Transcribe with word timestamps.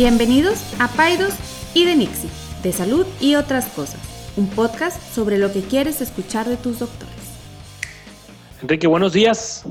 Bienvenidos 0.00 0.62
a 0.78 0.86
Paidos 0.86 1.34
y 1.74 1.84
de 1.84 1.96
Nixie, 1.96 2.30
de 2.62 2.70
salud 2.72 3.04
y 3.20 3.34
otras 3.34 3.66
cosas, 3.70 3.98
un 4.36 4.48
podcast 4.48 5.02
sobre 5.12 5.38
lo 5.38 5.52
que 5.52 5.60
quieres 5.60 6.00
escuchar 6.00 6.46
de 6.48 6.56
tus 6.56 6.78
doctores. 6.78 7.12
Enrique, 8.62 8.86
buenos 8.86 9.12
días. 9.12 9.64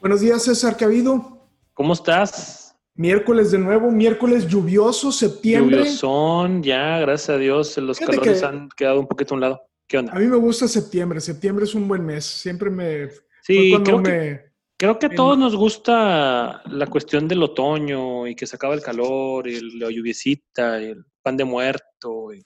Buenos 0.00 0.22
días, 0.22 0.42
César, 0.42 0.76
¿qué 0.76 0.82
ha 0.82 0.88
habido? 0.88 1.46
¿Cómo 1.72 1.92
estás? 1.92 2.74
Miércoles 2.96 3.52
de 3.52 3.58
nuevo, 3.58 3.92
miércoles 3.92 4.48
lluvioso, 4.48 5.12
septiembre. 5.12 5.76
Lluviosón, 5.76 6.60
ya, 6.64 6.98
gracias 6.98 7.30
a 7.30 7.38
Dios, 7.38 7.78
los 7.78 8.00
Fíjate 8.00 8.16
calores 8.16 8.40
que- 8.40 8.46
han 8.46 8.68
quedado 8.70 8.98
un 8.98 9.06
poquito 9.06 9.34
a 9.34 9.36
un 9.36 9.40
lado. 9.40 9.62
¿Qué 9.86 9.98
onda? 9.98 10.14
A 10.14 10.18
mí 10.18 10.26
me 10.26 10.36
gusta 10.36 10.66
septiembre, 10.66 11.20
septiembre 11.20 11.64
es 11.64 11.76
un 11.76 11.86
buen 11.86 12.04
mes, 12.04 12.24
siempre 12.24 12.70
me... 12.70 13.08
Sí, 13.42 13.70
cuando 13.70 13.84
creo 13.84 14.02
que, 14.02 14.10
me... 14.10 14.53
creo 14.76 14.98
que 14.98 15.06
a 15.06 15.14
todos 15.14 15.38
nos 15.38 15.56
gusta 15.56 16.62
la 16.66 16.86
cuestión 16.86 17.28
del 17.28 17.42
otoño 17.42 18.26
y 18.26 18.34
que 18.34 18.46
se 18.46 18.56
acaba 18.56 18.74
el 18.74 18.82
calor 18.82 19.48
y 19.48 19.78
la 19.78 19.90
lluviecita 19.90 20.80
y 20.82 20.86
el 20.86 21.04
pan 21.22 21.36
de 21.36 21.44
muerto. 21.44 22.32
y- 22.32 22.44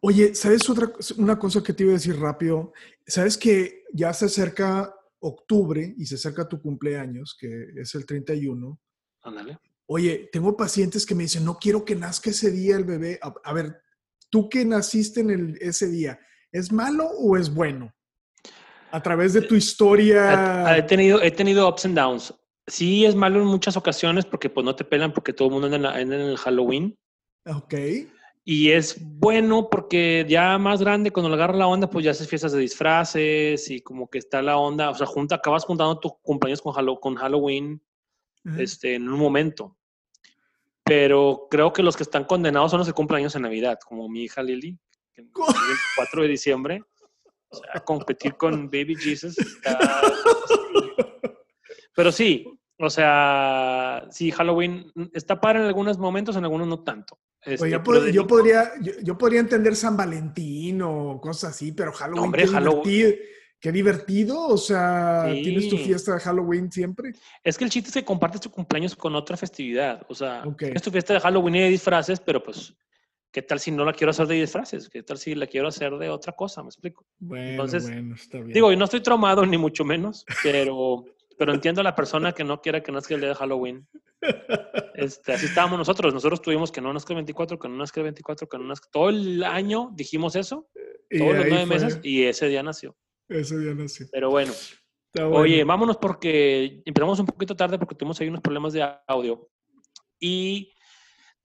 Oye, 0.00 0.34
¿sabes 0.34 0.68
otra 0.70 0.92
una 1.16 1.38
cosa 1.38 1.62
que 1.62 1.72
te 1.72 1.82
iba 1.82 1.92
a 1.92 1.96
decir 1.96 2.16
rápido? 2.18 2.72
¿Sabes 3.06 3.36
que 3.36 3.82
ya 3.92 4.12
se 4.12 4.26
acerca 4.26 4.94
octubre 5.20 5.94
y 5.96 6.06
se 6.06 6.14
acerca 6.14 6.48
tu 6.48 6.60
cumpleaños, 6.62 7.36
que 7.38 7.48
es 7.76 7.94
el 7.96 8.06
31? 8.06 8.80
Ándale. 9.22 9.58
Oye, 9.86 10.28
tengo 10.30 10.56
pacientes 10.56 11.04
que 11.04 11.14
me 11.16 11.24
dicen, 11.24 11.44
no 11.44 11.58
quiero 11.58 11.84
que 11.84 11.96
nazca 11.96 12.30
ese 12.30 12.50
día 12.52 12.76
el 12.76 12.84
bebé. 12.84 13.18
A, 13.22 13.32
a 13.42 13.52
ver, 13.52 13.80
tú 14.30 14.48
que 14.48 14.64
naciste 14.64 15.20
en 15.20 15.30
el, 15.30 15.58
ese 15.60 15.88
día, 15.88 16.20
¿es 16.52 16.70
malo 16.70 17.08
o 17.08 17.36
es 17.36 17.52
bueno? 17.52 17.92
A 18.90 19.02
través 19.02 19.32
de 19.32 19.42
tu 19.42 19.54
historia. 19.54 20.76
He 20.76 20.82
tenido, 20.82 21.20
he 21.22 21.30
tenido 21.30 21.68
ups 21.68 21.84
and 21.84 21.96
downs. 21.96 22.34
Sí, 22.66 23.04
es 23.06 23.14
malo 23.14 23.40
en 23.40 23.46
muchas 23.46 23.76
ocasiones 23.76 24.26
porque 24.26 24.50
pues 24.50 24.64
no 24.64 24.74
te 24.76 24.84
pelan 24.84 25.12
porque 25.12 25.32
todo 25.32 25.48
el 25.48 25.52
mundo 25.52 25.66
anda 25.66 25.76
en, 25.76 25.82
la- 25.82 26.00
en 26.00 26.12
el 26.12 26.36
Halloween. 26.36 26.98
Ok. 27.46 27.74
Y 28.44 28.70
es 28.70 28.96
bueno 29.00 29.68
porque 29.70 30.24
ya 30.28 30.56
más 30.58 30.80
grande, 30.80 31.10
cuando 31.10 31.28
le 31.28 31.34
agarra 31.34 31.54
la 31.56 31.66
onda, 31.66 31.88
pues 31.90 32.04
ya 32.04 32.12
haces 32.12 32.28
fiestas 32.28 32.52
de 32.52 32.58
disfraces 32.60 33.70
y 33.70 33.80
como 33.80 34.08
que 34.08 34.18
está 34.18 34.40
la 34.42 34.56
onda, 34.56 34.88
o 34.90 34.94
sea, 34.94 35.06
junta, 35.06 35.34
acabas 35.36 35.64
juntando 35.64 35.98
tus 35.98 36.12
cumpleaños 36.22 36.62
con, 36.62 36.72
con 36.96 37.14
Halloween 37.16 37.82
Ajá. 38.46 38.62
este, 38.62 38.94
en 38.94 39.08
un 39.08 39.18
momento. 39.18 39.76
Pero 40.82 41.46
creo 41.50 41.72
que 41.72 41.82
los 41.82 41.96
que 41.96 42.02
están 42.02 42.24
condenados 42.24 42.70
son 42.70 42.78
los 42.78 42.86
que 42.86 42.94
cumplen 42.94 43.18
años 43.20 43.36
en 43.36 43.42
Navidad, 43.42 43.78
como 43.86 44.08
mi 44.08 44.22
hija 44.24 44.42
Lily, 44.42 44.78
que 45.12 45.20
el 45.22 45.26
24 45.26 46.22
de 46.22 46.28
diciembre. 46.28 46.82
O 47.50 47.56
sea, 47.56 47.80
competir 47.84 48.34
con 48.34 48.66
Baby 48.70 48.94
Jesus. 48.96 49.36
está- 49.38 50.02
Pero 51.94 52.12
sí, 52.12 52.46
o 52.78 52.90
sea, 52.90 54.06
sí, 54.10 54.30
Halloween 54.30 54.92
está 55.12 55.40
padre 55.40 55.60
en 55.60 55.66
algunos 55.66 55.98
momentos, 55.98 56.36
en 56.36 56.44
algunos 56.44 56.68
no 56.68 56.82
tanto. 56.84 57.18
Este, 57.42 57.64
Oye, 57.64 57.72
yo, 57.72 57.82
pod- 57.82 58.26
podría, 58.28 58.70
yo, 58.80 58.92
yo 59.02 59.16
podría 59.18 59.40
entender 59.40 59.74
San 59.74 59.96
Valentín 59.96 60.82
o 60.82 61.20
cosas 61.20 61.50
así, 61.54 61.72
pero 61.72 61.92
Halloween, 61.92 62.24
hombre, 62.24 62.42
qué, 62.44 62.48
Halloween. 62.48 62.82
divertido, 62.82 63.24
qué 63.60 63.72
divertido. 63.72 64.46
O 64.48 64.56
sea, 64.58 65.24
tienes 65.32 65.68
tu 65.68 65.76
fiesta 65.78 66.14
de 66.14 66.20
Halloween 66.20 66.70
siempre. 66.70 67.12
Es 67.42 67.56
que 67.58 67.64
el 67.64 67.70
chiste 67.70 67.88
es 67.90 67.94
que 67.94 68.04
compartes 68.04 68.40
tu 68.42 68.50
cumpleaños 68.50 68.94
con 68.94 69.14
otra 69.16 69.36
festividad. 69.36 70.02
O 70.08 70.14
sea, 70.14 70.42
Ok. 70.46 70.62
es 70.62 70.82
tu 70.82 70.90
fiesta 70.90 71.14
de 71.14 71.20
Halloween 71.20 71.56
y 71.56 71.60
de 71.62 71.68
disfraces, 71.70 72.20
pero 72.20 72.42
pues, 72.42 72.74
¿qué 73.30 73.42
tal 73.42 73.60
si 73.60 73.70
no 73.70 73.84
la 73.84 73.92
quiero 73.92 74.10
hacer 74.10 74.26
de 74.26 74.36
disfraces? 74.36 74.88
¿Qué 74.88 75.02
tal 75.02 75.18
si 75.18 75.34
la 75.34 75.46
quiero 75.46 75.68
hacer 75.68 75.96
de 75.96 76.08
otra 76.08 76.32
cosa? 76.32 76.62
¿Me 76.62 76.68
explico? 76.68 77.06
Bueno, 77.18 77.50
Entonces, 77.50 77.84
bueno, 77.84 78.14
está 78.14 78.38
bien. 78.38 78.52
Digo, 78.52 78.72
y 78.72 78.76
no 78.76 78.84
estoy 78.84 79.00
traumado 79.00 79.44
ni 79.44 79.58
mucho 79.58 79.84
menos, 79.84 80.24
pero, 80.42 81.04
pero 81.36 81.52
entiendo 81.52 81.80
a 81.80 81.84
la 81.84 81.94
persona 81.94 82.32
que 82.32 82.44
no 82.44 82.60
quiera 82.60 82.82
que 82.82 82.92
nazca 82.92 83.14
el 83.14 83.20
día 83.20 83.30
de 83.30 83.34
Halloween. 83.34 83.88
Este, 84.94 85.32
así 85.32 85.46
estábamos 85.46 85.78
nosotros. 85.78 86.12
Nosotros 86.12 86.42
tuvimos 86.42 86.72
que 86.72 86.80
no 86.80 86.92
nazca 86.92 87.12
el 87.12 87.18
24, 87.18 87.56
que 87.56 87.68
no 87.68 87.76
nazca 87.76 88.00
el 88.00 88.04
24, 88.04 88.48
que 88.48 88.58
no 88.58 88.64
nazca. 88.64 88.88
Todo 88.90 89.10
el 89.10 89.44
año 89.44 89.92
dijimos 89.94 90.34
eso, 90.34 90.68
Y 91.08 91.18
todos 91.18 91.36
los 91.36 91.46
nueve 91.48 91.66
fue, 91.66 91.76
meses, 91.76 92.00
y 92.02 92.24
ese 92.24 92.48
día 92.48 92.62
nació. 92.64 92.96
Ese 93.28 93.56
día 93.58 93.74
nació. 93.74 94.06
Pero 94.10 94.30
bueno. 94.30 94.52
Bueno. 95.14 95.36
Oye, 95.36 95.64
vámonos 95.64 95.96
porque 95.96 96.82
empezamos 96.84 97.18
un 97.20 97.26
poquito 97.26 97.56
tarde 97.56 97.78
porque 97.78 97.94
tuvimos 97.94 98.20
ahí 98.20 98.28
unos 98.28 98.40
problemas 98.40 98.72
de 98.72 98.86
audio. 99.06 99.48
Y 100.20 100.72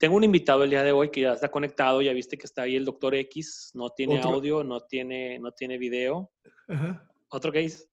tengo 0.04 0.18
un 0.18 0.24
invitado 0.24 0.64
el 0.64 0.68
día 0.68 0.82
de 0.82 0.92
hoy 0.92 1.08
que 1.08 1.22
ya 1.22 1.32
está 1.32 1.50
conectado, 1.50 2.02
ya 2.02 2.12
viste 2.12 2.36
que 2.36 2.44
está 2.44 2.60
ahí 2.60 2.76
el 2.76 2.84
doctor 2.84 3.14
X, 3.14 3.70
no 3.72 3.88
tiene 3.88 4.18
Otro. 4.18 4.32
audio, 4.32 4.62
no 4.62 4.82
tiene, 4.82 5.38
no 5.38 5.50
tiene 5.52 5.78
video. 5.78 6.30
Ajá. 6.68 7.08
Otro 7.30 7.50
case. 7.50 7.86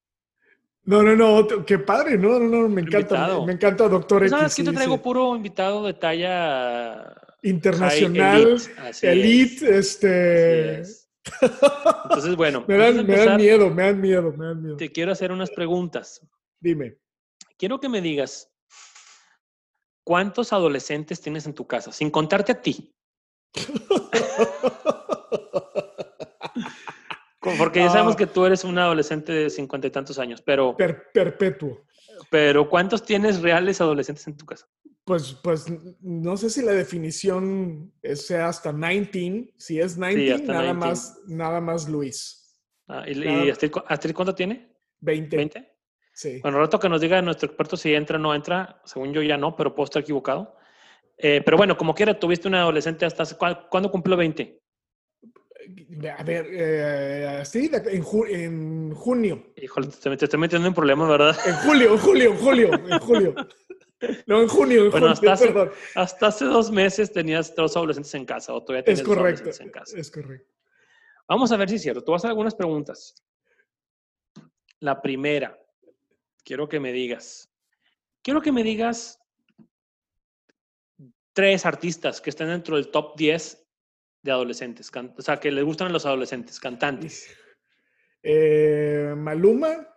No, 0.84 1.02
no, 1.04 1.16
no, 1.16 1.36
otro- 1.36 1.66
qué 1.66 1.80
padre, 1.80 2.18
no, 2.18 2.38
no, 2.38 2.50
no, 2.50 2.68
me 2.68 2.82
encanta, 2.82 3.40
me, 3.40 3.46
me 3.46 3.54
encanta 3.54 3.88
Doctor 3.88 4.24
X. 4.24 4.32
¿Sabes 4.32 4.56
que 4.56 4.64
te 4.64 4.70
sí, 4.72 4.76
traigo 4.76 4.96
sí. 4.96 5.02
puro 5.02 5.34
invitado 5.38 5.86
de 5.86 5.94
talla 5.94 7.16
Internacional, 7.44 8.42
elite? 8.42 8.72
Así 8.82 9.08
elite, 9.08 9.66
es, 9.70 9.72
este... 9.88 10.80
así 10.82 10.82
es. 10.82 11.10
Entonces, 12.04 12.36
bueno, 12.36 12.66
Me 12.68 12.76
dan, 12.76 12.98
me 12.98 13.04
miedo, 13.38 13.70
me 13.70 13.84
dan 13.84 14.02
miedo, 14.02 14.34
me 14.34 14.46
dan 14.48 14.62
miedo. 14.62 14.76
te 14.76 14.92
quiero 14.92 15.14
hacer 15.14 15.32
unas 15.32 15.50
preguntas. 15.52 16.28
Dime. 16.60 16.98
Quiero 17.58 17.80
que 17.80 17.88
me 17.88 18.02
digas, 18.02 18.51
¿cuántos 20.04 20.54
adolescentes 20.54 21.22
tienes 21.22 21.46
en 21.46 21.54
tu 21.54 21.66
casa? 21.68 21.92
Sin 21.92 22.10
contarte 22.12 22.52
a 22.54 22.62
ti. 22.62 22.94
Porque 27.58 27.80
ya 27.80 27.90
sabemos 27.90 28.14
Ah. 28.14 28.18
que 28.18 28.28
tú 28.28 28.46
eres 28.46 28.64
un 28.64 28.78
adolescente 28.78 29.32
de 29.34 29.50
cincuenta 29.50 29.88
y 29.88 29.92
tantos 29.92 30.20
años, 30.20 30.42
pero, 30.42 30.76
Per- 30.78 31.12
perpetuo. 31.12 31.86
pero 32.30 32.70
¿cuántos 32.70 33.04
tienes 33.04 33.42
reales 33.42 33.82
adolescentes 33.82 34.28
en 34.28 34.38
tu 34.38 34.46
casa? 34.46 34.68
Pues, 35.04 35.34
pues 35.44 35.66
no 36.02 36.38
sé 36.38 36.52
si 36.52 36.62
la 36.62 36.74
definición 36.74 37.92
sea 38.14 38.48
hasta 38.50 38.72
19. 38.72 39.54
Si 39.58 39.80
es 39.80 39.96
19, 39.98 40.34
hasta 40.34 40.54
nada 40.54 40.64
19. 40.66 40.74
más, 40.80 41.20
nada 41.28 41.60
más 41.62 41.90
Luis. 41.90 42.60
Ah, 42.88 43.06
¿Y, 43.08 43.14
Claro. 43.16 43.46
y 43.46 43.50
Astrid, 43.50 43.72
Astrid 43.88 44.14
cuánto 44.14 44.36
tiene? 44.36 44.76
20. 45.00 45.36
¿20? 45.38 45.71
Sí. 46.14 46.40
Bueno, 46.42 46.60
rato 46.60 46.80
que 46.80 46.90
nos 46.90 47.02
diga 47.02 47.22
nuestro 47.22 47.48
experto 47.48 47.78
si 47.78 47.94
entra 47.94 48.18
o 48.18 48.20
no 48.20 48.36
entra, 48.36 48.82
según 48.86 49.14
yo 49.14 49.22
ya 49.22 49.38
no, 49.38 49.56
pero 49.56 49.74
puedo 49.74 49.86
estar 49.86 50.02
equivocado. 50.02 50.56
Eh, 51.18 51.42
pero 51.46 51.56
bueno, 51.58 51.78
como 51.78 51.94
quiera, 51.96 52.20
tuviste 52.20 52.48
una 52.48 52.62
adolescente 52.62 53.06
hasta 53.06 53.24
hace, 53.24 53.38
¿cuá- 53.38 53.68
¿cuándo 53.70 53.92
cumplió 53.92 54.18
20? 54.18 54.60
A 56.18 56.24
ver, 56.24 56.48
eh, 56.52 57.42
sí, 57.46 57.70
en, 57.72 58.04
ju- 58.04 58.28
en 58.28 58.94
junio. 58.96 59.54
Híjole, 59.56 59.88
te, 59.88 60.18
te 60.18 60.26
estoy 60.26 60.40
metiendo 60.40 60.68
en 60.68 60.74
problemas, 60.74 61.08
¿verdad? 61.08 61.38
En 61.46 61.56
julio, 61.58 61.94
en 61.94 61.98
julio, 62.00 62.32
en 62.32 62.38
julio, 62.38 62.72
en 62.90 63.00
julio. 63.00 63.36
No, 64.26 64.42
en 64.42 64.48
junio, 64.48 64.86
en 64.86 64.92
Bueno, 64.92 65.08
junio, 65.08 65.12
hasta 65.14 65.32
hace- 65.34 65.48
perdón. 65.48 65.72
Hasta 65.96 66.28
hace 66.28 66.46
dos 66.46 66.72
meses 66.72 67.12
tenías 67.14 67.54
dos 67.56 67.78
adolescentes 67.78 68.14
en 68.16 68.26
casa, 68.26 68.54
o 68.54 68.64
todavía 68.64 68.80
Es 68.80 68.86
tienes 68.86 69.04
dos 69.06 69.16
correcto, 69.16 69.42
adolescentes 69.42 69.62
en 69.62 69.72
casa. 69.72 69.98
es 70.00 70.10
correcto. 70.12 70.52
Vamos 71.28 71.52
a 71.52 71.58
ver 71.58 71.70
si 71.70 71.76
es 71.76 71.82
cierto. 71.84 72.04
Tú 72.04 72.12
vas 72.12 72.22
a 72.22 72.28
hacer 72.28 72.32
algunas 72.32 72.56
preguntas. 72.56 73.24
La 74.80 75.00
primera, 75.00 75.56
quiero 76.44 76.68
que 76.70 76.80
me 76.80 76.92
digas, 76.92 77.52
quiero 78.22 78.42
que 78.42 78.52
me 78.52 78.64
digas 78.64 79.20
tres 81.34 81.66
artistas 81.66 82.22
que 82.22 82.30
estén 82.30 82.48
dentro 82.48 82.76
del 82.76 82.90
top 82.92 83.16
10 83.18 83.66
de 84.24 84.32
adolescentes, 84.32 84.92
o 85.18 85.22
sea, 85.22 85.40
que 85.40 85.52
les 85.52 85.64
gustan 85.64 85.88
a 85.88 85.92
los 85.92 86.06
adolescentes, 86.06 86.60
cantantes. 86.60 87.36
Eh, 88.24 89.14
Maluma, 89.18 89.88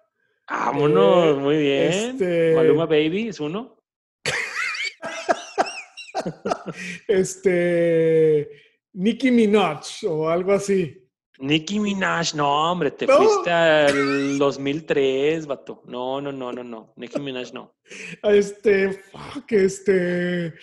Vámonos, 0.49 1.37
Eh, 1.37 1.41
muy 1.41 1.57
bien. 1.59 1.93
este- 1.93 2.55
Maluma 2.55 2.87
Baby 2.87 3.29
es 3.29 3.41
uno. 3.41 3.83
este, 7.09 8.51
Nicki 8.93 9.31
Minaj 9.31 10.05
o 10.07 10.29
algo 10.29 10.53
así. 10.53 11.04
Nicki 11.39 11.81
Minaj, 11.81 12.35
no, 12.35 12.71
hombre, 12.71 12.91
te 12.93 13.07
No. 13.07 13.17
fuiste 13.17 13.51
al 13.51 14.39
2003, 14.39 15.47
vato. 15.47 15.83
No, 15.87 16.21
no, 16.21 16.31
no, 16.31 16.53
no, 16.53 16.63
no. 16.63 16.93
Nicki 16.97 17.21
Minaj 17.21 17.53
no. 17.53 17.75
Este, 18.23 18.93
fuck, 18.93 19.51
este, 19.53 20.55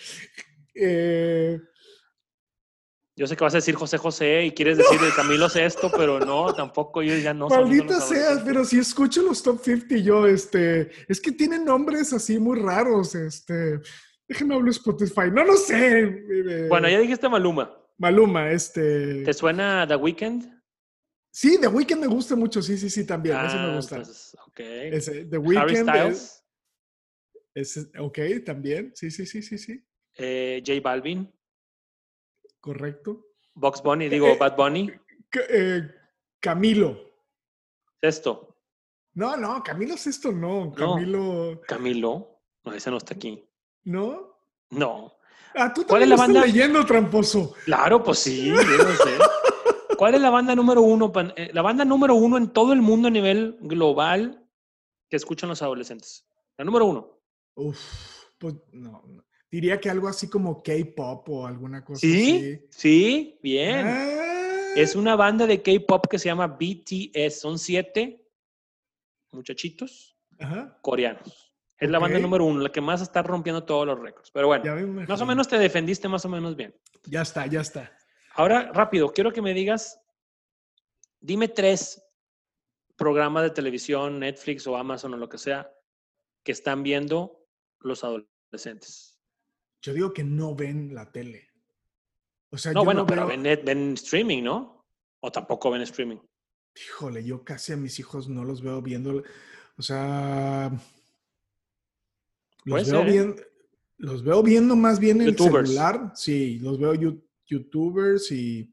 eh, 0.74 1.60
Yo 3.14 3.26
sé 3.26 3.36
que 3.36 3.44
vas 3.44 3.52
a 3.52 3.58
decir 3.58 3.74
José 3.74 3.98
José 3.98 4.46
y 4.46 4.52
quieres 4.52 4.78
decir 4.78 4.98
el 5.02 5.14
Camilo 5.14 5.48
Sesto, 5.50 5.90
pero 5.94 6.18
no, 6.18 6.54
tampoco 6.56 7.02
ellos 7.02 7.22
ya 7.22 7.34
no 7.34 7.48
maldita 7.48 7.84
los 7.84 8.04
sea, 8.08 8.16
adolescentes. 8.16 8.44
pero 8.46 8.64
si 8.64 8.78
escucho 8.78 9.20
los 9.22 9.42
top 9.42 9.60
50 9.62 9.96
yo, 9.98 10.26
este, 10.26 10.90
es 11.06 11.20
que 11.20 11.32
tienen 11.32 11.66
nombres 11.66 12.14
así 12.14 12.38
muy 12.38 12.58
raros, 12.58 13.14
este, 13.14 13.78
déjenme 14.26 14.54
hablar 14.54 14.70
Spotify, 14.70 15.30
no, 15.30 15.44
no 15.44 15.56
sé. 15.58 15.98
eh, 16.00 16.66
Bueno, 16.70 16.88
ya 16.88 16.98
dijiste 16.98 17.28
Maluma. 17.28 17.70
Maluma, 17.98 18.50
este, 18.50 19.22
¿Te 19.24 19.34
suena 19.34 19.86
The 19.86 19.96
Weeknd? 19.96 20.61
Sí, 21.32 21.58
The 21.60 21.66
Weeknd 21.66 21.98
me 22.00 22.06
gusta 22.06 22.36
mucho, 22.36 22.62
sí, 22.62 22.76
sí, 22.78 22.88
sí, 22.88 23.04
también, 23.04 23.36
ese 23.44 23.56
me 23.56 23.70
Ah, 23.70 23.74
gusta. 23.74 23.96
entonces, 23.96 24.36
ok. 24.46 24.60
Ese, 24.60 25.24
The 25.24 25.36
Harry 25.36 25.46
Weeknd, 25.74 25.88
Styles, 25.88 26.44
es, 27.54 27.76
es- 27.76 27.90
ok, 27.98 28.18
también, 28.44 28.92
sí, 28.94 29.10
sí, 29.10 29.26
sí, 29.26 29.42
sí, 29.42 29.58
sí, 29.58 29.84
eh, 30.18 30.62
J 30.64 30.80
Balvin, 30.80 31.28
correcto. 32.60 33.26
Box 33.54 33.82
Bunny, 33.82 34.08
digo 34.08 34.28
Eh, 34.28 34.36
Bad 34.38 34.56
Bunny. 34.56 34.90
Ca- 35.28 35.40
eh, 35.48 35.90
Camilo. 36.40 37.10
Sexto, 38.00 38.48
No, 39.14 39.36
no, 39.36 39.62
Camilo 39.62 39.94
es 39.94 40.06
esto, 40.06 40.32
no. 40.32 40.66
No. 40.66 40.74
Camilo, 40.74 41.60
Camilo. 41.68 42.40
No, 42.64 42.72
ese 42.72 42.90
no 42.90 42.96
está 42.96 43.14
aquí. 43.14 43.46
¿no? 43.84 44.38
No. 44.70 45.12
Ah, 45.54 45.72
tú 45.74 45.84
¿Cuál 45.84 46.00
también 46.00 46.02
es 46.04 46.08
la 46.08 46.16
banda? 46.16 46.46
leyendo, 46.46 46.86
tramposo. 46.86 47.54
Claro, 47.64 48.02
pues 48.02 48.20
sí, 48.20 48.46
yo 48.46 48.54
no 48.54 48.96
sé. 48.96 49.18
¿Cuál 50.02 50.16
es 50.16 50.20
la 50.20 50.30
banda 50.30 50.56
número 50.56 50.82
uno? 50.82 51.12
eh, 51.36 51.50
La 51.52 51.62
banda 51.62 51.84
número 51.84 52.16
uno 52.16 52.36
en 52.36 52.48
todo 52.52 52.72
el 52.72 52.82
mundo 52.82 53.06
a 53.06 53.10
nivel 53.12 53.56
global 53.60 54.44
que 55.08 55.14
escuchan 55.14 55.48
los 55.48 55.62
adolescentes. 55.62 56.26
La 56.58 56.64
número 56.64 56.86
uno. 56.86 57.20
Uf, 57.54 57.78
pues 58.36 58.56
no. 58.72 59.04
Diría 59.48 59.78
que 59.80 59.88
algo 59.88 60.08
así 60.08 60.28
como 60.28 60.60
K-pop 60.60 61.28
o 61.28 61.46
alguna 61.46 61.84
cosa 61.84 62.00
Sí, 62.00 62.32
así. 62.34 62.66
sí, 62.70 63.38
bien. 63.44 63.86
Ah, 63.86 64.72
Es 64.74 64.96
una 64.96 65.14
banda 65.14 65.46
de 65.46 65.62
K-pop 65.62 66.08
que 66.10 66.18
se 66.18 66.24
llama 66.24 66.48
BTS. 66.48 67.38
Son 67.40 67.56
siete 67.56 68.28
muchachitos 69.30 70.16
Ajá, 70.40 70.80
coreanos. 70.82 71.54
Es 71.78 71.88
la 71.88 72.00
banda 72.00 72.18
número 72.18 72.44
uno, 72.44 72.58
la 72.60 72.72
que 72.72 72.80
más 72.80 73.02
está 73.02 73.22
rompiendo 73.22 73.62
todos 73.62 73.86
los 73.86 74.00
récords. 74.00 74.32
Pero 74.32 74.48
bueno, 74.48 74.64
más 75.06 75.20
o 75.20 75.26
menos 75.26 75.46
te 75.46 75.60
defendiste 75.60 76.08
más 76.08 76.24
o 76.24 76.28
menos 76.28 76.56
bien. 76.56 76.74
Ya 77.06 77.22
está, 77.22 77.46
ya 77.46 77.60
está. 77.60 77.96
Ahora, 78.34 78.72
rápido, 78.72 79.12
quiero 79.12 79.32
que 79.32 79.42
me 79.42 79.54
digas, 79.54 80.00
dime 81.20 81.48
tres 81.48 82.02
programas 82.96 83.42
de 83.44 83.50
televisión, 83.50 84.20
Netflix 84.20 84.66
o 84.66 84.76
Amazon 84.76 85.14
o 85.14 85.16
lo 85.16 85.28
que 85.28 85.38
sea, 85.38 85.70
que 86.44 86.52
están 86.52 86.82
viendo 86.82 87.46
los 87.80 88.04
adolescentes. 88.04 89.18
Yo 89.82 89.92
digo 89.92 90.12
que 90.12 90.24
no 90.24 90.54
ven 90.54 90.94
la 90.94 91.10
tele. 91.10 91.48
O 92.50 92.58
sea, 92.58 92.72
No, 92.72 92.80
yo 92.80 92.84
bueno, 92.84 93.00
no 93.00 93.06
pero 93.06 93.26
veo- 93.26 93.62
ven, 93.64 93.92
streaming, 93.94 94.42
¿no? 94.42 94.84
O 95.20 95.30
tampoco 95.32 95.70
ven 95.70 95.82
streaming. 95.82 96.18
Híjole, 96.76 97.24
yo 97.24 97.44
casi 97.44 97.72
a 97.72 97.76
mis 97.76 97.98
hijos 97.98 98.28
no 98.28 98.44
los 98.44 98.62
veo 98.62 98.80
viendo. 98.80 99.22
O 99.76 99.82
sea, 99.82 100.70
los 102.64 102.86
veo 102.90 103.02
ser, 103.04 103.08
¿eh? 103.08 103.46
los 103.98 104.22
veo 104.22 104.42
viendo 104.42 104.76
más 104.76 104.98
bien 104.98 105.20
en 105.22 105.28
el 105.28 105.36
celular. 105.38 106.12
Sí, 106.14 106.58
los 106.60 106.78
veo 106.78 106.94
yu- 106.94 107.22
youtubers 107.46 108.30
y 108.32 108.72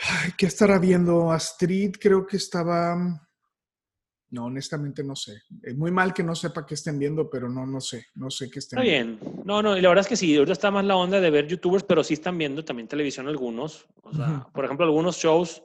Ay, 0.00 0.32
¿qué 0.36 0.46
estará 0.46 0.78
viendo? 0.78 1.30
Astrid 1.30 1.92
creo 2.00 2.26
que 2.26 2.36
estaba. 2.36 2.96
No, 4.30 4.46
honestamente 4.46 5.04
no 5.04 5.14
sé. 5.14 5.42
Es 5.62 5.76
muy 5.76 5.92
mal 5.92 6.12
que 6.12 6.24
no 6.24 6.34
sepa 6.34 6.66
qué 6.66 6.74
estén 6.74 6.98
viendo, 6.98 7.30
pero 7.30 7.48
no, 7.48 7.64
no 7.64 7.80
sé. 7.80 8.06
No 8.16 8.30
sé 8.30 8.50
qué 8.50 8.58
estén 8.58 8.80
Está 8.80 8.90
bien. 8.90 9.20
No, 9.44 9.62
no, 9.62 9.76
y 9.76 9.80
la 9.80 9.88
verdad 9.88 10.02
es 10.02 10.08
que 10.08 10.16
sí, 10.16 10.34
ahorita 10.36 10.52
está 10.52 10.70
más 10.72 10.84
la 10.84 10.96
onda 10.96 11.20
de 11.20 11.30
ver 11.30 11.46
youtubers, 11.46 11.84
pero 11.84 12.02
sí 12.02 12.14
están 12.14 12.36
viendo 12.36 12.64
también 12.64 12.88
televisión 12.88 13.28
algunos. 13.28 13.86
O 14.02 14.12
sea, 14.12 14.46
por 14.52 14.64
ejemplo, 14.64 14.84
algunos 14.84 15.16
shows 15.16 15.62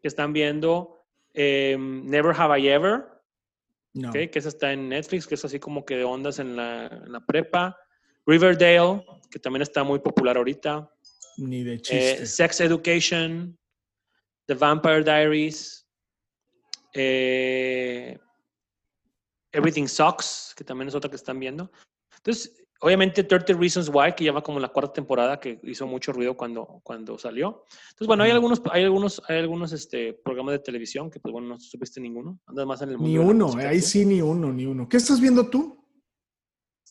que 0.00 0.08
están 0.08 0.32
viendo 0.32 1.04
eh, 1.34 1.76
Never 1.78 2.34
Have 2.34 2.58
I 2.58 2.68
Ever, 2.68 3.04
No. 3.92 4.08
¿ok? 4.08 4.14
que 4.14 4.38
esa 4.38 4.48
está 4.48 4.72
en 4.72 4.88
Netflix, 4.88 5.26
que 5.26 5.34
es 5.34 5.44
así 5.44 5.60
como 5.60 5.84
que 5.84 5.96
de 5.96 6.04
ondas 6.04 6.38
en 6.38 6.56
la, 6.56 6.86
en 6.86 7.12
la 7.12 7.20
prepa. 7.20 7.76
Riverdale, 8.24 9.04
que 9.30 9.38
también 9.38 9.62
está 9.62 9.84
muy 9.84 9.98
popular 9.98 10.38
ahorita. 10.38 10.90
Ni 11.38 11.62
de 11.62 11.74
Eh, 11.74 11.80
chiste. 11.80 12.26
Sex 12.26 12.60
Education, 12.60 13.56
The 14.46 14.54
Vampire 14.54 15.02
Diaries, 15.02 15.86
eh, 16.94 18.18
Everything 19.52 19.86
Sucks, 19.86 20.54
que 20.56 20.64
también 20.64 20.88
es 20.88 20.94
otra 20.94 21.10
que 21.10 21.16
están 21.16 21.38
viendo. 21.38 21.70
Entonces, 22.16 22.54
obviamente 22.80 23.24
30 23.24 23.54
Reasons 23.54 23.88
Why, 23.92 24.12
que 24.14 24.24
ya 24.24 24.32
va 24.32 24.42
como 24.42 24.60
la 24.60 24.68
cuarta 24.68 24.94
temporada, 24.94 25.40
que 25.40 25.60
hizo 25.64 25.86
mucho 25.86 26.12
ruido 26.12 26.36
cuando, 26.36 26.80
cuando 26.82 27.18
salió. 27.18 27.64
Entonces, 27.90 28.06
bueno, 28.06 28.24
hay 28.24 28.30
algunos, 28.30 28.60
hay 28.70 28.84
algunos, 28.84 29.22
hay 29.28 29.38
algunos 29.38 29.72
este, 29.72 30.12
programas 30.12 30.52
de 30.52 30.58
televisión 30.60 31.10
que, 31.10 31.20
pues 31.20 31.32
bueno, 31.32 31.48
no 31.48 31.60
supiste 31.60 32.00
ninguno. 32.00 32.38
Andas 32.46 32.66
más 32.66 32.82
en 32.82 32.90
el 32.90 32.98
mundo. 32.98 33.08
ni 33.08 33.18
uno. 33.18 33.52
Ahí 33.58 33.80
sí, 33.80 34.04
ni 34.04 34.20
uno, 34.20 34.52
ni 34.52 34.66
uno. 34.66 34.88
¿Qué 34.88 34.96
estás 34.96 35.20
viendo 35.20 35.48
tú? 35.48 35.82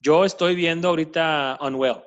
Yo 0.01 0.23
estoy 0.25 0.55
viendo 0.55 0.89
ahorita 0.89 1.57
Unwell, 1.61 1.97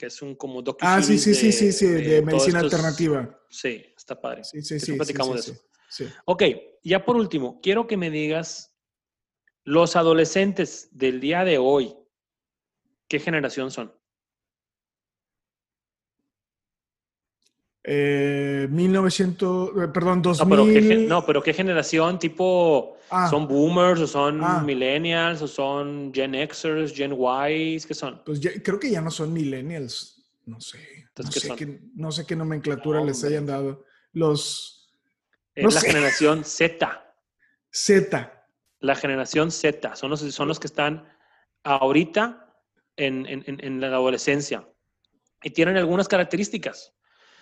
que 0.00 0.06
es 0.06 0.22
un 0.22 0.34
como 0.34 0.62
docu 0.62 0.78
Ah, 0.80 1.02
sí, 1.02 1.18
sí, 1.18 1.34
sí, 1.34 1.52
sí, 1.52 1.72
sí, 1.72 1.86
de, 1.86 2.22
medicina 2.22 2.60
estos- 2.60 2.72
alternativa. 2.72 3.38
Sí, 3.50 3.84
está 3.94 4.18
padre. 4.18 4.44
Sí, 4.44 4.62
sí, 4.62 4.80
sí. 4.80 4.86
sí, 4.86 4.92
platicamos 4.94 5.44
sí, 5.44 5.50
de 5.52 5.56
eso. 5.58 5.66
sí, 5.90 6.06
sí. 6.06 6.12
Ok, 6.24 6.42
ya 6.82 7.04
por 7.04 7.16
último, 7.16 7.60
quiero 7.60 7.86
que 7.86 7.98
me 7.98 8.08
digas, 8.10 8.72
los 9.62 9.96
adolescentes 9.96 10.88
del 10.92 11.20
día 11.20 11.44
de 11.44 11.58
hoy, 11.58 11.94
¿qué 13.08 13.18
generación 13.20 13.70
son? 13.70 13.94
Eh, 17.82 18.68
1900, 18.70 19.70
eh, 19.70 19.88
perdón, 19.88 20.18
No 20.18 20.34
2000. 20.34 20.48
pero, 20.48 20.66
¿qué, 20.66 20.96
no, 21.08 21.24
pero 21.26 21.42
¿qué 21.42 21.54
generación? 21.54 22.18
¿Tipo 22.18 22.96
Ah, 23.10 23.28
son 23.30 23.48
boomers 23.48 24.00
o 24.02 24.06
son 24.06 24.40
Ah. 24.44 24.62
millennials 24.62 25.40
o 25.42 25.48
son 25.48 26.12
Gen 26.14 26.34
Xers, 26.34 26.92
Gen 26.94 27.12
Ys? 27.18 27.86
¿Qué 27.86 27.94
son? 27.94 28.22
pues 28.24 28.38
ya- 28.40 28.52
creo 28.62 28.78
que 28.78 28.90
ya 28.90 29.00
no 29.00 29.10
son 29.10 29.32
millennials. 29.32 30.22
No 30.46 30.60
sé. 30.60 30.78
No 31.16 31.28
¿qué 31.30 31.40
sé, 31.40 31.54
qué, 31.56 31.80
no 31.94 32.12
sé 32.12 32.24
qué 32.26 32.36
nomenclatura 32.36 33.00
No, 33.00 33.06
les 33.06 33.22
hayan 33.24 33.46
dado. 33.46 33.84
Los 34.12 34.76
Es 35.54 35.64
No 35.64 35.70
la 35.70 35.80
sé. 35.80 35.88
generación 35.88 36.44
Z. 36.44 37.14
Z. 37.70 38.46
La 38.80 38.94
generación 38.94 39.50
Z. 39.50 39.96
Son 39.96 40.10
los, 40.10 40.20
son 40.20 40.48
los 40.48 40.60
que 40.60 40.66
están 40.66 41.06
ahorita 41.64 42.46
en- 42.96 43.26
en- 43.26 43.44
en 43.46 43.80
la 43.80 43.88
adolescencia. 43.88 44.66
Y 45.42 45.50
tienen 45.50 45.76
algunas 45.76 46.08
características. 46.08 46.94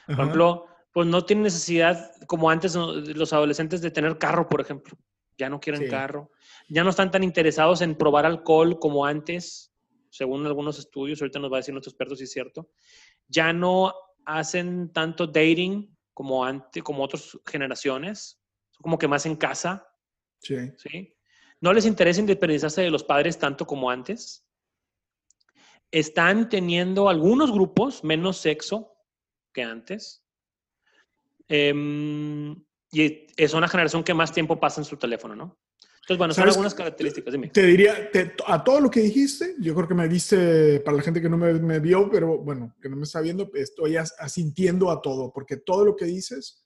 Por 0.09 0.15
Ajá. 0.15 0.23
ejemplo, 0.23 0.67
pues 0.93 1.07
no 1.07 1.23
tienen 1.27 1.43
necesidad, 1.43 2.11
como 2.27 2.49
antes 2.49 2.75
los 2.75 3.33
adolescentes, 3.35 3.83
de 3.83 3.91
tener 3.91 4.17
carro, 4.17 4.49
por 4.49 4.63
ejemplo. 4.63 4.97
Ya 5.37 5.51
no 5.51 5.61
quieren 5.61 5.83
Sí. 5.83 5.89
carro. 5.89 6.31
Ya 6.71 6.83
no 6.83 6.89
están 6.91 7.11
tan 7.11 7.23
interesados 7.23 7.83
en 7.83 7.95
probar 7.95 8.25
alcohol 8.25 8.79
como 8.79 9.05
antes, 9.05 9.71
según 10.09 10.47
algunos 10.47 10.79
estudios. 10.79 11.21
Ahorita 11.21 11.39
nos 11.39 11.53
va 11.53 11.57
a 11.57 11.61
decir 11.61 11.75
nuestro 11.75 11.91
experto 11.91 12.17
si 12.17 12.25
es 12.25 12.33
cierto. 12.33 12.71
Ya 13.29 13.53
no 13.53 13.93
hacen 14.25 14.91
tanto 14.95 15.27
dating 15.27 15.95
como 16.15 16.43
antes, 16.43 16.83
como 16.83 17.05
otras 17.05 17.39
generaciones. 17.47 18.41
Son 18.71 18.83
como 18.83 18.99
que 18.99 19.09
más 19.09 19.27
en 19.27 19.37
casa, 19.37 19.87
Sí. 20.41 20.57
¿sí? 20.79 21.15
No 21.61 21.75
les 21.75 21.85
interesa 21.85 22.21
independizarse 22.21 22.81
de 22.81 22.91
los 22.91 23.05
padres 23.05 23.39
tanto 23.39 23.67
como 23.67 23.91
antes. 23.91 24.47
Están 25.91 26.49
teniendo 26.49 27.09
algunos 27.11 27.53
grupos 27.53 28.03
menos 28.03 28.39
sexo 28.39 28.95
que 29.53 29.63
antes. 29.63 30.23
Em, 31.49 32.53
y 32.91 33.27
es 33.37 33.55
una 33.55 33.69
generación 33.69 34.05
que 34.05 34.15
más 34.15 34.33
tiempo 34.33 34.59
pasa 34.61 34.81
en 34.81 34.85
su 34.85 34.97
teléfono, 34.97 35.35
¿no? 35.35 35.59
Entonces, 36.01 36.19
bueno, 36.19 36.33
son 36.33 36.43
¿Sabes 36.43 36.55
algunas 36.55 36.75
características. 36.75 37.33
Dime. 37.33 37.49
Te 37.49 37.67
diría, 37.67 38.11
te- 38.11 38.35
a 38.47 38.65
todo 38.65 38.81
lo 38.81 38.91
que 38.91 39.01
dijiste, 39.01 39.55
yo 39.61 39.75
creo 39.75 39.87
que 39.89 39.95
me 39.95 40.09
viste, 40.09 40.81
para 40.81 40.97
la 40.97 41.03
gente 41.03 41.21
que 41.21 41.29
no 41.29 41.37
me, 41.37 41.53
me 41.55 41.81
vio, 41.81 42.09
pero 42.11 42.39
bueno, 42.39 42.75
que 42.81 42.89
no 42.89 42.97
me 42.97 43.03
está 43.03 43.21
viendo, 43.21 43.51
estoy 43.55 43.97
as- 43.99 44.15
asintiendo 44.19 44.91
a 44.91 45.03
todo, 45.03 45.31
porque 45.33 45.59
todo 45.59 45.85
lo 45.85 45.95
que 45.97 46.07
dices 46.07 46.65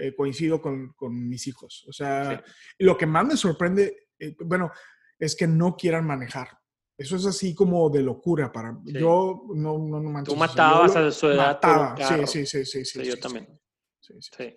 eh, 0.00 0.12
coincido 0.16 0.60
con, 0.60 0.92
con 0.94 1.28
mis 1.28 1.46
hijos. 1.46 1.84
O 1.88 1.92
sea, 1.92 2.42
lo 2.78 2.96
que 2.98 3.06
más 3.06 3.24
me 3.24 3.36
sorprende, 3.36 4.08
eh, 4.18 4.34
bueno, 4.40 4.72
es 5.20 5.36
que 5.36 5.46
no 5.46 5.76
quieran 5.76 6.04
manejar. 6.04 6.48
Eso 6.96 7.16
es 7.16 7.26
así 7.26 7.54
como 7.54 7.90
de 7.90 8.02
locura 8.02 8.52
para 8.52 8.72
Sí. 8.86 8.92
yo 8.92 9.42
no 9.54 9.78
no, 9.78 10.00
no 10.00 10.10
manches, 10.10 10.32
Tú 10.34 10.40
o 10.40 10.46
sea, 10.46 10.46
matabas 10.48 10.94
lo- 10.94 11.00
a 11.06 11.10
su 11.10 11.26
edad 11.28 11.46
mataba. 11.46 11.96
Sí, 11.96 12.26
sí, 12.26 12.46
sí, 12.46 12.64
sí, 12.64 12.84
sí, 12.84 13.04
yo 13.04 13.12
sí, 13.14 13.20
también. 13.20 13.60
sí, 14.00 14.14
sí. 14.20 14.56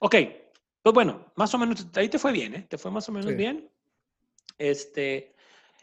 Ok, 0.00 0.16
pues 0.82 0.92
bueno, 0.94 1.32
más 1.36 1.54
o 1.54 1.58
menos, 1.58 1.86
ahí 1.94 2.08
te 2.08 2.18
fue 2.18 2.32
bien, 2.32 2.54
¿eh? 2.56 2.66
Te 2.68 2.76
fue 2.78 2.90
más 2.90 3.08
o 3.08 3.12
menos 3.12 3.34
bien. 3.36 3.70
Este, 4.58 5.34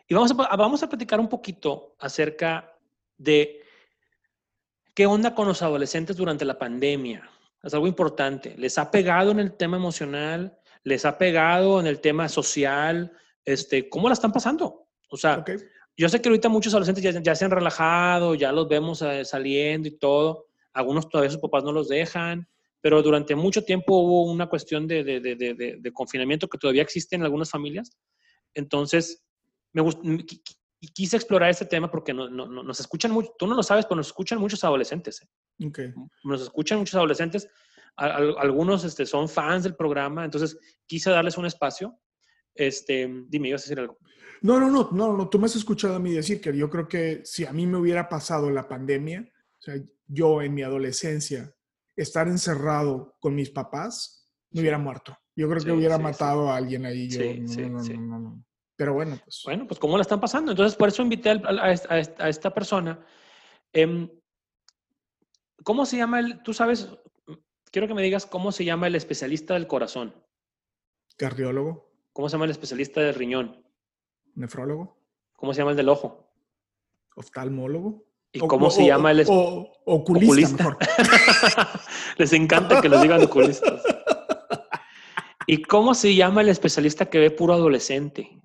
y 0.08 0.14
vamos 0.14 0.32
a, 0.32 0.56
vamos 0.56 0.84
a 0.84 0.90
platicar 0.90 1.20
un 1.20 1.30
poquito 1.30 1.96
acerca 2.00 2.76
de 3.18 3.62
qué 4.94 5.06
onda 5.06 5.34
con 5.34 5.48
los 5.48 5.62
adolescentes 5.62 6.18
durante 6.18 6.44
la 6.46 6.58
pandemia. 6.60 7.30
Es 7.64 7.74
algo 7.74 7.88
importante. 7.88 8.56
¿Les 8.58 8.78
ha 8.78 8.92
pegado 8.92 9.32
en 9.32 9.40
el 9.40 9.54
tema 9.56 9.78
emocional? 9.78 10.58
¿Les 10.84 11.06
ha 11.06 11.18
pegado 11.18 11.80
en 11.80 11.88
el 11.88 12.00
tema 12.02 12.28
social? 12.30 13.12
Este, 13.46 13.88
¿Cómo 13.90 14.10
la 14.10 14.14
están 14.14 14.32
pasando? 14.34 14.89
O 15.10 15.18
sea, 15.18 15.40
Ok. 15.40 15.52
yo 15.98 16.08
sé 16.10 16.22
que 16.22 16.30
ahorita 16.30 16.50
muchos 16.50 16.74
adolescentes 16.74 17.04
ya, 17.04 17.22
ya 17.22 17.36
se 17.36 17.46
han 17.46 17.52
relajado, 17.52 18.36
ya 18.36 18.52
los 18.52 18.68
vemos 18.68 19.02
eh, 19.02 19.26
saliendo 19.26 19.88
y 19.88 19.98
todo. 19.98 20.48
Algunos 20.74 21.10
todavía 21.10 21.32
sus 21.32 21.40
papás 21.42 21.64
no 21.64 21.72
los 21.72 21.88
dejan, 21.90 22.48
pero 22.82 23.02
durante 23.02 23.36
mucho 23.36 23.64
tiempo 23.64 23.98
hubo 23.98 24.32
una 24.32 24.48
cuestión 24.48 24.88
de, 24.88 25.04
de- 25.04 25.20
de- 25.20 25.36
de- 25.36 25.92
confinamiento 25.94 26.48
que 26.48 26.58
todavía 26.58 26.82
existe 26.84 27.16
en 27.16 27.24
algunas 27.24 27.50
familias. 27.50 27.92
Entonces, 28.54 29.24
me 29.74 29.82
gust- 29.82 30.02
quise 30.94 31.18
explorar 31.18 31.50
este 31.50 31.66
tema 31.66 31.92
porque 31.92 32.14
no- 32.14 32.30
no- 32.30 32.48
no- 32.48 32.64
nos 32.64 32.80
escuchan 32.80 33.12
mucho, 33.12 33.34
tú 33.38 33.48
no 33.48 33.56
lo 33.56 33.64
sabes, 33.64 33.86
pero 33.86 33.98
nos 33.98 34.08
escuchan 34.08 34.40
muchos 34.40 34.64
adolescentes. 34.64 35.22
¿eh? 35.22 35.66
Ok. 35.68 35.80
Nos 36.24 36.42
escuchan 36.42 36.78
muchos 36.80 36.96
adolescentes. 36.96 37.50
Al- 37.98 38.12
al- 38.12 38.36
algunos 38.38 38.86
este, 38.86 39.06
son 39.06 39.28
fans 39.28 39.64
del 39.64 39.76
programa, 39.76 40.24
entonces 40.24 40.58
quise 40.86 41.10
darles 41.10 41.38
un 41.38 41.46
espacio. 41.46 42.00
Este, 42.56 43.10
dime, 43.28 43.50
ibas 43.50 43.62
a 43.62 43.66
decir 43.66 43.80
algo. 43.80 43.98
No, 44.42 44.60
no, 44.60 44.70
no, 44.70 44.90
no, 44.92 45.18
no, 45.18 45.30
tú 45.30 45.40
me 45.40 45.46
has 45.46 45.56
escuchado 45.56 45.96
a 45.96 46.00
mí 46.00 46.14
decir 46.14 46.40
que 46.40 46.56
yo 46.56 46.70
creo 46.70 46.88
que 46.88 47.22
si 47.26 47.46
a 47.46 47.52
mí 47.52 47.68
me 47.68 47.78
hubiera 47.78 48.08
pasado 48.08 48.50
la 48.50 48.68
pandemia, 48.68 49.30
o 49.32 49.62
sea, 49.62 49.76
yo 50.08 50.42
en 50.42 50.54
mi 50.54 50.64
adolescencia, 50.64 51.54
estar 51.96 52.28
encerrado 52.28 53.18
con 53.20 53.36
mis 53.36 53.50
papás, 53.50 54.30
me 54.52 54.62
hubiera 54.62 54.78
muerto. 54.78 55.18
Yo 55.36 55.48
creo 55.48 55.60
que 55.60 55.70
Sí, 55.70 55.76
hubiera 55.78 55.98
sí, 55.98 56.04
matado 56.04 56.50
a 56.50 56.56
alguien 56.56 56.86
ahí. 56.86 57.10
Yo, 57.10 57.22
Sí, 57.22 57.40
no, 57.42 57.84
sí, 57.84 57.98
no. 57.98 58.44
Pero 58.76 58.94
bueno, 58.94 59.20
pues. 59.24 59.42
Bueno, 59.44 59.68
pues 59.68 59.80
cómo 59.80 59.98
la 59.98 60.02
están 60.02 60.22
pasando. 60.22 60.52
Entonces, 60.52 60.78
por 60.78 60.88
eso 60.88 61.02
invité 61.04 61.30
a 61.32 62.30
esta 62.30 62.54
persona 62.54 63.06
Em, 63.74 64.10
¿Cómo 65.64 65.86
se 65.86 65.98
llama 65.98 66.20
el, 66.20 66.42
tú 66.42 66.54
sabes, 66.54 66.90
quiero 67.72 67.88
que 67.88 67.94
me 67.94 68.02
digas 68.02 68.26
cómo 68.26 68.52
se 68.52 68.66
llama 68.66 68.88
el 68.88 68.96
especialista 68.96 69.54
del 69.56 69.68
corazón? 69.68 70.16
Cardiólogo. 71.18 71.89
¿Cómo 72.14 72.30
se 72.30 72.34
llama 72.34 72.46
el 72.46 72.52
especialista 72.52 73.02
del 73.02 73.16
riñón? 73.16 73.64
Nefrólogo. 74.36 74.98
¿Cómo 75.34 75.54
se 75.54 75.60
llama 75.60 75.72
el 75.72 75.78
del 75.78 75.90
ojo? 75.90 76.32
Oftalmólogo. 77.16 78.06
¿Y 78.32 78.40
cómo 78.40 78.70
se 78.70 78.86
llama 78.86 79.12
el 79.12 79.26
oculista? 79.28 80.64
Mejor. 80.64 80.78
Les 82.18 82.34
encanta 82.34 82.82
que 82.82 82.90
les 82.90 83.02
digan 83.02 83.24
oculistas. 83.24 83.82
¿Y 85.48 85.64
cómo 85.64 85.96
se 85.96 86.14
llama 86.14 86.42
el 86.42 86.50
especialista 86.50 87.08
que 87.08 87.18
ve 87.18 87.32
puro 87.32 87.54
adolescente? 87.54 88.40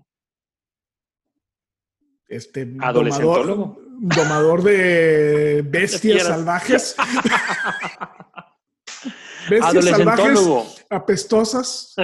Este, 2.26 2.64
Domador, 2.64 3.76
domador 4.00 4.62
de 4.62 5.62
bestias 5.66 6.22
salvajes. 6.22 6.96
bestias 9.50 9.84
salvajes 9.84 10.86
apestosas. 10.88 11.94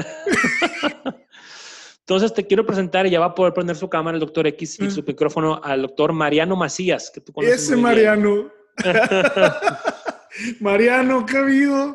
Entonces 2.11 2.35
te 2.35 2.45
quiero 2.45 2.67
presentar 2.67 3.07
y 3.07 3.11
ya 3.11 3.21
va 3.21 3.27
a 3.27 3.35
poder 3.37 3.55
prender 3.55 3.77
su 3.77 3.89
cámara 3.89 4.17
el 4.17 4.21
doctor 4.21 4.45
X 4.45 4.81
y 4.81 4.87
mm. 4.87 4.91
su 4.91 5.05
micrófono 5.05 5.61
al 5.63 5.83
doctor 5.83 6.13
Mariano 6.13 6.57
Macías, 6.57 7.09
que 7.09 7.21
tú 7.21 7.33
conoces. 7.33 7.63
Ese 7.63 7.77
Mariano. 7.77 8.51
Mariano, 10.61 11.25
¿qué 11.25 11.37
ha 11.37 11.41
habido? 11.41 11.95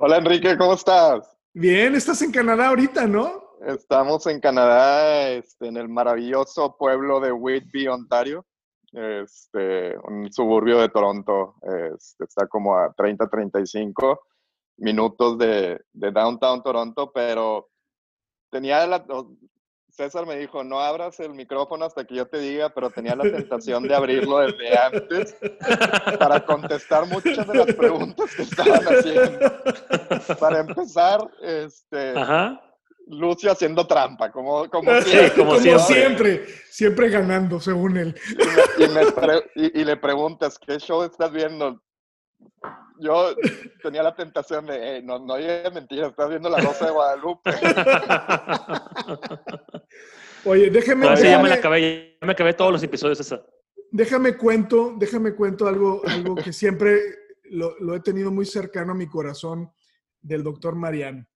Hola 0.00 0.16
Enrique, 0.16 0.58
¿cómo 0.58 0.74
estás? 0.74 1.38
Bien, 1.54 1.94
estás 1.94 2.20
en 2.22 2.32
Canadá 2.32 2.70
ahorita, 2.70 3.06
¿no? 3.06 3.54
Estamos 3.64 4.26
en 4.26 4.40
Canadá, 4.40 5.30
este, 5.30 5.68
en 5.68 5.76
el 5.76 5.88
maravilloso 5.88 6.76
pueblo 6.76 7.20
de 7.20 7.30
Whitby, 7.30 7.86
Ontario, 7.86 8.44
este, 8.90 9.96
un 10.02 10.32
suburbio 10.32 10.80
de 10.80 10.88
Toronto. 10.88 11.54
Este, 11.62 12.24
está 12.24 12.48
como 12.48 12.76
a 12.76 12.92
30, 12.92 13.28
35 13.28 14.20
minutos 14.78 15.38
de, 15.38 15.80
de 15.92 16.10
downtown 16.10 16.60
Toronto, 16.60 17.12
pero 17.14 17.68
tenía 18.50 18.86
la, 18.86 19.04
César 19.98 20.26
me 20.26 20.36
dijo, 20.36 20.62
no 20.62 20.78
abras 20.78 21.18
el 21.18 21.34
micrófono 21.34 21.84
hasta 21.84 22.04
que 22.04 22.14
yo 22.14 22.26
te 22.26 22.38
diga, 22.38 22.68
pero 22.68 22.88
tenía 22.88 23.16
la 23.16 23.24
tentación 23.24 23.82
de 23.82 23.96
abrirlo 23.96 24.38
desde 24.38 24.78
antes 24.78 25.36
para 26.20 26.44
contestar 26.46 27.06
muchas 27.06 27.44
de 27.48 27.54
las 27.54 27.74
preguntas 27.74 28.32
que 28.36 28.42
estaban 28.42 28.80
haciendo. 28.84 30.38
Para 30.38 30.60
empezar, 30.60 31.18
este, 31.42 32.14
Lucio 33.08 33.50
haciendo 33.50 33.88
trampa, 33.88 34.30
como, 34.30 34.68
como, 34.70 34.88
siempre. 35.00 36.46
siempre. 36.70 37.08
ganando, 37.08 37.58
según 37.58 37.96
él. 37.96 38.14
y 39.56 39.84
le 39.84 39.96
preguntas, 39.96 40.60
¿qué 40.60 40.78
show 40.78 41.02
estás 41.02 41.32
viendo? 41.32 41.82
Yo 43.00 43.34
tenía 43.82 44.02
la 44.02 44.14
tentación 44.14 44.66
de, 44.66 45.02
no, 45.02 45.18
no 45.18 45.34
hay 45.34 45.46
mentira, 45.72 46.08
estás 46.08 46.28
viendo 46.28 46.48
la 46.48 46.58
Rosa 46.58 46.86
de 46.86 46.92
Guadalupe. 46.92 47.50
Oye, 50.44 50.70
déjeme... 50.70 51.06
ya 51.16 51.38
me 51.38 51.48
la 51.48 51.56
acabé, 51.56 52.16
ya 52.20 52.26
me 52.26 52.32
acabé 52.32 52.54
todos 52.54 52.72
los 52.72 52.82
episodios 52.82 53.20
esa. 53.20 53.42
Déjame 53.90 54.36
cuento, 54.36 54.94
déjame 54.98 55.34
cuento 55.34 55.66
algo, 55.66 56.02
algo 56.06 56.36
que 56.36 56.52
siempre 56.52 57.00
lo, 57.44 57.78
lo 57.80 57.94
he 57.94 58.00
tenido 58.00 58.30
muy 58.30 58.44
cercano 58.44 58.92
a 58.92 58.94
mi 58.94 59.08
corazón 59.08 59.72
del 60.20 60.42
doctor 60.42 60.74
Mariano. 60.74 61.26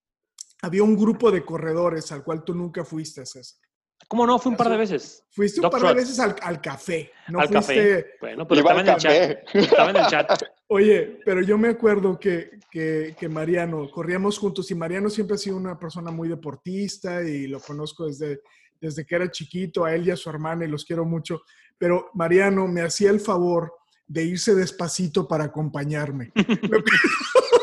Había 0.62 0.82
un 0.82 0.96
grupo 0.96 1.30
de 1.30 1.44
corredores 1.44 2.12
al 2.12 2.22
cual 2.22 2.44
tú 2.44 2.54
nunca 2.54 2.84
fuiste, 2.84 3.26
César. 3.26 3.61
¿Cómo 4.08 4.26
no? 4.26 4.38
Fui 4.38 4.50
un 4.50 4.56
par 4.56 4.68
de 4.68 4.76
veces. 4.76 5.24
Fuiste 5.30 5.60
un 5.60 5.70
par 5.70 5.82
de 5.82 5.94
veces 5.94 6.18
al, 6.18 6.60
café. 6.60 7.10
No 7.28 7.40
al 7.40 7.48
café. 7.48 8.06
Bueno, 8.20 8.46
pero 8.46 8.60
estaba 8.60 8.80
en, 8.80 8.88
el 8.88 8.96
chat. 8.96 9.54
estaba 9.54 9.90
en 9.90 9.96
el 9.96 10.06
chat. 10.06 10.42
Oye, 10.68 11.20
pero 11.24 11.42
yo 11.42 11.56
me 11.56 11.68
acuerdo 11.68 12.18
que, 12.18 12.58
que, 12.70 13.14
que, 13.18 13.28
Mariano, 13.28 13.90
corríamos 13.90 14.38
juntos 14.38 14.70
y 14.70 14.74
Mariano 14.74 15.08
siempre 15.08 15.34
ha 15.34 15.38
sido 15.38 15.56
una 15.56 15.78
persona 15.78 16.10
muy 16.10 16.28
deportista 16.28 17.22
y 17.22 17.46
lo 17.46 17.60
conozco 17.60 18.06
desde, 18.06 18.40
desde 18.80 19.04
que 19.04 19.14
era 19.14 19.30
chiquito, 19.30 19.84
a 19.84 19.94
él 19.94 20.06
y 20.06 20.10
a 20.10 20.16
su 20.16 20.28
hermana 20.28 20.64
y 20.64 20.68
los 20.68 20.84
quiero 20.84 21.04
mucho. 21.04 21.42
Pero 21.78 22.10
Mariano 22.14 22.66
me 22.68 22.82
hacía 22.82 23.10
el 23.10 23.20
favor 23.20 23.72
de 24.06 24.24
irse 24.24 24.54
despacito 24.54 25.26
para 25.26 25.44
acompañarme. 25.44 26.32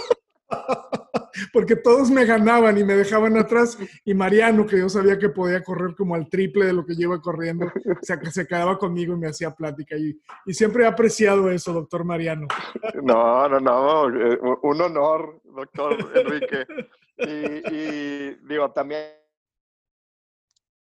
porque 1.52 1.76
todos 1.76 2.10
me 2.10 2.26
ganaban 2.26 2.78
y 2.78 2.84
me 2.84 2.96
dejaban 2.96 3.38
atrás. 3.38 3.78
Y 4.06 4.14
Mariano, 4.14 4.66
que 4.66 4.80
yo 4.80 4.90
sabía 4.90 5.18
que 5.18 5.30
podía 5.30 5.64
correr 5.64 5.96
como 5.96 6.16
al 6.16 6.30
triple 6.30 6.66
de 6.66 6.74
lo 6.74 6.86
que 6.86 6.96
lleva 6.96 7.22
corriendo, 7.22 7.66
o 7.66 8.32
se 8.32 8.48
quedaba 8.48 8.78
conmigo 8.78 9.14
y 9.14 9.18
me 9.18 9.28
hacía 9.28 9.52
plática. 9.52 9.96
Y, 9.98 10.20
y 10.46 10.54
siempre 10.54 10.84
he 10.84 10.88
apreciado 10.88 11.50
eso, 11.50 11.74
doctor 11.74 12.04
Mariano. 12.04 12.48
No, 13.02 13.48
no, 13.50 13.60
no, 13.60 14.04
un 14.64 14.82
honor, 14.82 15.42
doctor 15.44 15.98
Enrique. 16.16 16.66
Y, 17.18 17.76
y 17.76 18.36
digo, 18.48 18.72
también 18.72 19.04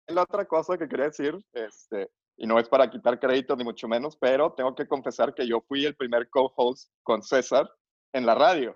la 0.08 0.24
otra 0.24 0.46
cosa 0.46 0.78
que 0.78 0.88
quería 0.88 1.06
decir, 1.06 1.38
este, 1.54 2.10
y 2.38 2.48
no 2.48 2.58
es 2.58 2.68
para 2.70 2.90
quitar 2.90 3.20
crédito 3.20 3.56
ni 3.56 3.64
mucho 3.64 3.88
menos, 3.88 4.16
pero 4.16 4.54
tengo 4.54 4.74
que 4.74 4.88
confesar 4.88 5.34
que 5.34 5.48
yo 5.48 5.62
fui 5.68 5.86
el 5.86 5.96
primer 5.96 6.30
co-host 6.30 6.90
con 7.04 7.22
César 7.22 7.70
en 8.14 8.26
la 8.26 8.34
radio 8.34 8.76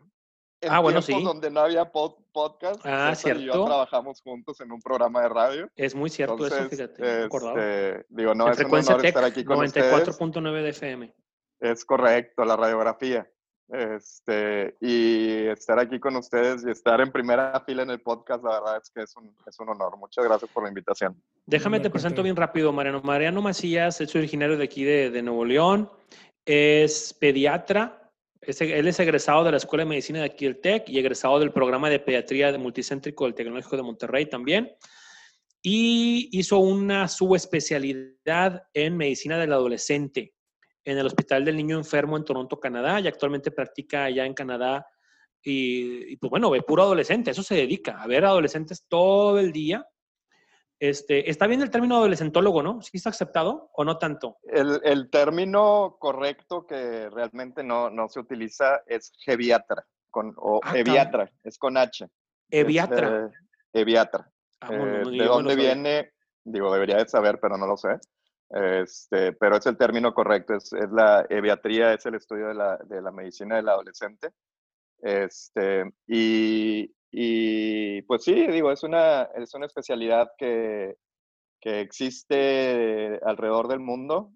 ah, 0.70 0.80
bueno, 0.80 1.02
sí. 1.02 1.14
donde 1.24 1.50
no 1.50 1.62
había 1.62 1.86
podcast. 1.92 2.82
Ah, 2.84 3.14
cierto. 3.16 3.42
Y 3.42 3.46
yo 3.46 3.66
trabajamos 3.66 4.22
juntos 4.22 4.60
en 4.62 4.72
un 4.72 4.82
programa 4.82 5.22
de 5.22 5.30
radio. 5.30 5.70
Es 5.76 5.96
muy 5.96 6.10
cierto 6.10 6.46
eso, 6.46 6.70
fíjate. 6.70 7.26
Este, 7.26 8.06
digo, 8.10 8.34
no, 8.34 8.50
es 8.50 8.60
un 8.60 8.74
honor 8.74 9.06
estar 9.06 9.24
aquí 9.24 9.44
con 9.44 9.58
94.9 9.60 10.62
de 10.62 10.70
FM. 10.70 11.14
Es 11.60 11.86
correcto, 11.86 12.44
la 12.44 12.56
radiografía. 12.56 13.28
Este, 13.70 14.76
y 14.82 15.48
estar 15.48 15.80
aquí 15.80 16.00
con 16.00 16.16
ustedes 16.16 16.64
y 16.66 16.70
estar 16.70 17.02
en 17.02 17.12
primera 17.12 17.60
fila 17.66 17.84
en 17.84 17.90
el 17.90 18.02
podcast, 18.02 18.44
la 18.44 18.60
verdad 18.60 18.78
es 18.84 18.92
que 18.92 19.02
es 19.02 19.16
un, 19.16 19.36
es 19.48 19.60
un 19.60 19.70
honor. 19.70 19.98
Muchas 19.98 20.24
gracias 20.26 20.52
por 20.52 20.64
la 20.64 20.70
invitación. 20.70 21.20
Déjame 21.46 21.80
te 21.80 21.90
presento 21.90 22.22
bien 22.22 22.36
rápido, 22.36 22.72
Mariano. 22.72 23.02
Mariano 23.02 23.42
Macías 23.42 24.00
es 24.02 24.16
originario 24.16 24.58
de 24.58 24.66
aquí 24.66 24.84
de, 24.84 25.10
de 25.10 25.22
Nuevo 25.24 25.46
León, 25.46 25.90
es 26.46 27.16
pediatra, 27.20 28.03
él 28.48 28.88
es 28.88 29.00
egresado 29.00 29.44
de 29.44 29.52
la 29.52 29.58
Escuela 29.58 29.84
de 29.84 29.90
Medicina 29.90 30.20
de 30.20 30.26
aquí 30.26 30.46
del 30.46 30.84
y 30.88 31.00
egresado 31.00 31.40
del 31.40 31.52
programa 31.52 31.90
de 31.90 32.00
pediatría 32.00 32.52
de 32.52 32.58
multicéntrico 32.58 33.26
del 33.26 33.34
Tecnológico 33.34 33.78
de 33.78 33.84
Monterrey 33.84 34.26
también. 34.28 34.72
Y 35.62 36.30
hizo 36.38 36.60
una 36.60 37.08
subespecialidad 37.08 38.64
en 38.74 38.98
medicina 38.98 39.38
del 39.38 39.54
adolescente 39.54 40.34
en 40.84 40.98
el 40.98 41.06
Hospital 41.06 41.46
del 41.46 41.56
Niño 41.56 41.78
Enfermo 41.78 42.18
en 42.18 42.26
Toronto, 42.26 42.60
Canadá, 42.60 43.00
y 43.00 43.08
actualmente 43.08 43.52
practica 43.52 44.06
allá 44.06 44.26
en 44.26 44.34
Canadá. 44.34 44.86
Y, 45.42 46.12
y 46.14 46.18
pues 46.18 46.30
bueno, 46.30 46.50
ve 46.50 46.62
puro 46.62 46.84
adolescente, 46.84 47.32
eso 47.32 47.44
se 47.44 47.56
dedica, 47.56 48.02
a 48.02 48.08
ver 48.08 48.26
adolescentes 48.26 48.86
todo 48.88 49.40
el 49.40 49.52
día 49.52 49.86
este, 50.90 51.30
está 51.30 51.48
bien 51.48 51.62
el 51.62 51.70
término 51.70 51.96
adolescentólogo, 51.96 52.62
¿no? 52.62 52.82
¿Sí 52.82 52.98
está 52.98 53.10
aceptado 53.10 53.70
o 53.74 53.86
no 53.86 53.98
tanto? 53.98 54.40
El, 54.44 55.10
término 55.10 55.96
correcto 55.98 56.68
que 56.68 57.10
realmente 57.10 57.64
no, 57.64 57.90
se 58.10 58.20
utiliza 58.20 58.84
es 58.86 59.14
geviatra, 59.18 59.86
con, 60.10 60.34
o 60.36 60.60
ah, 60.62 60.78
eviatra, 60.78 61.32
es 61.42 61.58
con 61.58 61.78
H. 61.78 62.06
Eviatra. 62.50 63.28
Eh, 63.28 63.30
eviatra. 63.72 64.30
Ah, 64.60 64.74
eh, 64.74 65.04
¿De 65.10 65.24
dónde 65.24 65.56
viene? 65.56 66.12
Digo, 66.44 66.74
debería 66.74 66.98
de 66.98 67.08
saber, 67.08 67.40
pero 67.42 67.58
no 67.58 67.66
lo 67.66 67.78
sé. 67.78 67.98
Este, 68.50 69.32
pero 69.32 69.56
es 69.56 69.66
el 69.66 69.78
término 69.78 70.14
correcto, 70.14 70.54
es, 70.56 70.74
la 70.92 71.26
eviatría, 71.30 71.94
es 71.94 72.06
el 72.06 72.16
estudio 72.16 72.50
de 72.50 72.56
la, 72.56 72.76
de 72.84 73.02
la 73.02 73.12
medicina 73.12 73.56
del 73.56 73.70
adolescente. 73.70 74.32
Este, 75.02 75.94
y, 76.08 76.94
y 77.16 78.02
pues 78.04 78.24
sí, 78.24 78.34
digo, 78.48 78.72
es 78.72 78.82
una, 78.82 79.24
es 79.36 79.54
una 79.54 79.68
especialidad 79.68 80.32
que, 80.36 80.96
que 81.62 81.80
existe 81.80 83.20
alrededor 83.24 83.68
del 83.68 83.80
mundo, 83.80 84.32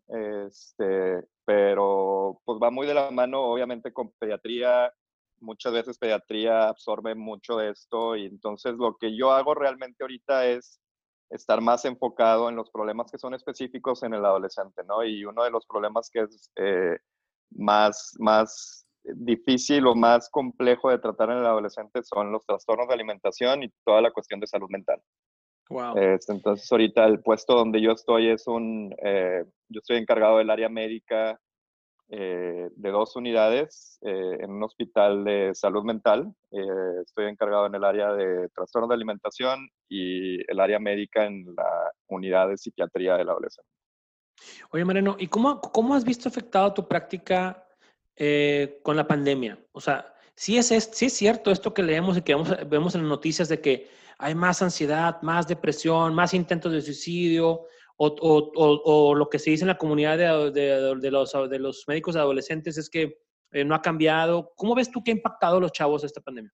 este, 0.46 1.24
pero 1.44 2.40
pues 2.46 2.60
va 2.62 2.70
muy 2.70 2.86
de 2.86 2.94
la 2.94 3.10
mano 3.10 3.42
obviamente 3.42 3.92
con 3.92 4.12
pediatría. 4.20 4.94
Muchas 5.40 5.74
veces 5.74 5.98
pediatría 5.98 6.70
absorbe 6.70 7.16
mucho 7.16 7.58
de 7.58 7.72
esto 7.72 8.16
y 8.16 8.28
entonces 8.28 8.76
lo 8.76 8.96
que 8.98 9.18
yo 9.18 9.32
hago 9.32 9.56
realmente 9.56 10.04
ahorita 10.04 10.46
es 10.46 10.80
estar 11.32 11.60
más 11.62 11.84
enfocado 11.86 12.48
en 12.48 12.56
los 12.56 12.70
problemas 12.70 13.12
que 13.12 13.18
son 13.18 13.34
específicos 13.34 14.04
en 14.04 14.14
el 14.14 14.24
adolescente, 14.24 14.84
¿no? 14.88 15.04
Y 15.04 15.26
uno 15.26 15.44
de 15.44 15.52
los 15.52 15.66
problemas 15.66 16.12
que 16.12 16.22
es 16.22 16.52
eh, 16.56 16.98
más, 17.50 18.14
más 18.20 18.87
difícil 19.16 19.86
o 19.88 19.96
más 19.96 20.30
complejo 20.30 20.90
de 20.90 21.00
tratar 21.00 21.32
en 21.32 21.38
el 21.40 21.46
adolescente 21.46 22.04
son 22.04 22.32
los 22.32 22.46
trastornos 22.46 22.88
de 22.88 22.94
alimentación 22.94 23.64
y 23.64 23.70
toda 23.84 24.02
la 24.02 24.12
cuestión 24.12 24.40
de 24.40 24.48
salud 24.48 24.70
mental. 24.70 25.02
Wow. 25.70 25.98
Entonces, 25.98 26.72
ahorita 26.72 27.06
el 27.06 27.22
puesto 27.22 27.56
donde 27.56 27.82
yo 27.82 27.92
estoy 27.92 28.30
es 28.30 28.48
un, 28.48 28.94
eh, 29.04 29.44
yo 29.70 29.80
estoy 29.80 29.98
encargado 29.98 30.38
del 30.38 30.50
área 30.50 30.70
médica 30.70 31.40
eh, 32.10 32.70
de 32.74 32.90
dos 32.90 33.18
unidades 33.18 34.00
eh, 34.02 34.38
en 34.40 34.52
un 34.52 34.64
hospital 34.64 35.26
de 35.26 35.54
salud 35.54 35.84
mental. 35.84 36.34
estoy 37.02 37.26
encargado 37.26 37.66
en 37.66 37.76
el 37.76 37.84
área 37.84 38.14
de 38.14 38.48
trastornos 38.56 38.88
de 38.90 38.96
alimentación 38.96 39.68
y 39.90 40.40
el 40.50 40.60
área 40.62 40.80
médica 40.80 41.26
en 41.26 41.44
la 41.56 41.92
unidad 42.08 42.48
de 42.48 42.58
psiquiatría 42.58 43.18
del 43.18 43.30
adolescente. 43.30 43.70
Oye, 44.72 44.86
Mariano, 44.86 45.18
¿y 45.20 45.28
cómo, 45.28 45.60
cómo 45.60 45.96
has 45.96 46.06
visto 46.06 46.30
afectado 46.30 46.74
tu 46.74 46.88
práctica 46.88 47.67
eh, 48.18 48.80
con 48.84 48.96
la 48.98 49.08
pandemia? 49.08 49.60
O 49.72 49.82
sea, 49.82 50.14
sí 50.36 50.58
es, 50.58 50.72
es 50.72 51.14
cierto 51.14 51.52
esto 51.52 51.74
que 51.74 51.84
leemos 51.84 52.18
y 52.18 52.22
que 52.22 52.36
vemos, 52.36 52.56
vemos 52.68 52.96
en 52.96 53.02
las 53.02 53.10
noticias 53.10 53.50
de 53.50 53.62
que 53.62 53.90
hay 54.18 54.36
más 54.36 54.62
ansiedad, 54.62 55.22
más 55.22 55.48
depresión, 55.48 56.14
más 56.14 56.34
intentos 56.34 56.72
de 56.72 56.82
suicidio, 56.82 57.66
o, 57.98 58.08
o, 58.08 58.52
o, 58.86 59.16
lo 59.16 59.30
que 59.30 59.40
se 59.40 59.50
dice 59.52 59.64
en 59.64 59.70
la 59.70 59.78
comunidad 59.78 60.18
de, 60.18 60.52
de, 60.52 60.96
de, 60.96 61.12
los, 61.12 61.32
de 61.50 61.60
los 61.60 61.84
médicos 61.88 62.16
adolescentes 62.16 62.78
es 62.78 62.90
que 62.90 63.20
eh, 63.52 63.64
no 63.66 63.74
ha 63.74 63.82
cambiado. 63.82 64.54
¿Cómo 64.56 64.76
ves 64.76 64.92
tú 64.92 65.04
que 65.04 65.12
ha 65.12 65.16
impactado 65.16 65.58
a 65.58 65.60
los 65.60 65.72
chavos 65.72 66.04
esta 66.04 66.22
pandemia? 66.22 66.54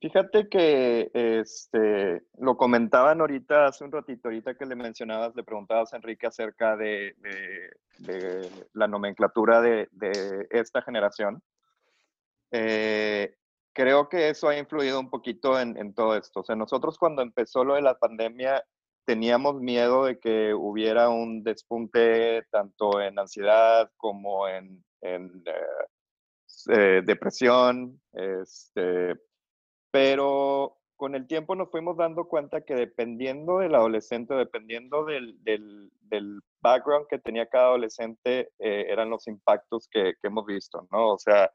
Fíjate 0.00 0.48
que 0.48 1.10
este, 1.12 2.22
lo 2.38 2.56
comentaban 2.56 3.20
ahorita, 3.20 3.66
hace 3.66 3.82
un 3.84 3.90
ratito, 3.90 4.28
ahorita 4.28 4.54
que 4.54 4.64
le 4.64 4.76
mencionabas, 4.76 5.34
le 5.34 5.42
preguntabas 5.42 5.92
a 5.92 5.96
Enrique 5.96 6.28
acerca 6.28 6.76
de, 6.76 7.16
de, 7.98 8.48
la 8.74 8.86
nomenclatura 8.86 9.60
de, 9.60 9.88
esta 10.50 10.82
generación. 10.82 11.42
Eh, 12.52 13.34
creo 13.72 14.08
que 14.08 14.28
eso 14.28 14.48
ha 14.48 14.56
influido 14.56 15.00
un 15.00 15.10
poquito 15.10 15.58
en, 15.58 15.76
en, 15.76 15.92
todo 15.94 16.16
esto. 16.16 16.40
O 16.40 16.44
sea, 16.44 16.54
nosotros 16.54 16.96
cuando 16.96 17.22
empezó 17.22 17.64
lo 17.64 17.74
de 17.74 17.82
la 17.82 17.98
pandemia 17.98 18.64
teníamos 19.04 19.60
miedo 19.60 20.04
de 20.04 20.20
que 20.20 20.54
hubiera 20.54 21.08
un 21.08 21.42
despunte 21.42 22.44
tanto 22.50 23.00
en 23.00 23.18
ansiedad 23.18 23.90
como 23.96 24.46
en, 24.46 24.84
en 25.00 25.42
eh, 25.46 25.86
eh, 26.70 27.02
depresión, 27.04 28.00
este, 28.12 29.14
pero 29.98 30.78
con 30.94 31.16
el 31.16 31.26
tiempo 31.26 31.56
nos 31.56 31.72
fuimos 31.72 31.96
dando 31.96 32.28
cuenta 32.28 32.60
que 32.60 32.76
dependiendo 32.76 33.58
del 33.58 33.74
adolescente, 33.74 34.32
dependiendo 34.34 35.04
del, 35.04 35.40
background 36.60 37.06
que 37.08 37.18
tenía 37.18 37.48
cada 37.48 37.66
adolescente, 37.66 38.52
eh, 38.60 38.86
eran 38.88 39.10
los 39.10 39.26
impactos 39.26 39.88
que, 39.90 40.14
hemos 40.22 40.46
visto, 40.46 40.86
¿no? 40.92 41.14
O 41.14 41.18
sea, 41.18 41.50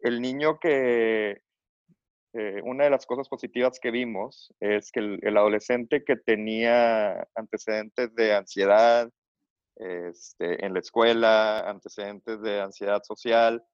el 0.00 0.20
niño 0.20 0.58
que, 0.58 1.40
eh, 2.32 2.60
una 2.64 2.84
de 2.84 2.90
las 2.90 3.06
cosas 3.06 3.28
positivas 3.28 3.78
que 3.78 3.92
vimos 3.92 4.52
es 4.58 4.90
que 4.90 4.98
el, 5.22 5.36
adolescente 5.36 6.02
que 6.04 6.16
tenía 6.16 7.28
antecedentes 7.36 8.12
de 8.16 8.34
ansiedad 8.34 9.08
este, 9.76 10.64
en 10.66 10.74
la 10.74 10.80
escuela, 10.80 11.60
antecedentes 11.70 12.42
de 12.42 12.60
ansiedad 12.60 13.02
social, 13.04 13.64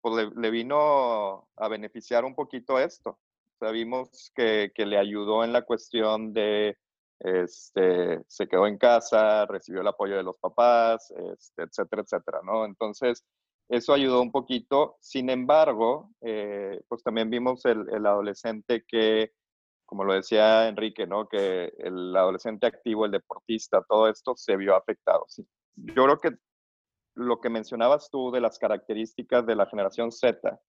pues 0.00 0.28
le 0.34 0.50
vino 0.50 1.48
a 1.56 1.68
beneficiar 1.68 2.24
un 2.24 2.34
poquito 2.34 2.80
esto 2.80 3.20
vimos 3.72 4.30
que, 4.34 4.72
que, 4.74 4.86
le 4.86 4.98
ayudó 4.98 5.44
en 5.44 5.52
la 5.52 5.62
cuestión 5.62 6.32
de, 6.32 6.76
este, 7.20 8.20
se 8.28 8.46
quedó 8.46 8.66
en 8.66 8.78
casa, 8.78 9.46
recibió 9.46 9.80
el 9.80 9.88
apoyo 9.88 10.16
de 10.16 10.22
los 10.22 10.38
papás, 10.38 11.10
este, 11.32 11.62
etcétera, 11.62 12.02
etcétera, 12.02 12.40
¿no? 12.44 12.64
Entonces, 12.64 13.24
eso 13.68 13.92
ayudó 13.94 14.20
un 14.20 14.30
poquito. 14.30 14.96
Sin 15.00 15.30
embargo, 15.30 16.10
eh, 16.20 16.80
pues 16.88 17.02
también 17.02 17.30
vimos 17.30 17.64
el, 17.64 17.88
el, 17.90 18.04
adolescente 18.06 18.84
que, 18.86 19.32
como 19.86 20.04
lo 20.04 20.14
decía 20.14 20.68
Enrique, 20.68 21.06
¿no? 21.06 21.28
Que 21.28 21.72
el 21.78 22.14
adolescente 22.14 22.66
activo, 22.66 23.06
el 23.06 23.12
deportista, 23.12 23.84
todo 23.88 24.08
esto 24.08 24.34
se 24.36 24.56
vio 24.56 24.76
afectado. 24.76 25.24
¿sí? 25.28 25.46
Yo 25.76 26.04
creo 26.04 26.18
que 26.18 26.30
lo 27.14 27.40
que 27.40 27.48
mencionabas 27.48 28.10
tú 28.10 28.30
de 28.32 28.40
las 28.40 28.58
características 28.58 29.46
de 29.46 29.56
la 29.56 29.66
generación 29.66 30.10
Z, 30.12 30.60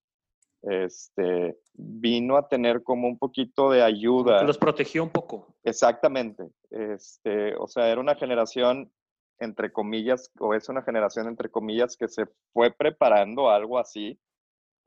este, 0.62 1.58
vino 1.74 2.38
a 2.38 2.48
tener 2.48 2.84
como 2.84 3.08
un 3.08 3.18
poquito 3.18 3.70
de 3.70 3.84
ayuda. 3.84 4.44
Los 4.44 4.58
protegió 4.58 5.04
un 5.04 5.10
poco. 5.10 5.56
Exactamente. 5.64 6.50
Este, 6.70 7.56
o 7.56 7.68
sea, 7.68 7.90
era 7.90 8.02
una 8.02 8.16
generación, 8.16 8.92
entre 9.40 9.72
comillas, 9.72 10.32
o 10.40 10.54
es 10.54 10.70
una 10.70 10.82
generación, 10.82 11.28
entre 11.28 11.50
comillas, 11.50 11.96
que 11.98 12.08
se 12.08 12.26
fue 12.54 12.72
preparando 12.72 13.50
algo 13.50 13.78
así, 13.78 14.20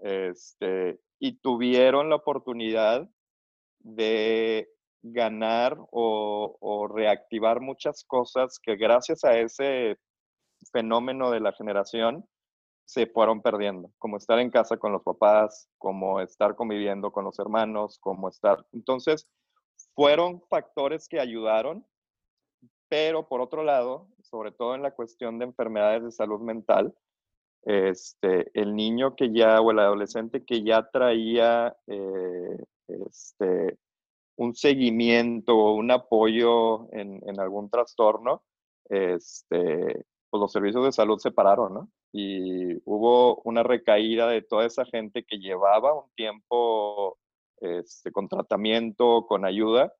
este, 0.00 1.00
y 1.18 1.38
tuvieron 1.38 2.08
la 2.08 2.16
oportunidad 2.16 3.08
de 3.80 4.68
ganar 5.02 5.76
o, 5.90 6.56
o 6.60 6.88
reactivar 6.88 7.60
muchas 7.60 8.04
cosas 8.04 8.58
que 8.60 8.76
gracias 8.76 9.24
a 9.24 9.38
ese 9.38 9.96
fenómeno 10.72 11.30
de 11.30 11.40
la 11.40 11.52
generación, 11.52 12.26
se 12.88 13.06
fueron 13.06 13.42
perdiendo, 13.42 13.92
como 13.98 14.16
estar 14.16 14.38
en 14.38 14.50
casa 14.50 14.78
con 14.78 14.92
los 14.92 15.02
papás, 15.02 15.68
como 15.76 16.22
estar 16.22 16.56
conviviendo 16.56 17.12
con 17.12 17.22
los 17.22 17.38
hermanos, 17.38 17.98
como 17.98 18.30
estar... 18.30 18.64
Entonces, 18.72 19.28
fueron 19.94 20.40
factores 20.48 21.06
que 21.06 21.20
ayudaron, 21.20 21.86
pero 22.88 23.28
por 23.28 23.42
otro 23.42 23.62
lado, 23.62 24.08
sobre 24.22 24.52
todo 24.52 24.74
en 24.74 24.80
la 24.80 24.92
cuestión 24.92 25.38
de 25.38 25.44
enfermedades 25.44 26.02
de 26.02 26.12
salud 26.12 26.40
mental, 26.40 26.94
este, 27.64 28.50
el 28.58 28.74
niño 28.74 29.14
que 29.16 29.34
ya, 29.34 29.60
o 29.60 29.70
el 29.70 29.80
adolescente 29.80 30.42
que 30.46 30.62
ya 30.62 30.88
traía 30.90 31.76
eh, 31.88 32.64
este, 32.88 33.76
un 34.36 34.54
seguimiento 34.54 35.58
o 35.58 35.74
un 35.74 35.90
apoyo 35.90 36.90
en, 36.94 37.20
en, 37.28 37.38
algún 37.38 37.68
trastorno, 37.68 38.44
este, 38.88 40.06
pues 40.30 40.40
los 40.40 40.50
servicios 40.50 40.86
de 40.86 40.92
salud 40.92 41.18
se 41.18 41.32
pararon, 41.32 41.74
¿no? 41.74 41.90
Y 42.12 42.74
hubo 42.84 43.40
una 43.42 43.62
recaída 43.62 44.28
de 44.28 44.42
toda 44.42 44.66
esa 44.66 44.84
gente 44.84 45.24
que 45.24 45.38
llevaba 45.38 45.94
un 45.94 46.10
tiempo 46.14 47.18
este, 47.60 48.12
con 48.12 48.28
tratamiento, 48.28 49.26
con 49.26 49.44
ayuda 49.44 49.92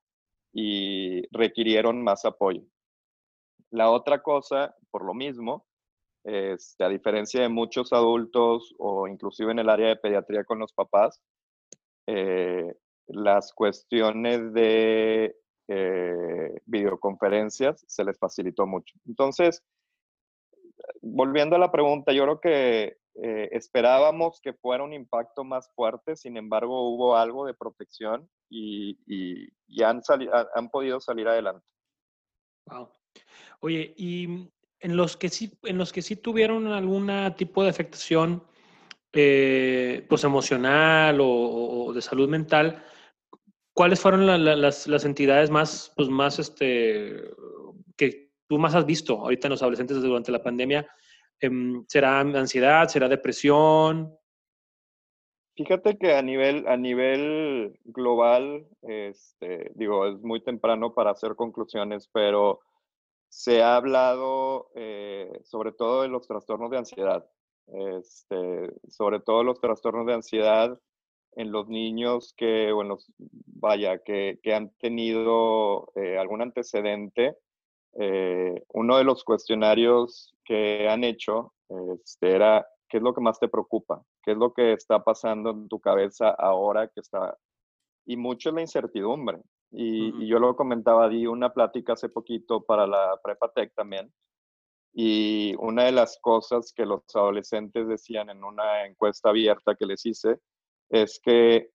y 0.53 1.21
requirieron 1.31 2.03
más 2.03 2.25
apoyo. 2.25 2.63
La 3.71 3.91
otra 3.91 4.23
cosa, 4.23 4.75
por 4.89 5.05
lo 5.05 5.13
mismo, 5.13 5.65
este, 6.23 6.83
a 6.83 6.89
diferencia 6.89 7.41
de 7.41 7.49
muchos 7.49 7.93
adultos 7.93 8.73
o 8.77 9.07
inclusive 9.07 9.51
en 9.51 9.59
el 9.59 9.69
área 9.69 9.89
de 9.89 9.95
pediatría 9.97 10.43
con 10.43 10.59
los 10.59 10.73
papás, 10.73 11.21
eh, 12.07 12.73
las 13.07 13.53
cuestiones 13.53 14.53
de 14.53 15.35
eh, 15.67 16.61
videoconferencias 16.65 17.83
se 17.87 18.03
les 18.03 18.17
facilitó 18.17 18.65
mucho. 18.65 18.95
Entonces, 19.05 19.63
volviendo 21.01 21.55
a 21.55 21.59
la 21.59 21.71
pregunta, 21.71 22.11
yo 22.11 22.23
creo 22.23 22.39
que 22.39 22.97
eh, 23.21 23.49
esperábamos 23.51 24.39
que 24.41 24.53
fuera 24.53 24.83
un 24.83 24.93
impacto 24.93 25.43
más 25.43 25.69
fuerte, 25.75 26.15
sin 26.15 26.37
embargo 26.37 26.89
hubo 26.89 27.17
algo 27.17 27.45
de 27.45 27.53
protección 27.53 28.29
y, 28.49 28.97
y, 29.05 29.49
y 29.67 29.83
han, 29.83 30.01
podido 30.71 30.99
salir 30.99 31.27
adelante. 31.27 31.65
Wow. 32.67 32.89
Oye, 33.61 33.93
y 33.97 34.49
en 34.79 34.95
los 34.95 35.17
que 35.17 35.29
sí, 35.29 35.51
en 35.63 35.77
los 35.77 35.91
que 35.91 36.01
sí 36.01 36.15
tuvieron 36.15 36.67
algún 36.67 37.11
tipo 37.35 37.63
de 37.63 37.69
afectación 37.69 38.43
eh, 39.11 40.05
pues 40.07 40.23
emocional 40.23 41.17
o, 41.19 41.91
de 41.93 42.01
salud 42.01 42.29
mental, 42.29 42.83
¿cuáles 43.73 43.99
fueron 43.99 44.27
la, 44.27 44.37
la, 44.37 44.55
las, 44.55 44.87
las, 44.87 45.03
entidades 45.03 45.49
más, 45.49 45.91
pues 45.95 46.09
más, 46.09 46.39
este, 46.39 47.31
que, 47.97 48.28
tú 48.49 48.57
más 48.57 48.73
has 48.73 48.85
visto 48.85 49.19
ahorita 49.19 49.47
en 49.47 49.51
los 49.51 49.61
adolescentes 49.61 50.01
durante 50.01 50.31
la 50.31 50.41
pandemia? 50.41 50.89
Em, 51.39 51.85
¿Será 51.87 52.19
ansiedad? 52.19 52.87
¿Será 52.89 53.07
depresión? 53.07 54.17
Fíjate 55.55 55.97
que 55.97 56.15
a 56.15 56.21
nivel, 56.21 56.67
a 56.67 56.75
nivel 56.75 57.79
global, 57.83 58.65
este, 58.81 59.71
digo, 59.75 60.07
es 60.07 60.19
muy 60.21 60.41
temprano 60.41 60.93
para 60.93 61.11
hacer 61.11 61.35
conclusiones, 61.35 62.09
pero 62.11 62.61
se 63.27 63.61
ha 63.61 63.75
hablado 63.75 64.71
eh, 64.73 65.41
sobre 65.43 65.71
todo 65.71 66.01
de 66.01 66.07
los 66.07 66.27
trastornos 66.27 66.71
de 66.71 66.77
ansiedad, 66.77 67.29
este, 67.67 68.71
sobre 68.87 69.19
todo 69.19 69.43
los 69.43 69.59
trastornos 69.61 70.07
de 70.07 70.13
ansiedad 70.15 70.79
en 71.33 71.51
los 71.51 71.67
niños 71.67 72.33
que, 72.35 72.71
o 72.71 72.81
los, 72.83 73.11
vaya, 73.17 73.99
que, 73.99 74.39
que 74.41 74.55
han 74.55 74.71
tenido 74.79 75.91
eh, 75.95 76.17
algún 76.17 76.41
antecedente 76.41 77.35
eh, 77.93 78.63
uno 78.69 78.97
de 78.97 79.03
los 79.03 79.23
cuestionarios 79.23 80.35
que 80.45 80.87
han 80.87 81.03
hecho 81.03 81.53
este, 81.69 82.35
era, 82.35 82.67
¿qué 82.87 82.97
es 82.97 83.03
lo 83.03 83.13
que 83.13 83.21
más 83.21 83.39
te 83.39 83.47
preocupa? 83.47 84.03
¿Qué 84.23 84.31
es 84.31 84.37
lo 84.37 84.53
que 84.53 84.73
está 84.73 85.03
pasando 85.03 85.51
en 85.51 85.67
tu 85.67 85.79
cabeza 85.79 86.29
ahora 86.29 86.87
que 86.87 86.99
está? 86.99 87.37
Y 88.05 88.17
mucho 88.17 88.49
es 88.49 88.55
la 88.55 88.61
incertidumbre. 88.61 89.41
Y, 89.71 90.09
uh 90.11 90.15
-huh. 90.15 90.23
y 90.23 90.27
yo 90.27 90.39
lo 90.39 90.55
comentaba, 90.55 91.09
di 91.09 91.27
una 91.27 91.53
plática 91.53 91.93
hace 91.93 92.09
poquito 92.09 92.63
para 92.63 92.87
la 92.87 93.19
Prepatec 93.23 93.73
también. 93.75 94.11
Y 94.93 95.55
una 95.59 95.83
de 95.83 95.91
las 95.91 96.17
cosas 96.19 96.73
que 96.73 96.85
los 96.85 97.03
adolescentes 97.13 97.87
decían 97.87 98.29
en 98.29 98.43
una 98.43 98.85
encuesta 98.87 99.29
abierta 99.29 99.75
que 99.75 99.85
les 99.85 100.03
hice 100.05 100.39
es 100.89 101.19
que 101.23 101.69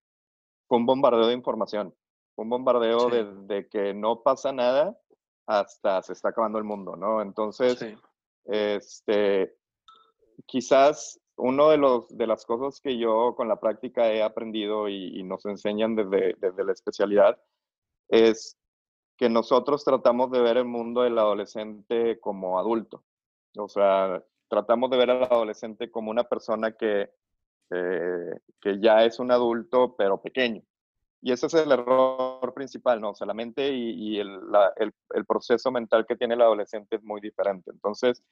fue 0.66 0.78
un 0.78 0.86
bombardeo 0.86 1.28
de 1.28 1.34
información, 1.34 1.94
un 2.36 2.48
bombardeo 2.48 3.10
sí. 3.10 3.16
de, 3.16 3.24
de, 3.46 3.68
que 3.68 3.94
no 3.94 4.22
pasa 4.22 4.52
nada 4.52 4.98
hasta 5.46 6.02
se 6.02 6.12
está 6.12 6.30
acabando 6.30 6.58
el 6.58 6.64
mundo, 6.64 6.96
¿no? 6.96 7.20
Entonces, 7.22 7.78
sí. 7.78 7.94
este, 8.44 9.56
quizás 10.46 11.20
uno 11.36 11.70
de, 11.70 11.76
los, 11.76 12.08
de 12.16 12.26
las 12.26 12.44
cosas 12.46 12.80
que 12.80 12.96
yo 12.98 13.34
con 13.36 13.48
la 13.48 13.60
práctica 13.60 14.12
he 14.12 14.22
aprendido 14.22 14.88
y, 14.88 15.18
y 15.18 15.22
nos 15.24 15.44
enseñan 15.46 15.96
desde, 15.96 16.34
desde 16.38 16.64
la 16.64 16.72
especialidad 16.72 17.38
es 18.08 18.56
que 19.16 19.28
nosotros 19.28 19.84
tratamos 19.84 20.30
de 20.30 20.40
ver 20.40 20.56
el 20.56 20.64
mundo 20.64 21.02
del 21.02 21.18
adolescente 21.18 22.18
como 22.20 22.58
adulto. 22.58 23.04
O 23.56 23.68
sea, 23.68 24.22
tratamos 24.48 24.90
de 24.90 24.96
ver 24.96 25.10
al 25.10 25.24
adolescente 25.24 25.90
como 25.90 26.10
una 26.10 26.24
persona 26.24 26.72
que, 26.72 27.10
eh, 27.70 28.40
que 28.60 28.80
ya 28.80 29.04
es 29.04 29.18
un 29.18 29.30
adulto, 29.30 29.94
pero 29.96 30.20
pequeño. 30.20 30.62
Y 31.26 31.32
ese 31.32 31.46
es 31.46 31.54
el 31.54 31.72
error 31.72 32.52
principal, 32.52 33.00
¿no? 33.00 33.12
O 33.12 33.14
sea, 33.14 33.26
la 33.26 33.32
mente 33.32 33.72
y, 33.72 34.20
el, 34.20 34.38
el, 34.76 35.24
proceso 35.24 35.70
mental 35.70 36.04
que 36.06 36.16
tiene 36.16 36.34
el 36.34 36.42
adolescente 36.42 36.96
es 36.96 37.02
muy 37.02 37.18
diferente. 37.18 37.70
Entonces, 37.70 38.22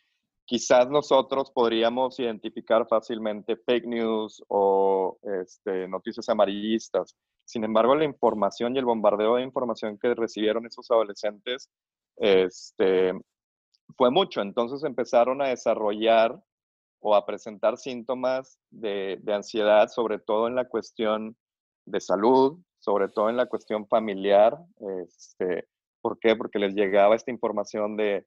quizás 0.45 0.91
nosotros 0.91 1.51
podríamos 1.53 2.21
identificar 2.21 2.87
fácilmente 2.87 3.57
fake 3.57 3.87
news 3.87 4.45
o 4.49 5.19
este, 5.41 5.89
noticias 5.89 6.29
amarillistas. 6.29 7.17
Sin 7.47 7.65
embargo, 7.65 7.95
la 7.95 8.05
información 8.05 8.77
y 8.77 8.79
el 8.79 8.85
bombardeo 8.85 9.37
de 9.37 9.43
información 9.43 9.97
que 9.97 10.15
recibieron 10.15 10.67
esos 10.67 10.91
adolescentes 10.91 11.71
este, 12.19 13.15
fue 13.97 14.11
mucho. 14.11 14.43
Entonces 14.43 14.85
empezaron 14.85 15.41
a 15.41 15.49
desarrollar 15.49 16.39
o 17.01 17.15
a 17.15 17.25
presentar 17.25 17.79
síntomas 17.79 18.59
de, 18.69 19.19
de 19.23 19.33
ansiedad, 19.33 19.89
sobre 19.89 20.19
todo 20.19 20.47
en 20.47 20.57
la 20.57 20.69
cuestión 20.69 21.39
de 21.87 21.99
salud, 21.99 22.59
sobre 22.83 23.09
todo 23.09 23.31
en 23.31 23.37
la 23.37 23.47
cuestión 23.47 23.87
familiar. 23.87 24.59
Este, 25.05 25.69
¿Por 26.01 26.19
qué? 26.19 26.35
Porque 26.35 26.59
les 26.59 26.75
llegaba 26.75 27.15
esta 27.15 27.31
información 27.31 27.97
de 27.97 28.27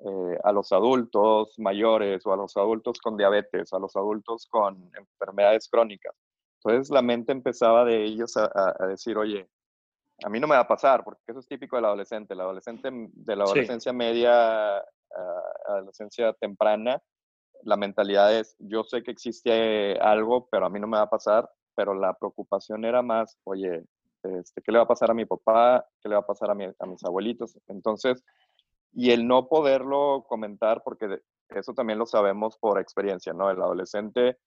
eh, 0.00 0.38
a 0.44 0.52
los 0.52 0.72
adultos 0.72 1.54
mayores 1.58 2.26
o 2.26 2.32
a 2.32 2.36
los 2.36 2.56
adultos 2.56 2.98
con 2.98 3.16
diabetes, 3.16 3.72
a 3.72 3.78
los 3.78 3.96
adultos 3.96 4.46
con 4.50 4.90
enfermedades 4.94 5.68
crónicas. 5.70 6.14
Entonces 6.62 6.90
la 6.90 7.00
mente 7.00 7.32
empezaba 7.32 7.84
de 7.84 8.04
ellos 8.04 8.36
a, 8.36 8.86
decir, 8.86 9.16
oye, 9.16 9.48
a 10.22 10.28
mí 10.28 10.38
no 10.38 10.46
me 10.46 10.54
va 10.54 10.62
a 10.62 10.68
pasar, 10.68 11.02
porque 11.02 11.22
eso 11.28 11.40
es 11.40 11.46
típico 11.46 11.76
del 11.76 11.86
adolescente. 11.86 12.34
El 12.34 12.40
adolescente 12.40 12.90
de 12.92 13.36
la 13.36 13.44
adolescencia 13.44 13.92
media 13.92 14.78
a 14.78 14.84
adolescencia 15.66 16.32
temprana, 16.34 17.02
la 17.62 17.76
mentalidad 17.76 18.34
es, 18.34 18.56
yo 18.58 18.84
sé 18.84 19.02
que 19.02 19.10
existe 19.10 19.98
algo, 19.98 20.48
pero 20.50 20.66
a 20.66 20.70
mí 20.70 20.78
no 20.80 20.86
me 20.86 20.98
va 20.98 21.04
a 21.04 21.10
pasar, 21.10 21.50
pero 21.74 21.94
la 21.94 22.14
preocupación 22.14 22.84
era 22.84 23.02
más, 23.02 23.38
oye, 23.44 23.84
este, 24.22 24.62
¿qué 24.62 24.72
le 24.72 24.78
va 24.78 24.84
a 24.84 24.88
pasar 24.88 25.10
a 25.10 25.14
mi 25.14 25.26
papá? 25.26 25.86
¿Qué 26.00 26.08
le 26.08 26.14
va 26.14 26.22
a 26.22 26.26
pasar 26.26 26.50
a, 26.50 26.54
mis 26.54 27.04
abuelitos? 27.04 27.58
Entonces, 27.68 28.24
y 28.92 29.10
el 29.10 29.26
no 29.26 29.48
poderlo 29.48 30.24
comentar, 30.28 30.82
porque 30.82 31.20
eso 31.50 31.74
también 31.74 31.98
lo 31.98 32.06
sabemos 32.06 32.56
por 32.56 32.80
experiencia, 32.80 33.32
¿no? 33.32 33.50
El 33.50 33.60
adolescente 33.60 34.38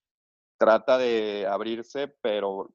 trata 0.58 0.98
de 0.98 1.48
abrirse, 1.48 2.08
pero 2.22 2.72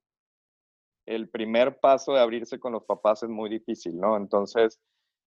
el 1.07 1.29
primer 1.29 1.81
paso 1.81 2.12
de 2.12 2.21
abrirse 2.21 2.61
con 2.61 2.73
los 2.73 2.85
papás 2.85 3.23
es 3.25 3.29
muy 3.29 3.51
difícil, 3.51 3.99
¿no? 3.99 4.17
Entonces, 4.17 4.81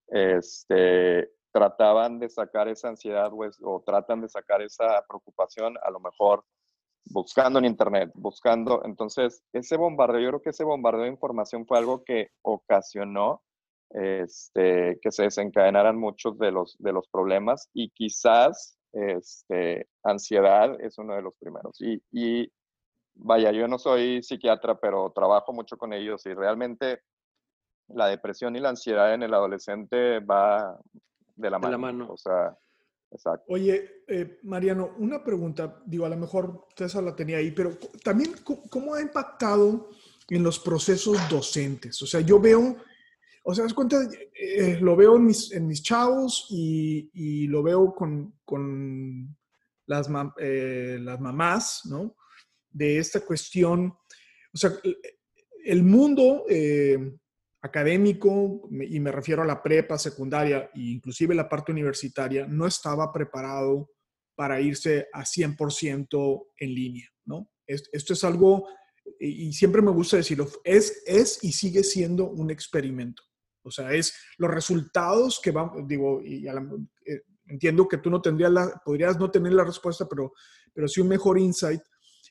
este, 0.08 1.30
trataban 1.52 2.18
de 2.18 2.28
sacar 2.28 2.68
esa 2.68 2.88
ansiedad 2.88 3.30
pues, 3.30 3.58
o 3.62 3.82
tratan 3.84 4.22
de 4.22 4.28
sacar 4.28 4.62
esa 4.62 5.04
preocupación, 5.06 5.76
a 5.82 5.90
lo 5.90 6.00
mejor 6.00 6.44
buscando 7.06 7.58
en 7.58 7.64
internet, 7.64 8.10
buscando. 8.14 8.82
Entonces, 8.84 9.42
ese 9.52 9.76
bombardeo, 9.76 10.20
yo 10.20 10.28
creo 10.28 10.42
que 10.42 10.50
ese 10.50 10.64
bombardeo 10.64 11.02
de 11.02 11.10
información 11.10 11.66
fue 11.66 11.78
algo 11.78 12.04
que 12.04 12.30
ocasionó 12.42 13.42
este, 13.90 14.98
que 15.00 15.12
se 15.12 15.24
desencadenaran 15.24 15.96
muchos 15.96 16.38
de 16.38 16.50
los, 16.50 16.76
de 16.78 16.92
los 16.92 17.08
problemas 17.08 17.70
y 17.72 17.90
quizás 17.90 18.78
este, 18.92 19.88
ansiedad 20.02 20.76
es 20.80 20.98
uno 20.98 21.14
de 21.14 21.22
los 21.22 21.34
primeros. 21.38 21.80
Y, 21.80 22.02
y 22.10 22.50
vaya, 23.14 23.52
yo 23.52 23.68
no 23.68 23.78
soy 23.78 24.22
psiquiatra, 24.22 24.78
pero 24.78 25.12
trabajo 25.14 25.52
mucho 25.52 25.76
con 25.76 25.92
ellos 25.92 26.26
y 26.26 26.34
realmente 26.34 27.00
la 27.88 28.08
depresión 28.08 28.56
y 28.56 28.60
la 28.60 28.70
ansiedad 28.70 29.14
en 29.14 29.22
el 29.22 29.34
adolescente 29.34 30.20
va 30.20 30.78
de 31.36 31.50
la 31.50 31.58
mano. 31.58 31.72
la 31.72 31.78
mano. 31.78 32.06
O 32.10 32.16
sea, 32.16 32.56
Oye, 33.48 34.02
eh, 34.08 34.38
Mariano, 34.42 34.94
una 34.98 35.22
pregunta, 35.22 35.82
digo, 35.86 36.04
a 36.06 36.10
lo 36.10 36.16
mejor 36.16 36.66
César 36.76 37.02
la 37.02 37.16
tenía 37.16 37.38
ahí, 37.38 37.50
pero 37.50 37.78
también, 38.02 38.34
¿cómo 38.42 38.94
ha 38.94 39.00
impactado 39.00 39.90
en 40.28 40.42
los 40.42 40.58
procesos 40.58 41.16
docentes? 41.30 42.00
O 42.02 42.06
sea, 42.06 42.20
yo 42.20 42.40
veo 42.40 42.76
o 43.48 43.54
sea, 43.54 43.62
das 43.62 43.74
cuenta, 43.74 43.96
eh, 44.34 44.76
lo 44.80 44.96
veo 44.96 45.16
en 45.16 45.26
mis, 45.26 45.52
en 45.52 45.68
mis 45.68 45.80
chavos 45.80 46.48
y, 46.50 47.46
lo 47.46 47.62
veo 47.62 47.94
con, 47.94 48.34
las, 49.86 50.08
eh, 50.40 50.98
las 51.00 51.20
mamás, 51.20 51.82
¿no? 51.84 52.16
De 52.68 52.98
esta 52.98 53.20
cuestión. 53.20 53.96
O 54.52 54.58
sea, 54.58 54.72
el 55.64 55.84
mundo 55.84 56.44
eh, 56.48 57.16
académico, 57.66 58.68
y 58.70 58.98
me 59.00 59.12
refiero 59.12 59.42
a 59.42 59.46
la 59.46 59.62
prepa, 59.62 59.98
secundaria 59.98 60.70
e 60.74 60.80
inclusive 60.80 61.34
la 61.34 61.48
parte 61.48 61.72
universitaria, 61.72 62.46
no 62.46 62.66
estaba 62.66 63.12
preparado 63.12 63.90
para 64.34 64.60
irse 64.60 65.08
a 65.12 65.24
100% 65.24 66.46
en 66.58 66.74
línea, 66.74 67.08
¿no? 67.24 67.50
Esto 67.66 68.12
es 68.12 68.24
algo, 68.24 68.68
y 69.18 69.52
siempre 69.52 69.82
me 69.82 69.90
gusta 69.90 70.18
decirlo, 70.18 70.48
es, 70.62 71.02
es 71.06 71.42
y 71.42 71.52
sigue 71.52 71.82
siendo 71.82 72.28
un 72.30 72.50
experimento. 72.50 73.22
O 73.62 73.70
sea, 73.70 73.92
es 73.92 74.14
los 74.38 74.50
resultados 74.50 75.40
que 75.42 75.50
van, 75.50 75.88
digo, 75.88 76.22
y 76.22 76.46
eh, 76.46 77.22
entiendo 77.46 77.88
que 77.88 77.98
tú 77.98 78.10
no 78.10 78.22
tendrías 78.22 78.52
la, 78.52 78.80
podrías 78.84 79.18
no 79.18 79.30
tener 79.30 79.52
la 79.52 79.64
respuesta, 79.64 80.06
pero, 80.08 80.32
pero 80.72 80.86
sí 80.86 81.00
un 81.00 81.08
mejor 81.08 81.38
insight, 81.38 81.82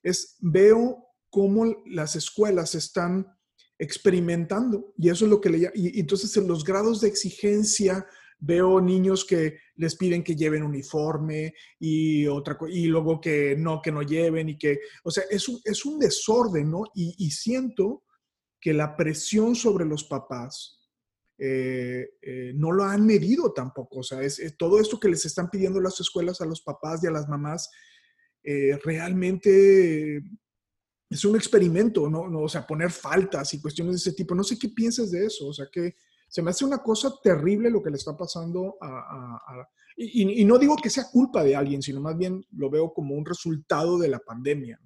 es 0.01 0.37
veo 0.39 1.05
cómo 1.29 1.83
las 1.87 2.15
escuelas 2.15 2.75
están 2.75 3.27
experimentando 3.77 4.93
y 4.97 5.09
eso 5.09 5.25
es 5.25 5.31
lo 5.31 5.41
que 5.41 5.49
le 5.49 5.71
y, 5.75 5.97
y 5.97 5.99
entonces 5.99 6.35
en 6.37 6.47
los 6.47 6.63
grados 6.63 7.01
de 7.01 7.09
exigencia 7.09 8.05
veo 8.39 8.81
niños 8.81 9.25
que 9.25 9.57
les 9.75 9.95
piden 9.95 10.23
que 10.23 10.35
lleven 10.35 10.63
uniforme 10.63 11.53
y 11.79 12.27
otra 12.27 12.57
y 12.69 12.85
luego 12.85 13.19
que 13.19 13.55
no 13.57 13.81
que 13.81 13.91
no 13.91 14.01
lleven 14.01 14.49
y 14.49 14.57
que 14.57 14.79
o 15.03 15.11
sea 15.11 15.23
es 15.29 15.47
un, 15.47 15.59
es 15.63 15.85
un 15.85 15.99
desorden 15.99 16.69
no 16.69 16.83
y, 16.93 17.31
siento 17.31 18.03
que 18.59 18.73
la 18.73 18.95
presión 18.95 19.55
sobre 19.55 19.85
los 19.85 20.03
papás 20.05 20.79
eh, 21.37 22.07
eh, 22.21 22.53
no 22.55 22.71
lo 22.71 22.85
han 22.85 23.05
medido 23.05 23.51
tampoco. 23.51 23.99
O 23.99 24.03
sea, 24.03 24.21
es, 24.21 24.41
todo 24.57 24.79
esto 24.79 24.99
que 24.99 25.09
les 25.09 25.25
están 25.25 25.49
pidiendo 25.49 25.81
las 25.81 25.99
escuelas 25.99 26.39
a 26.39 26.45
los 26.45 26.61
papás 26.61 27.03
y 27.03 27.07
a 27.07 27.11
las 27.11 27.27
mamás, 27.27 27.69
eh, 28.41 28.79
realmente 28.83 30.23
es 31.09 31.23
un 31.25 31.35
experimento, 31.35 32.09
¿no? 32.09 32.21
O 32.41 32.49
sea, 32.49 32.65
poner 32.65 32.91
faltas 32.91 33.53
y 33.53 33.61
cuestiones 33.61 33.93
de 33.93 33.97
ese 33.97 34.13
tipo. 34.13 34.33
No 34.33 34.43
sé 34.43 34.57
qué 34.57 34.69
piensas 34.69 35.11
de 35.11 35.25
eso. 35.25 35.47
O 35.47 35.53
sea, 35.53 35.67
que 35.71 35.95
se 36.27 36.41
me 36.41 36.49
hace 36.49 36.65
una 36.65 36.79
cosa 36.79 37.13
terrible 37.21 37.69
lo 37.69 37.81
que 37.81 37.91
le 37.91 37.97
está 37.97 38.17
pasando 38.17 38.77
a... 38.81 39.39
y, 39.95 40.43
no 40.43 40.57
digo 40.57 40.75
que 40.75 40.89
sea 40.89 41.05
culpa 41.11 41.43
de 41.43 41.55
alguien, 41.55 41.81
sino 41.81 42.01
más 42.01 42.17
bien 42.17 42.43
lo 42.51 42.69
veo 42.69 42.93
como 42.93 43.15
un 43.15 43.25
resultado 43.25 43.97
de 43.97 44.09
la 44.09 44.19
pandemia. 44.19 44.79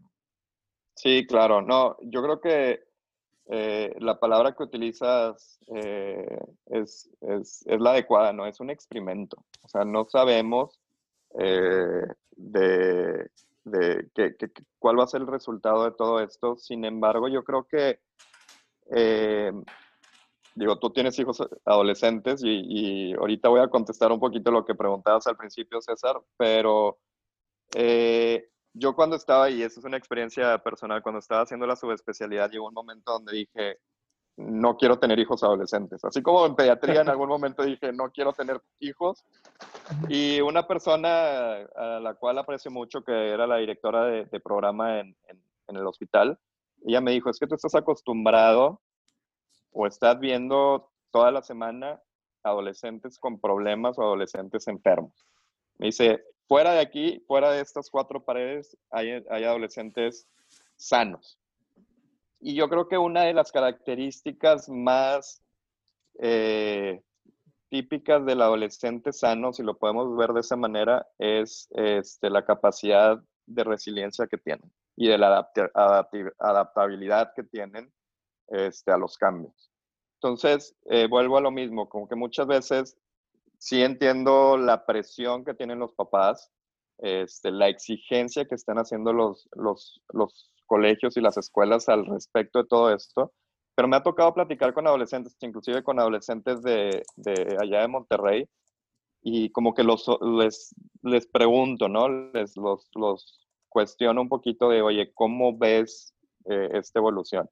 Sí, 0.96 1.26
claro. 1.26 1.62
No, 1.62 1.96
yo 2.02 2.22
creo 2.22 2.42
que 2.42 2.84
eh, 3.52 3.96
la 4.00 4.20
palabra 4.20 4.54
que 4.54 4.64
utilizas 4.64 5.60
eh, 5.74 6.40
es, 6.68 7.10
es, 7.22 7.66
es, 7.66 7.80
la 7.80 7.92
adecuada, 7.92 8.34
¿no? 8.34 8.46
Es 8.46 8.60
un 8.60 8.70
experimento. 8.70 9.44
O 9.62 9.70
sea, 9.70 9.86
no 9.86 10.06
sabemos 10.10 10.80
eh, 11.40 12.04
de, 12.32 13.30
de 13.70 14.10
que, 14.14 14.36
cuál 14.78 15.00
va 15.00 15.04
a 15.04 15.08
ser 15.08 15.22
el 15.22 15.28
resultado 15.28 15.86
de 15.86 15.92
todo 15.92 16.20
esto. 16.20 16.58
Sin 16.58 16.86
embargo, 16.86 17.28
yo 17.28 17.44
creo 17.44 17.68
que, 17.68 18.00
digo, 20.56 20.80
tú 20.80 20.92
tienes 20.92 21.18
hijos 21.20 21.42
adolescentes 21.66 22.42
y, 22.44 23.12
y, 23.12 23.14
ahorita 23.14 23.50
voy 23.50 23.62
a 23.62 23.70
contestar 23.70 24.12
un 24.12 24.20
poquito 24.20 24.52
lo 24.52 24.66
que 24.66 24.76
preguntabas 24.76 25.28
al 25.28 25.38
principio, 25.38 25.82
César, 25.82 26.20
pero 26.38 27.00
yo 28.74 28.96
cuando 28.96 29.16
estaba, 29.16 29.50
y 29.50 29.62
eso 29.62 29.80
es 29.80 29.86
una 29.86 29.98
experiencia 29.98 30.58
personal, 30.60 31.02
cuando 31.02 31.20
estaba 31.20 31.42
haciendo 31.42 31.66
la 31.68 31.76
subespecialidad, 31.76 32.50
llegó 32.50 32.68
un 32.68 32.74
momento 32.74 33.12
donde 33.12 33.34
dije, 33.34 33.78
no 34.40 34.78
quiero 34.78 34.98
tener 34.98 35.20
hijos 35.20 35.44
adolescentes. 35.44 36.04
Así 36.06 36.22
como 36.22 36.46
en 36.46 36.56
pediatría 36.56 37.02
en 37.02 37.10
algún 37.10 37.28
momento 37.28 37.64
dije, 37.64 37.92
no 37.92 38.10
quiero 38.12 38.32
tener 38.34 38.62
hijos. 38.80 39.26
Y 40.08 40.40
una 40.42 40.66
persona 40.66 41.56
a 41.76 42.00
la 42.00 42.14
cual 42.16 42.38
aprecio 42.38 42.72
mucho, 42.72 43.04
que 43.04 43.32
era 43.32 43.46
la 43.46 43.58
directora 43.58 44.06
de, 44.06 44.40
programa 44.40 45.00
en, 45.00 45.16
en, 45.28 45.76
el 45.76 45.86
hospital, 45.86 46.40
ella 46.86 47.02
me 47.02 47.12
dijo, 47.12 47.30
es 47.30 47.38
que 47.38 47.48
tú 47.48 47.56
estás 47.56 47.76
acostumbrado 47.76 48.82
o 49.72 49.86
estás 49.86 50.20
viendo 50.20 50.90
toda 51.12 51.32
la 51.32 51.42
semana 51.42 52.02
adolescentes 52.44 53.20
con 53.20 53.40
problemas 53.40 53.98
o 53.98 54.04
adolescentes 54.04 54.68
enfermos. 54.68 55.26
Me 55.78 55.88
dice, 55.88 56.24
fuera 56.48 56.74
de 56.74 56.82
aquí, 56.82 57.24
fuera 57.28 57.52
de 57.52 57.62
estas 57.62 57.90
cuatro 57.90 58.24
paredes, 58.24 58.78
hay, 58.90 59.24
adolescentes 59.30 60.28
sanos. 60.76 61.39
Y 62.40 62.56
yo 62.56 62.70
creo 62.70 62.88
que 62.88 62.98
una 62.98 63.24
de 63.24 63.34
las 63.34 63.52
características 63.52 64.70
más 64.70 65.44
eh, 66.20 67.02
típicas 67.70 68.26
del 68.26 68.42
adolescente 68.42 69.12
sano, 69.12 69.54
si 69.54 69.64
lo 69.64 69.78
podemos 69.78 70.16
ver 70.16 70.34
de 70.34 70.40
esa 70.42 70.56
manera, 70.56 71.08
es 71.18 71.68
este, 71.72 72.30
la 72.30 72.46
capacidad 72.46 73.22
de 73.46 73.64
resiliencia 73.64 74.28
que 74.28 74.38
tienen 74.38 74.72
y 74.96 75.08
de 75.08 75.18
la 75.18 75.50
adaptabilidad 76.38 77.34
que 77.36 77.44
tienen 77.44 77.92
este, 78.48 78.92
a 78.92 78.98
los 78.98 79.18
cambios. 79.18 79.72
Entonces, 80.16 80.76
eh, 80.86 81.08
vuelvo 81.08 81.38
a 81.38 81.42
lo 81.42 81.52
mismo, 81.52 81.88
como 81.88 82.08
que 82.08 82.16
muchas 82.16 82.48
veces 82.48 82.98
sí 83.58 83.82
entiendo 83.84 84.58
la 84.58 84.86
presión 84.86 85.46
que 85.46 85.54
tienen 85.54 85.80
los 85.80 85.94
papás 85.94 86.52
este, 87.00 87.52
la 87.52 87.70
exigencia 87.70 88.46
que 88.46 88.56
están 88.56 88.78
haciendo 88.78 89.14
los, 89.14 89.48
los, 89.54 90.02
los 90.12 90.52
colegios 90.70 91.18
y 91.18 91.22
las 91.22 91.36
escuelas 91.38 91.90
al 91.90 92.06
respecto 92.06 92.60
de 92.60 92.68
todo 92.68 92.94
esto. 92.94 93.34
Pero 93.76 93.88
me 93.88 93.98
ha 93.98 94.04
tocado 94.04 94.34
platicar 94.34 94.74
con 94.74 94.88
adolescentes, 94.88 95.36
inclusive 95.42 95.84
con 95.84 96.00
adolescentes 96.00 96.62
de, 96.62 97.04
de 97.18 97.58
allá 97.60 97.82
de 97.82 97.88
Monterrey, 97.88 98.48
y 99.22 99.50
como 99.52 99.74
que 99.74 99.84
los, 99.84 100.06
les, 100.22 100.74
les 101.02 101.28
pregunto, 101.28 101.90
¿no? 101.90 102.08
Les 102.10 102.56
los, 102.56 102.90
los 102.96 103.48
cuestiono 103.68 104.22
un 104.22 104.30
poquito 104.30 104.70
de, 104.70 104.82
oye, 104.82 105.12
¿cómo 105.14 105.58
ves 105.58 106.14
eh, 106.46 106.70
esta 106.74 107.00
evolución? 107.00 107.50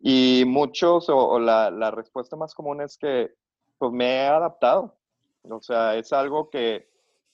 Y 0.00 0.44
muchos, 0.46 1.08
o, 1.08 1.38
la, 1.40 1.70
la, 1.70 1.90
respuesta 1.90 2.36
más 2.36 2.54
común 2.54 2.80
es 2.80 2.96
que, 2.98 3.34
pues 3.78 3.92
me 3.92 4.16
he 4.16 4.26
adaptado. 4.26 4.96
O 5.42 5.60
sea, 5.60 5.96
es 5.96 6.12
algo 6.12 6.50
que 6.50 6.88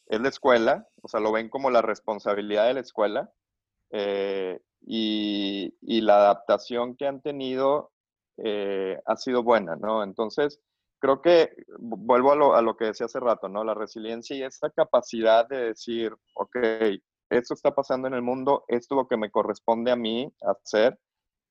es 0.06 0.20
la 0.20 0.28
escuela, 0.28 0.88
o 1.02 1.08
sea, 1.08 1.20
lo 1.20 1.32
ven 1.32 1.48
como 1.48 1.70
la 1.70 1.82
responsabilidad 1.82 2.66
de 2.66 2.74
la 2.74 2.80
escuela. 2.80 3.32
Eh, 3.90 4.60
y, 4.86 5.74
y, 5.80 6.00
la 6.02 6.16
adaptación 6.16 6.96
que 6.96 7.06
han 7.06 7.20
tenido 7.22 7.90
eh, 8.38 8.98
ha 9.06 9.16
sido 9.16 9.42
buena, 9.42 9.76
¿no? 9.76 10.02
Entonces, 10.02 10.60
creo 10.98 11.22
que 11.22 11.50
vuelvo 11.78 12.32
a 12.32 12.36
lo, 12.36 12.54
a 12.54 12.62
lo, 12.62 12.76
que 12.76 12.86
decía 12.86 13.06
hace 13.06 13.20
rato, 13.20 13.48
¿no? 13.48 13.64
La 13.64 13.74
resiliencia 13.74 14.36
y 14.36 14.42
esa 14.42 14.70
capacidad 14.70 15.48
de 15.48 15.66
decir, 15.68 16.14
ok, 16.34 16.56
esto 17.30 17.54
está 17.54 17.74
pasando 17.74 18.08
en 18.08 18.14
el 18.14 18.22
mundo, 18.22 18.64
esto 18.68 18.94
es 18.94 18.96
lo 18.96 19.08
que 19.08 19.16
me 19.16 19.30
corresponde 19.30 19.90
a 19.90 19.96
mí 19.96 20.32
hacer. 20.42 20.98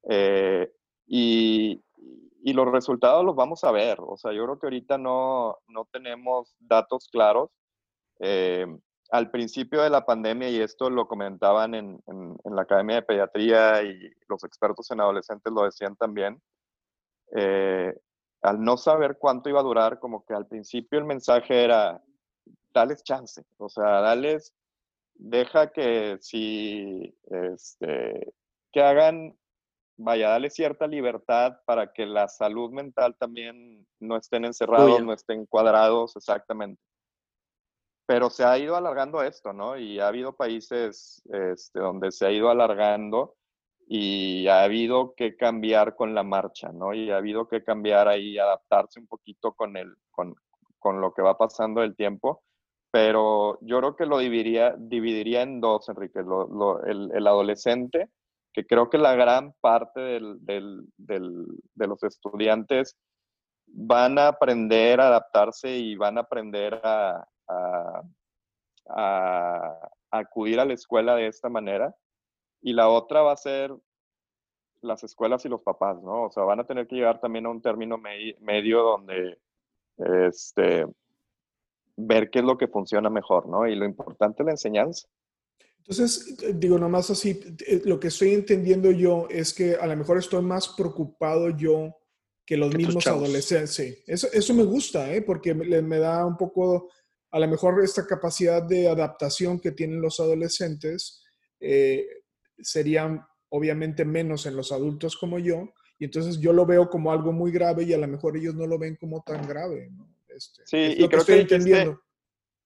Eh, 0.09 0.71
y, 1.07 1.81
y, 2.43 2.53
los 2.53 2.71
resultados 2.71 3.23
los 3.25 3.35
vamos 3.35 3.63
a 3.63 3.71
ver. 3.71 3.99
O 4.01 4.17
sea, 4.17 4.33
yo 4.33 4.43
creo 4.43 4.59
que 4.59 4.67
ahorita 4.67 4.97
no, 4.97 5.57
no 5.67 5.87
tenemos 5.91 6.55
datos 6.59 7.07
claros. 7.11 7.49
Eh, 8.19 8.65
al 9.13 9.29
principio 9.29 9.83
de 9.83 9.91
la 9.91 10.07
pandemia, 10.07 10.49
y 10.49 10.59
esto 10.59 10.89
lo 10.89 11.07
comentaban 11.07 11.75
en, 11.75 12.01
en, 12.07 12.55
la 12.55 12.63
Academia 12.63 12.95
de 12.95 13.01
Pediatría 13.03 13.83
y 13.83 14.11
los 14.27 14.43
expertos 14.43 14.89
en 14.89 15.01
adolescentes 15.01 15.53
lo 15.53 15.65
decían 15.65 15.95
también, 15.95 16.41
eh, 17.35 17.93
al 18.41 18.63
no 18.63 18.75
saber 18.75 19.19
cuánto 19.19 19.49
iba 19.49 19.59
a 19.59 19.69
durar, 19.69 19.99
como 19.99 20.25
que 20.25 20.33
al 20.33 20.47
principio 20.47 20.97
el 20.97 21.05
mensaje 21.05 21.63
era, 21.63 22.01
dales 22.73 23.03
chance, 23.03 23.43
o 23.57 23.69
sea, 23.69 24.01
dales, 24.01 24.51
deja 25.13 25.71
que 25.71 26.17
si, 26.19 27.15
este, 27.29 28.33
que 28.71 28.81
hagan 28.81 29.37
vaya, 29.95 30.29
darle 30.29 30.49
cierta 30.49 30.87
libertad 30.87 31.59
para 31.65 31.93
que 31.93 32.07
la 32.07 32.27
salud 32.27 32.71
mental 32.71 33.15
también 33.19 33.85
no 33.99 34.17
estén 34.17 34.43
encerrados, 34.45 35.03
no 35.03 35.13
estén 35.13 35.45
cuadrados, 35.45 36.15
exactamente. 36.15 36.81
Pero 38.13 38.29
se 38.29 38.43
ha 38.43 38.59
ido 38.59 38.75
alargando 38.75 39.23
esto, 39.23 39.53
¿no? 39.53 39.75
Y 39.75 39.99
ha 39.99 40.07
habido 40.07 40.33
países 40.33 41.23
este, 41.25 41.79
donde 41.79 42.11
se 42.11 42.27
ha 42.27 42.31
ido 42.31 42.51
alargando 42.51 43.37
y 43.87 44.47
ha 44.49 44.61
habido 44.61 45.15
que 45.15 45.35
cambiar 45.35 45.95
con 45.95 46.13
la 46.13 46.21
marcha, 46.21 46.71
¿no? 46.71 46.93
Y 46.93 47.09
ha 47.09 47.17
habido 47.17 47.47
que 47.47 47.63
cambiar 47.63 48.07
ahí, 48.07 48.37
adaptarse 48.37 48.99
un 48.99 49.07
poquito 49.07 49.53
con, 49.53 49.77
el, 49.77 49.95
con, 50.11 50.35
con 50.77 51.01
lo 51.01 51.11
que 51.11 51.23
va 51.23 51.39
pasando 51.39 51.81
el 51.81 51.95
tiempo. 51.95 52.43
Pero 52.91 53.57
yo 53.61 53.79
creo 53.79 53.95
que 53.95 54.05
lo 54.05 54.19
dividiría, 54.19 54.75
dividiría 54.77 55.41
en 55.41 55.59
dos, 55.59 55.89
Enrique. 55.89 56.19
el, 56.19 57.11
el 57.15 57.27
adolescente, 57.27 58.11
que 58.53 58.67
creo 58.67 58.91
que 58.91 58.99
la 58.99 59.15
gran 59.15 59.55
parte 59.59 59.99
de 59.99 61.87
los 61.87 62.03
estudiantes 62.03 62.95
van 63.65 64.19
a 64.19 64.27
aprender 64.27 65.01
a 65.01 65.07
adaptarse 65.07 65.75
y 65.75 65.95
van 65.95 66.19
a 66.19 66.21
aprender 66.21 66.79
a, 66.83 67.25
acudir 70.11 70.59
a 70.59 70.65
la 70.65 70.73
escuela 70.73 71.15
de 71.15 71.27
esta 71.27 71.49
manera. 71.49 71.95
Y 72.61 72.73
la 72.73 72.89
otra 72.89 73.21
va 73.21 73.33
a 73.33 73.37
ser 73.37 73.75
las 74.81 75.03
escuelas 75.03 75.45
y 75.45 75.49
los 75.49 75.61
papás, 75.61 76.01
¿no? 76.01 76.23
O 76.23 76.31
sea, 76.31 76.43
van 76.43 76.59
a 76.59 76.67
tener 76.67 76.87
que 76.87 76.95
llegar 76.95 77.19
también 77.19 77.45
a 77.45 77.49
un 77.49 77.61
término 77.61 77.97
medio 77.97 78.81
donde 78.81 79.39
este, 80.29 80.85
ver 81.95 82.29
qué 82.29 82.39
es 82.39 82.45
lo 82.45 82.57
que 82.57 82.67
funciona 82.67 83.09
mejor, 83.09 83.47
¿no? 83.47 83.67
Y 83.67 83.75
lo 83.75 83.85
importante 83.85 84.43
es 84.43 84.45
la 84.45 84.51
enseñanza. 84.51 85.07
Entonces, 85.79 86.37
eh, 86.41 86.53
digo, 86.55 86.79
nomás 86.79 87.09
así, 87.09 87.39
eh, 87.67 87.81
lo 87.85 87.99
que 87.99 88.07
estoy 88.07 88.33
entendiendo 88.33 88.91
yo 88.91 89.27
es 89.29 89.53
que 89.53 89.75
a 89.75 89.85
lo 89.85 89.95
mejor 89.97 90.17
estoy 90.17 90.41
más 90.41 90.69
preocupado 90.69 91.49
yo 91.49 91.97
que 92.45 92.57
los 92.57 92.73
mismos 92.73 93.05
adolescentes. 93.07 94.03
Eso, 94.07 94.27
eso 94.31 94.53
me 94.53 94.63
gusta, 94.63 95.13
¿eh? 95.13 95.21
porque 95.21 95.53
me, 95.53 95.81
me, 95.81 95.97
da 95.99 96.25
un 96.25 96.37
poco, 96.37 96.89
a 97.33 97.39
lo 97.39 97.47
mejor 97.47 97.83
esta 97.83 98.05
capacidad 98.05 98.61
de 98.61 98.87
adaptación 98.87 99.59
que 99.59 99.71
tienen 99.71 100.01
los 100.01 100.19
adolescentes 100.19 101.23
eh, 101.59 102.05
serían 102.59 103.25
obviamente 103.49 104.05
menos 104.05 104.45
en 104.45 104.55
los 104.55 104.71
adultos 104.71 105.17
como 105.17 105.39
yo, 105.39 105.73
y 105.97 106.05
entonces 106.05 106.39
yo 106.39 106.53
lo 106.53 106.65
veo 106.65 106.89
como 106.89 107.11
algo 107.11 107.31
muy 107.31 107.51
grave 107.51 107.83
y 107.83 107.93
a 107.93 107.97
lo 107.97 108.07
mejor 108.07 108.37
ellos 108.37 108.53
no 108.53 108.67
lo 108.67 108.77
ven 108.77 108.97
como 108.97 109.23
tan 109.23 109.47
grave. 109.47 109.89
¿no? 109.91 110.07
Este, 110.27 110.61
sí, 110.65 110.77
y 110.77 111.07
creo 111.07 111.09
que 111.09 111.17
estoy 111.17 111.39
entendiendo. 111.39 112.01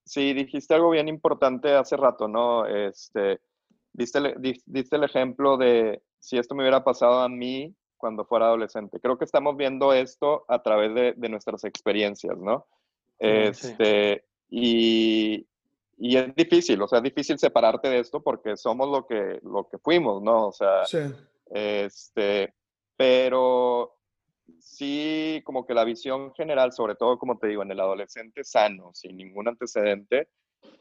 Sí, 0.04 0.34
dijiste 0.34 0.74
algo 0.74 0.90
bien 0.90 1.08
importante 1.08 1.72
hace 1.72 1.96
rato, 1.96 2.28
¿no? 2.28 2.66
Este, 2.66 3.40
diste, 3.92 4.34
diste 4.66 4.96
el 4.96 5.04
ejemplo 5.04 5.56
de 5.56 6.02
si 6.18 6.36
esto 6.36 6.54
me 6.54 6.62
hubiera 6.62 6.84
pasado 6.84 7.20
a 7.20 7.28
mí 7.28 7.74
cuando 7.96 8.24
fuera 8.24 8.46
adolescente. 8.46 9.00
Creo 9.00 9.16
que 9.16 9.24
estamos 9.24 9.56
viendo 9.56 9.94
esto 9.94 10.44
a 10.48 10.62
través 10.62 10.94
de, 10.94 11.28
nuestras 11.28 11.64
experiencias, 11.64 12.36
¿no? 12.38 12.66
Este, 13.18 14.27
y, 14.50 15.46
y, 15.98 16.16
es 16.16 16.34
difícil, 16.34 16.80
o 16.82 16.88
sea, 16.88 16.98
es 16.98 17.04
difícil 17.04 17.38
separarte 17.38 17.88
de 17.88 18.00
esto 18.00 18.22
porque 18.22 18.56
somos 18.56 18.88
lo 18.88 19.06
que, 19.06 19.40
lo 19.42 19.68
que 19.68 19.78
fuimos, 19.78 20.22
¿no? 20.22 20.48
O 20.48 20.52
sea, 20.52 20.84
sí. 20.86 20.98
este, 21.50 22.54
pero 22.96 23.98
sí, 24.58 25.42
como 25.44 25.66
que 25.66 25.74
la 25.74 25.84
visión 25.84 26.32
general, 26.34 26.72
sobre 26.72 26.94
todo, 26.94 27.18
como 27.18 27.38
te 27.38 27.48
digo, 27.48 27.62
en 27.62 27.70
el 27.70 27.80
adolescente 27.80 28.44
sano, 28.44 28.90
sin 28.94 29.16
ningún 29.16 29.48
antecedente, 29.48 30.28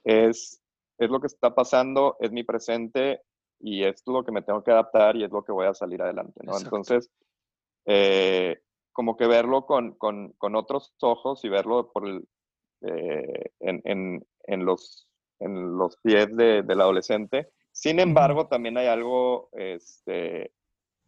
es, 0.04 0.62
es 0.98 1.10
lo 1.10 1.20
que 1.20 1.28
está 1.28 1.54
pasando, 1.54 2.16
es 2.20 2.32
mi 2.32 2.44
presente 2.44 3.22
y 3.60 3.84
es 3.84 4.04
lo 4.06 4.24
que 4.24 4.32
me 4.32 4.42
tengo 4.42 4.64
que 4.64 4.72
adaptar 4.72 5.16
y 5.16 5.24
es 5.24 5.32
lo 5.32 5.44
que 5.44 5.52
voy 5.52 5.66
a 5.66 5.74
salir 5.74 6.02
adelante, 6.02 6.42
¿no? 6.44 6.58
Entonces, 6.58 7.10
eh, 7.86 8.60
como 8.94 9.16
que 9.16 9.28
verlo 9.28 9.66
con, 9.66 9.94
con, 9.96 10.34
con, 10.38 10.56
otros 10.56 10.94
ojos 11.02 11.44
y 11.44 11.50
verlo 11.50 11.92
por 11.92 12.08
el, 12.08 12.28
eh, 12.82 13.52
en, 13.60 13.82
en, 13.86 14.28
en, 14.44 14.66
los, 14.66 15.08
en 15.40 15.78
los 15.78 15.98
pies 15.98 16.36
de, 16.36 16.64
del 16.64 16.82
adolescente. 16.82 17.50
Sin 17.72 18.00
embargo, 18.00 18.48
también 18.48 18.78
hay 18.78 18.88
algo 18.88 19.50
este, 19.54 20.52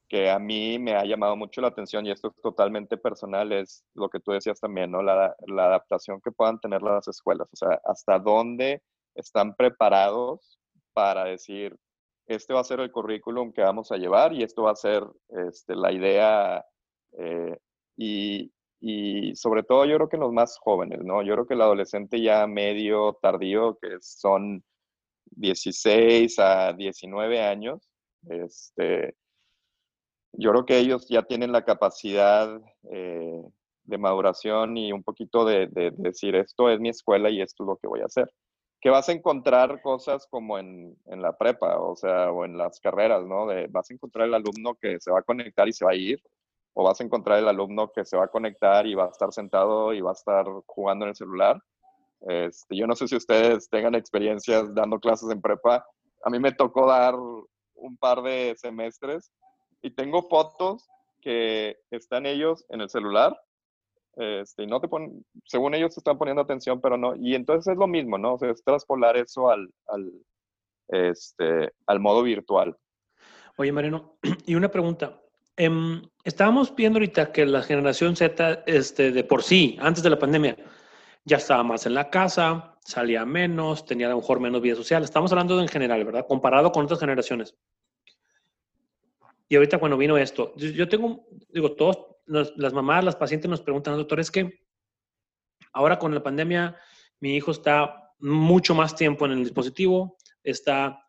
que 0.07 0.29
a 0.29 0.39
mí 0.39 0.79
me 0.79 0.95
ha 0.95 1.05
llamado 1.05 1.35
mucho 1.35 1.61
la 1.61 1.67
atención 1.67 2.05
y 2.05 2.11
esto 2.11 2.29
es 2.29 2.41
totalmente 2.41 2.97
personal, 2.97 3.51
es 3.51 3.85
lo 3.93 4.09
que 4.09 4.19
tú 4.19 4.31
decías 4.31 4.59
también, 4.59 4.91
¿no? 4.91 5.03
La, 5.03 5.35
la, 5.47 5.65
adaptación 5.65 6.19
que 6.21 6.31
puedan 6.31 6.59
tener 6.59 6.81
las 6.81 7.07
escuelas, 7.07 7.47
o 7.53 7.55
sea, 7.55 7.79
hasta 7.85 8.17
dónde 8.19 8.81
están 9.15 9.55
preparados 9.55 10.59
para 10.93 11.25
decir, 11.25 11.77
este 12.25 12.53
va 12.53 12.61
a 12.61 12.63
ser 12.63 12.79
el 12.79 12.91
currículum 12.91 13.53
que 13.53 13.61
vamos 13.61 13.91
a 13.91 13.97
llevar 13.97 14.33
y 14.33 14.43
esto 14.43 14.63
va 14.63 14.71
a 14.71 14.75
ser 14.75 15.03
este, 15.47 15.75
la 15.75 15.91
idea 15.91 16.65
eh, 17.17 17.57
y, 17.95 18.51
y, 18.81 19.35
sobre 19.35 19.63
todo 19.63 19.85
yo 19.85 19.95
creo 19.97 20.09
que 20.09 20.17
los 20.17 20.31
más 20.33 20.57
jóvenes, 20.59 20.99
¿no? 21.03 21.21
Yo 21.23 21.33
creo 21.33 21.47
que 21.47 21.53
el 21.55 21.61
adolescente 21.61 22.21
ya 22.21 22.47
medio 22.47 23.17
tardío, 23.21 23.77
que 23.81 23.97
son 24.01 24.63
16 25.31 26.39
a 26.39 26.73
19 26.73 27.41
años, 27.41 27.89
este, 28.29 29.15
yo 30.33 30.51
creo 30.51 30.65
que 30.65 30.77
ellos 30.79 31.07
ya 31.09 31.23
tienen 31.23 31.51
la 31.51 31.65
capacidad 31.65 32.61
eh, 32.91 33.41
de 33.83 33.97
maduración 33.97 34.77
y 34.77 34.91
un 34.93 35.03
poquito 35.03 35.45
de, 35.45 35.67
decir, 35.97 36.35
esto 36.35 36.69
es 36.69 36.79
mi 36.79 36.89
escuela 36.89 37.29
y 37.29 37.41
esto 37.41 37.63
es 37.63 37.67
lo 37.67 37.77
que 37.77 37.87
voy 37.87 38.01
a 38.01 38.05
hacer. 38.05 38.31
Que 38.81 38.89
vas 38.89 39.09
a 39.09 39.11
encontrar 39.11 39.81
cosas 39.81 40.27
como 40.29 40.57
en, 40.57 40.95
en 41.07 41.21
la 41.21 41.37
prepa, 41.37 41.79
o 41.79 41.95
sea, 41.95 42.31
o 42.31 42.45
en 42.45 42.57
las 42.57 42.79
carreras, 42.79 43.25
¿no? 43.25 43.47
De, 43.47 43.67
vas 43.67 43.89
a 43.89 43.93
encontrar 43.93 44.27
el 44.27 44.35
alumno 44.35 44.75
que 44.75 44.99
se 44.99 45.11
va 45.11 45.19
a 45.19 45.23
conectar 45.23 45.67
y 45.67 45.73
se 45.73 45.85
va 45.85 45.91
a 45.91 45.95
ir, 45.95 46.21
o 46.73 46.83
vas 46.83 46.99
a 46.99 47.03
encontrar 47.03 47.39
el 47.39 47.47
alumno 47.47 47.91
que 47.91 48.05
se 48.05 48.17
va 48.17 48.25
a 48.25 48.29
conectar 48.29 48.85
y 48.87 48.95
va 48.95 49.05
a 49.05 49.09
estar 49.09 49.31
sentado 49.31 49.93
y 49.93 50.01
va 50.01 50.11
a 50.11 50.13
estar 50.13 50.45
jugando 50.65 51.05
en 51.05 51.09
el 51.09 51.15
celular. 51.15 51.61
Este, 52.21 52.75
yo 52.75 52.87
no 52.87 52.95
sé 52.95 53.07
si 53.07 53.15
ustedes 53.15 53.69
tengan 53.69 53.95
experiencias 53.95 54.73
dando 54.73 54.99
clases 54.99 55.29
en 55.29 55.41
prepa. 55.41 55.85
A 56.23 56.29
mí 56.29 56.39
me 56.39 56.51
tocó 56.51 56.87
dar 56.87 57.15
un 57.15 57.97
par 57.97 58.21
de 58.21 58.55
semestres 58.57 59.31
y 59.81 59.91
tengo 59.91 60.23
fotos 60.23 60.87
que 61.21 61.77
están 61.91 62.25
ellos 62.25 62.65
en 62.69 62.81
el 62.81 62.89
celular 62.89 63.37
este, 64.19 64.63
y 64.63 64.67
no 64.67 64.81
te 64.81 64.89
ponen, 64.89 65.25
según 65.45 65.73
ellos 65.73 65.97
están 65.97 66.17
poniendo 66.17 66.41
atención, 66.41 66.81
pero 66.81 66.97
no. 66.97 67.15
Y 67.15 67.35
entonces 67.35 67.71
es 67.71 67.77
lo 67.77 67.87
mismo, 67.87 68.17
¿no? 68.17 68.33
O 68.33 68.37
sea, 68.37 68.51
es 68.51 68.63
traspolar 68.63 69.15
eso 69.15 69.49
al, 69.49 69.69
al, 69.87 70.11
este, 70.89 71.71
al 71.87 71.99
modo 72.01 72.23
virtual. 72.23 72.75
Oye, 73.57 73.71
Mariano, 73.71 74.17
y 74.45 74.55
una 74.55 74.69
pregunta. 74.69 75.21
Eh, 75.61 76.01
estábamos 76.23 76.73
viendo 76.73 76.99
ahorita 76.99 77.33
que 77.33 77.45
la 77.45 77.61
generación 77.61 78.15
Z, 78.15 78.63
este, 78.65 79.11
de 79.11 79.25
por 79.25 79.43
sí, 79.43 79.77
antes 79.81 80.01
de 80.01 80.09
la 80.09 80.17
pandemia, 80.17 80.55
ya 81.25 81.35
estaba 81.35 81.63
más 81.63 81.85
en 81.85 81.95
la 81.95 82.09
casa, 82.09 82.77
salía 82.79 83.25
menos, 83.25 83.85
tenía 83.85 84.07
a 84.07 84.11
lo 84.11 84.15
mejor 84.15 84.39
menos 84.39 84.61
vida 84.61 84.75
social. 84.75 85.03
Estamos 85.03 85.33
hablando 85.33 85.57
de 85.57 85.63
en 85.63 85.67
general, 85.67 86.05
¿verdad? 86.05 86.25
Comparado 86.29 86.71
con 86.71 86.85
otras 86.85 87.01
generaciones. 87.01 87.57
Y 89.49 89.57
ahorita 89.57 89.79
cuando 89.79 89.97
vino 89.97 90.17
esto, 90.17 90.55
yo, 90.55 90.87
tengo, 90.87 91.27
digo, 91.49 91.73
todos, 91.73 92.05
las 92.25 92.71
mamás, 92.71 93.03
las 93.03 93.17
pacientes 93.17 93.49
nos 93.49 93.61
preguntan, 93.61 93.97
doctor, 93.97 94.21
es 94.21 94.31
que 94.31 94.61
ahora 95.73 95.99
con 95.99 96.13
la 96.13 96.23
pandemia, 96.23 96.77
mi 97.19 97.35
hijo 97.35 97.51
está 97.51 98.13
mucho 98.19 98.73
más 98.75 98.95
tiempo 98.95 99.25
en 99.25 99.33
el 99.33 99.43
dispositivo, 99.43 100.15
está 100.41 101.05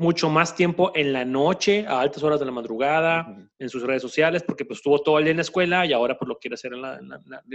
mucho 0.00 0.30
más 0.30 0.56
tiempo 0.56 0.92
en 0.94 1.12
la 1.12 1.26
noche, 1.26 1.86
a 1.86 2.00
altas 2.00 2.22
horas 2.22 2.40
de 2.40 2.46
la 2.46 2.52
madrugada, 2.52 3.36
en 3.58 3.68
sus 3.68 3.82
redes 3.82 4.00
sociales, 4.00 4.42
porque 4.42 4.64
pues 4.64 4.78
estuvo 4.78 5.02
todo 5.02 5.18
el 5.18 5.24
día 5.24 5.32
en 5.32 5.36
la 5.36 5.42
escuela 5.42 5.84
y 5.84 5.92
ahora 5.92 6.16
pues 6.16 6.26
lo 6.26 6.38
quiere 6.38 6.54
hacer 6.54 6.72
en 6.72 6.80
la, 6.80 6.98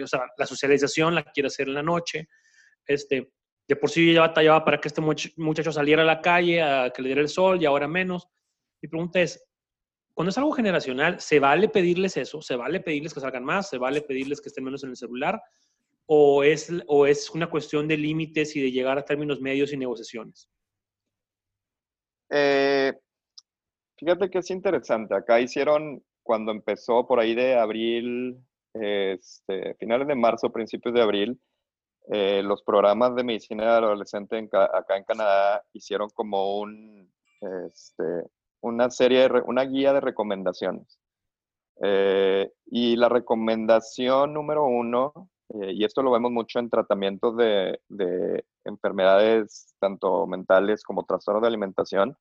o 0.03 0.07
sea, 0.07 0.27
la 0.37 0.45
socialización 0.45 1.15
la 1.15 1.23
quiere 1.23 1.47
hacer 1.47 1.67
en 1.67 1.73
la 1.73 1.81
noche. 1.81 2.29
Este, 2.85 3.31
de 3.67 3.75
por 3.75 3.89
sí 3.89 4.13
ya 4.13 4.21
batallaba 4.21 4.63
para 4.63 4.79
que 4.79 4.89
este 4.89 5.01
muchacho 5.01 5.71
saliera 5.71 6.03
a 6.03 6.05
la 6.05 6.21
calle, 6.21 6.61
a 6.61 6.91
que 6.91 7.01
le 7.01 7.07
diera 7.07 7.21
el 7.21 7.29
sol 7.29 7.59
y 7.59 7.65
ahora 7.65 7.87
menos. 7.87 8.27
Mi 8.79 8.87
pregunta 8.89 9.19
es, 9.19 9.43
cuando 10.13 10.29
es 10.29 10.37
algo 10.37 10.51
generacional, 10.51 11.19
¿se 11.19 11.39
vale 11.39 11.67
pedirles 11.67 12.15
eso? 12.15 12.43
¿Se 12.43 12.55
vale 12.55 12.79
pedirles 12.79 13.11
que 13.15 13.21
salgan 13.21 13.43
más? 13.43 13.69
¿Se 13.69 13.79
vale 13.79 14.01
pedirles 14.01 14.39
que 14.39 14.49
estén 14.49 14.65
menos 14.65 14.83
en 14.83 14.91
el 14.91 14.97
celular? 14.97 15.41
¿O 16.05 16.43
es, 16.43 16.71
o 16.85 17.07
es 17.07 17.31
una 17.31 17.49
cuestión 17.49 17.87
de 17.87 17.97
límites 17.97 18.55
y 18.55 18.61
de 18.61 18.71
llegar 18.71 18.99
a 18.99 19.03
términos 19.03 19.41
medios 19.41 19.73
y 19.73 19.77
negociaciones? 19.77 20.47
Eh, 22.29 22.93
fíjate 23.97 24.29
que 24.29 24.39
es 24.39 24.49
interesante. 24.51 25.15
Acá 25.15 25.39
hicieron, 25.39 26.03
cuando 26.23 26.51
empezó 26.51 27.07
por 27.07 27.19
ahí 27.19 27.35
de 27.35 27.55
abril, 27.55 28.37
este, 28.73 29.75
finales 29.75 30.07
de 30.07 30.15
marzo, 30.15 30.51
principios 30.51 30.93
de 30.93 31.01
abril, 31.01 31.39
eh, 32.11 32.43
los 32.43 32.61
programas 32.61 33.15
de 33.15 33.23
medicina 33.23 33.63
de 33.63 33.69
adolescente 33.69 34.37
acá 34.51 34.95
en 34.95 35.03
Canadá 35.05 35.63
hicieron 35.73 36.09
como 36.11 36.59
un, 36.59 37.11
este, 37.67 38.03
una 38.61 38.89
serie, 38.91 39.27
de, 39.27 39.41
una 39.45 39.63
guía 39.63 39.93
de 39.93 40.01
recomendaciones. 40.01 40.99
Eh, 41.81 42.51
y 42.67 42.95
la 42.95 43.09
recomendación 43.09 44.33
número 44.33 44.65
uno, 44.65 45.29
eh, 45.49 45.73
y 45.73 45.83
esto 45.83 46.01
lo 46.01 46.11
vemos 46.11 46.31
mucho 46.31 46.59
en 46.59 46.69
tratamientos 46.69 47.37
de, 47.37 47.79
enfermedades 48.63 49.75
tanto 49.79 50.25
mentales 50.25 50.83
como 50.83 51.05
trastornos 51.05 51.41
de 51.41 51.47
alimentación, 51.47 52.17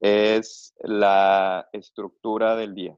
es 0.00 0.74
la 0.80 1.68
estructura 1.72 2.56
del 2.56 2.74
día. 2.74 2.96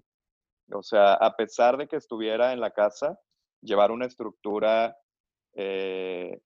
O 0.73 0.83
sea, 0.83 1.14
a 1.14 1.37
pesar 1.37 1.77
de 1.77 1.88
que 1.88 1.97
estuviera 1.97 2.53
en 2.53 2.61
la 2.61 2.73
casa, 2.73 3.19
llevar 3.62 3.92
una 3.92 4.07
estructura, 4.07 4.97
eh, 5.55 6.40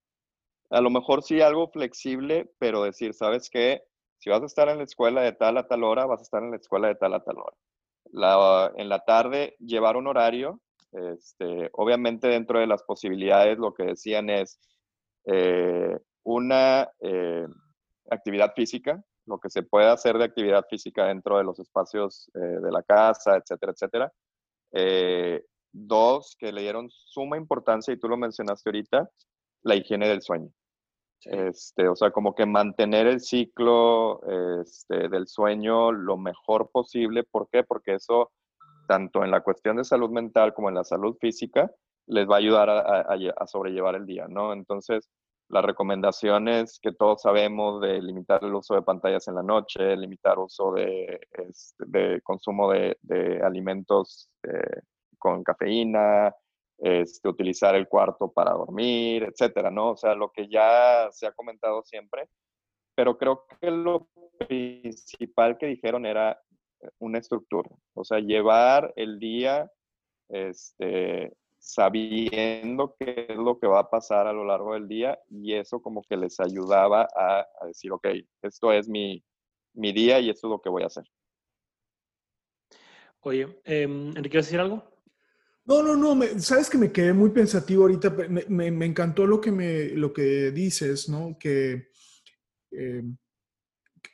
a 0.70 0.80
lo 0.80 0.90
mejor 0.90 1.22
sí 1.22 1.40
algo 1.40 1.68
flexible, 1.68 2.52
pero 2.58 2.84
decir, 2.84 3.14
¿sabes 3.14 3.50
qué? 3.50 3.82
Si 4.18 4.30
vas 4.30 4.42
a 4.42 4.46
estar 4.46 4.68
en 4.68 4.78
la 4.78 4.84
escuela 4.84 5.22
de 5.22 5.32
tal 5.32 5.56
a 5.56 5.66
tal 5.66 5.82
hora, 5.82 6.06
vas 6.06 6.20
a 6.20 6.24
estar 6.24 6.42
en 6.42 6.50
la 6.50 6.58
escuela 6.58 6.88
de 6.88 6.94
tal 6.94 7.14
a 7.14 7.24
tal 7.24 7.38
hora. 7.38 8.72
en 8.76 8.88
la 8.88 9.00
tarde, 9.04 9.56
llevar 9.58 9.96
un 9.96 10.06
horario. 10.06 10.60
Este, 10.92 11.70
obviamente, 11.72 12.28
dentro 12.28 12.58
de 12.58 12.66
las 12.66 12.82
posibilidades, 12.82 13.58
lo 13.58 13.72
que 13.72 13.84
decían 13.84 14.28
es 14.30 14.60
eh, 15.24 15.98
una 16.24 16.90
eh, 17.00 17.46
actividad 18.10 18.52
física, 18.54 19.02
lo 19.26 19.38
que 19.38 19.50
se 19.50 19.62
puede 19.62 19.86
hacer 19.86 20.18
de 20.18 20.24
actividad 20.24 20.64
física 20.68 21.06
dentro 21.06 21.38
de 21.38 21.44
los 21.44 21.58
espacios 21.58 22.30
eh, 22.34 22.38
de 22.38 22.72
la 22.72 22.82
casa, 22.82 23.36
etcétera, 23.36 23.72
etcétera. 23.72 24.12
dos, 25.72 26.36
que 26.38 26.52
le 26.52 26.62
dieron 26.62 26.88
suma 26.90 27.36
importancia, 27.36 27.94
y 27.94 27.98
tú 27.98 28.08
lo 28.08 28.16
mencionaste 28.16 28.68
ahorita, 28.68 29.10
la 29.62 29.76
higiene 29.76 30.08
del 30.08 30.22
sueño. 30.22 30.50
Este, 31.24 31.86
o 31.86 31.94
sea, 31.94 32.10
como 32.10 32.34
que 32.34 32.46
mantener 32.46 33.06
el 33.06 33.20
ciclo 33.20 34.20
este, 34.62 35.08
del 35.08 35.28
sueño 35.28 35.92
lo 35.92 36.16
mejor 36.16 36.70
posible. 36.70 37.24
¿Por 37.24 37.48
qué? 37.50 37.62
Porque 37.62 37.94
eso, 37.94 38.32
tanto 38.90 39.22
en 39.22 39.30
la 39.30 39.40
cuestión 39.40 39.76
de 39.76 39.84
salud 39.84 40.10
mental 40.10 40.52
como 40.52 40.68
en 40.68 40.74
la 40.74 40.82
salud 40.82 41.16
física, 41.20 41.70
les 42.08 42.28
va 42.28 42.34
a 42.34 42.38
ayudar 42.38 42.68
a, 42.68 43.46
sobrellevar 43.46 43.94
el 43.94 44.04
día, 44.04 44.26
¿no? 44.26 44.52
Entonces, 44.52 45.08
las 45.48 45.64
recomendaciones 45.64 46.80
que 46.82 46.90
todos 46.90 47.22
sabemos 47.22 47.80
de 47.80 48.02
limitar 48.02 48.42
el 48.42 48.52
uso 48.52 48.74
de 48.74 48.82
pantallas 48.82 49.28
en 49.28 49.36
la 49.36 49.44
noche, 49.44 49.96
limitar 49.96 50.40
uso 50.40 50.72
de, 50.72 51.20
este, 51.30 51.84
de 51.86 52.20
consumo 52.22 52.68
de, 52.72 53.40
alimentos 53.44 54.28
eh, 54.42 54.80
con 55.18 55.44
cafeína, 55.44 56.34
este, 56.78 57.28
utilizar 57.28 57.76
el 57.76 57.86
cuarto 57.86 58.32
para 58.32 58.50
dormir, 58.50 59.22
etcétera, 59.22 59.70
¿no? 59.70 59.90
O 59.90 59.96
sea, 59.96 60.16
lo 60.16 60.32
que 60.32 60.48
ya 60.48 61.06
se 61.12 61.28
ha 61.28 61.32
comentado 61.32 61.84
siempre, 61.84 62.28
pero 62.96 63.16
creo 63.16 63.44
que 63.60 63.70
lo 63.70 64.08
principal 64.48 65.58
que 65.58 65.66
dijeron 65.66 66.06
era 66.06 66.36
una 66.98 67.18
estructura, 67.18 67.70
o 67.94 68.04
sea, 68.04 68.18
llevar 68.20 68.92
el 68.96 69.18
día 69.18 69.70
este, 70.28 71.32
sabiendo 71.58 72.96
qué 72.98 73.26
es 73.28 73.36
lo 73.36 73.58
que 73.58 73.66
va 73.66 73.80
a 73.80 73.90
pasar 73.90 74.26
a 74.26 74.32
lo 74.32 74.44
largo 74.44 74.74
del 74.74 74.88
día 74.88 75.18
y 75.28 75.54
eso 75.54 75.82
como 75.82 76.02
que 76.02 76.16
les 76.16 76.40
ayudaba 76.40 77.08
a, 77.14 77.46
decir, 77.66 77.92
ok, 77.92 78.06
esto 78.42 78.72
es 78.72 78.88
mi, 78.88 79.22
mi, 79.74 79.92
día 79.92 80.18
y 80.20 80.30
esto 80.30 80.46
es 80.46 80.50
lo 80.50 80.60
que 80.60 80.70
voy 80.70 80.82
a 80.82 80.86
hacer. 80.86 81.04
Oye, 83.20 83.60
eh, 83.64 83.82
Enrique, 83.82 84.30
¿quieres 84.30 84.46
decir 84.46 84.60
algo? 84.60 84.82
No, 85.66 85.82
no, 85.82 85.94
no, 85.94 86.26
sabes 86.38 86.70
que 86.70 86.78
me 86.78 86.90
quedé 86.90 87.12
muy 87.12 87.30
pensativo 87.30 87.82
ahorita, 87.82 88.10
me, 88.48 88.86
encantó 88.86 89.26
lo 89.26 89.40
que, 89.40 89.52
me, 89.52 89.90
lo 89.90 90.12
que 90.12 90.50
dices, 90.50 91.08
¿no? 91.08 91.36
Que 91.38 91.90
eh, 92.72 93.02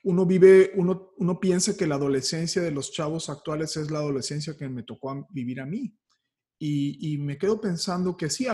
uno 0.05 0.27
vive, 0.27 0.73
uno, 0.77 1.13
uno 1.17 1.41
piensa 1.41 1.77
que 1.77 1.87
la 1.87 1.97
adolescencia 1.97 2.63
de 2.63 2.71
los 2.71 2.93
chavos 2.93 3.29
actuales 3.29 3.77
es 3.77 3.91
la 3.91 3.99
adolescencia 3.99 4.57
que 4.57 4.69
me 4.69 4.83
tocó 4.83 5.27
vivir 5.31 5.61
a 5.61 5.67
mí. 5.67 5.97
Y, 6.59 7.13
y 7.13 7.19
me 7.19 7.37
quedo 7.37 7.61
pensando 7.61 8.17
que 8.17 8.31
sí, 8.31 8.47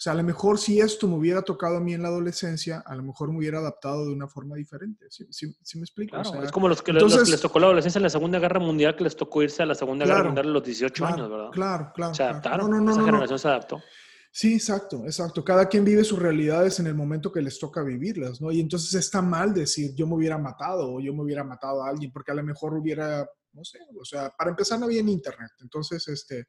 o 0.00 0.02
sea, 0.02 0.14
a 0.14 0.16
lo 0.16 0.22
mejor 0.22 0.58
si 0.58 0.80
esto 0.80 1.06
me 1.06 1.16
hubiera 1.16 1.42
tocado 1.42 1.76
a 1.76 1.80
mí 1.80 1.92
en 1.92 2.00
la 2.00 2.08
adolescencia, 2.08 2.82
a 2.86 2.94
lo 2.94 3.02
mejor 3.02 3.30
me 3.30 3.36
hubiera 3.36 3.58
adaptado 3.58 4.06
de 4.06 4.14
una 4.14 4.26
forma 4.26 4.56
diferente. 4.56 5.04
¿Sí, 5.10 5.46
me 5.74 5.82
explico? 5.82 6.18
es 6.18 6.50
como 6.50 6.68
los 6.70 6.80
que, 6.80 6.94
les 6.94 7.40
tocó 7.42 7.58
la 7.58 7.66
adolescencia 7.66 7.98
en 7.98 8.04
la 8.04 8.08
Segunda 8.08 8.38
Guerra 8.38 8.60
Mundial, 8.60 8.96
que 8.96 9.04
les 9.04 9.14
tocó 9.14 9.42
irse 9.42 9.62
a 9.62 9.66
la 9.66 9.74
Segunda 9.74 10.06
Guerra 10.06 10.24
Mundial 10.24 10.46
a 10.46 10.50
los 10.52 10.64
18 10.64 11.04
años, 11.04 11.30
¿verdad? 11.30 11.50
Claro, 11.50 11.92
claro. 11.94 12.14
Se 12.14 12.22
adaptaron. 12.22 12.70
No, 12.70 12.80
no, 12.80 12.92
Esa 12.92 13.04
generación 13.04 13.38
se 13.38 13.48
adaptó. 13.48 13.82
Sí, 14.32 14.54
exacto, 14.54 15.04
exacto. 15.04 15.44
Cada 15.44 15.68
quien 15.68 15.84
vive 15.84 16.04
sus 16.04 16.18
realidades 16.18 16.78
en 16.78 16.86
el 16.86 16.94
momento 16.94 17.32
que 17.32 17.42
les 17.42 17.58
toca 17.58 17.82
vivirlas, 17.82 18.40
¿no? 18.40 18.52
Y 18.52 18.60
entonces 18.60 18.94
está 18.94 19.20
mal 19.20 19.52
decir 19.52 19.92
yo 19.94 20.06
me 20.06 20.14
hubiera 20.14 20.38
matado 20.38 20.94
o 20.94 21.00
yo 21.00 21.12
me 21.12 21.22
hubiera 21.22 21.42
matado 21.42 21.82
a 21.82 21.88
alguien, 21.88 22.12
porque 22.12 22.30
a 22.32 22.36
lo 22.36 22.44
mejor 22.44 22.74
hubiera 22.74 23.28
no 23.52 23.64
sé, 23.64 23.78
o 23.98 24.04
sea, 24.04 24.30
para 24.30 24.50
empezar 24.50 24.78
no 24.78 24.86
había 24.86 25.00
en 25.00 25.08
internet, 25.08 25.50
entonces, 25.60 26.06
este... 26.08 26.48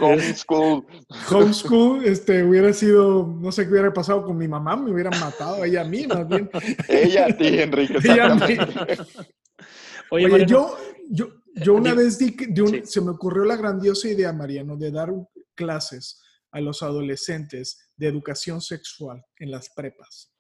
homeschool. 0.00 0.86
Homeschool, 1.30 2.04
este, 2.04 2.44
hubiera 2.44 2.72
sido, 2.72 3.26
no 3.26 3.50
sé 3.50 3.64
qué 3.64 3.70
hubiera 3.70 3.92
pasado 3.92 4.24
con 4.24 4.36
mi 4.36 4.46
mamá, 4.46 4.76
me 4.76 4.92
hubieran 4.92 5.18
matado, 5.18 5.64
ella 5.64 5.82
a 5.82 5.84
mí, 5.84 6.06
más 6.06 6.28
bien. 6.28 6.50
ella 6.88 7.26
a 7.26 7.36
ti, 7.36 7.60
Enrique. 7.60 7.98
Ella 8.04 8.26
a 8.26 8.34
mí. 8.34 8.56
Oye, 10.10 10.46
yo, 10.46 10.76
yo, 11.08 11.28
yo 11.62 11.74
una 11.74 11.94
vez 11.94 12.18
di, 12.18 12.36
se 12.84 13.00
me 13.00 13.10
ocurrió 13.10 13.44
la 13.44 13.56
grandiosa 13.56 14.08
idea, 14.08 14.32
Mariano, 14.32 14.76
de 14.76 14.90
dar 14.90 15.10
clases 15.54 16.20
a 16.52 16.60
los 16.60 16.82
adolescentes 16.82 17.90
de 17.96 18.08
educación 18.08 18.60
sexual 18.60 19.24
en 19.38 19.50
las 19.50 19.70
prepas. 19.74 20.32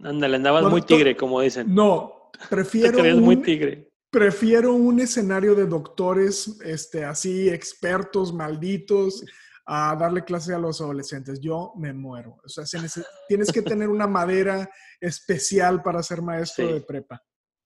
Ándale, 0.00 0.36
andabas 0.36 0.64
muy 0.64 0.82
tigre, 0.82 1.16
como 1.16 1.40
dicen. 1.40 1.74
No, 1.74 2.30
prefiero. 2.50 2.98
un, 2.98 3.22
muy 3.22 3.36
tigre. 3.36 3.90
Prefiero 4.10 4.72
un 4.72 5.00
escenario 5.00 5.54
de 5.54 5.66
doctores, 5.66 6.60
este, 6.64 7.04
así, 7.04 7.48
expertos, 7.48 8.32
malditos, 8.32 9.24
a 9.66 9.96
darle 9.96 10.24
clase 10.24 10.54
a 10.54 10.58
los 10.58 10.80
adolescentes. 10.80 11.40
Yo 11.40 11.72
me 11.76 11.92
muero. 11.92 12.36
O 12.44 12.48
sea, 12.48 12.64
tienes 13.28 13.50
que 13.50 13.62
tener 13.62 13.88
una 13.88 14.06
madera 14.06 14.68
especial 15.00 15.82
para 15.82 16.02
ser 16.02 16.22
maestro 16.22 16.72
de 16.72 16.80
prepa. 16.82 17.22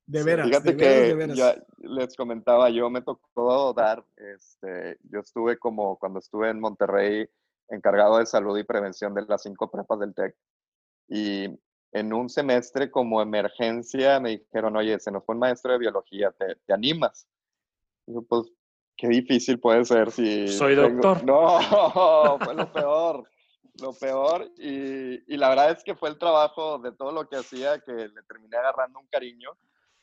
De 0.09 0.23
veras. 0.23 0.49
fíjate 0.49 0.75
que 0.75 1.35
Ya 1.35 1.55
les 1.81 2.17
comentaba, 2.17 2.71
yo 2.71 2.89
me 2.89 3.03
tocó 3.03 3.75
dar, 3.75 4.03
este, 4.17 4.99
yo 5.03 5.21
estuve 5.21 5.59
como 5.59 5.99
cuando 5.99 6.19
estuve 6.19 6.49
en 6.49 6.61
Monterrey 6.61 7.29
encargado 7.69 8.17
de 8.17 8.25
salud 8.25 8.57
y 8.57 8.65
prevención 8.65 9.13
de 9.13 9.27
las 9.27 9.43
cinco 9.43 9.71
prepas 9.71 10.01
del 10.01 10.15
TEC. 10.15 10.35
Y 11.09 11.61
en 11.93 12.13
un 12.15 12.31
semestre 12.31 12.91
como 12.91 13.21
emergencia 13.21 14.19
me 14.19 14.31
dijeron, 14.31 14.77
oye, 14.77 14.99
se 14.99 15.11
nos 15.11 15.27
fue 15.27 15.35
un 15.35 15.41
maestro 15.41 15.73
de 15.73 15.79
biología, 15.79 16.31
¿te, 16.33 16.57
te 16.57 16.73
animas? 16.73 17.29
Y 18.07 18.15
yo, 18.15 18.23
pues, 18.23 18.51
qué 18.97 19.09
difícil 19.09 19.61
puede 19.61 19.85
ser 19.85 20.11
si... 20.11 20.49
Soy 20.49 20.75
doctor. 20.75 21.23
No, 21.23 21.59
fue 22.43 22.55
lo 22.55 22.73
peor, 22.73 23.29
lo 23.83 23.93
peor. 23.93 24.51
Y, 24.57 25.35
y, 25.35 25.37
la 25.37 25.51
verdad 25.51 25.73
es 25.73 25.85
que 25.85 25.95
fue 25.95 26.09
el 26.09 26.19
trabajo 26.19 26.79
de 26.79 26.93
todo 26.93 27.13
lo 27.13 27.29
que 27.29 27.37
hacía 27.37 27.79
que 27.81 27.93
le 27.93 28.23
terminé 28.27 28.57
agarrando 28.57 29.01
un 29.01 29.07
cariño, 29.09 29.51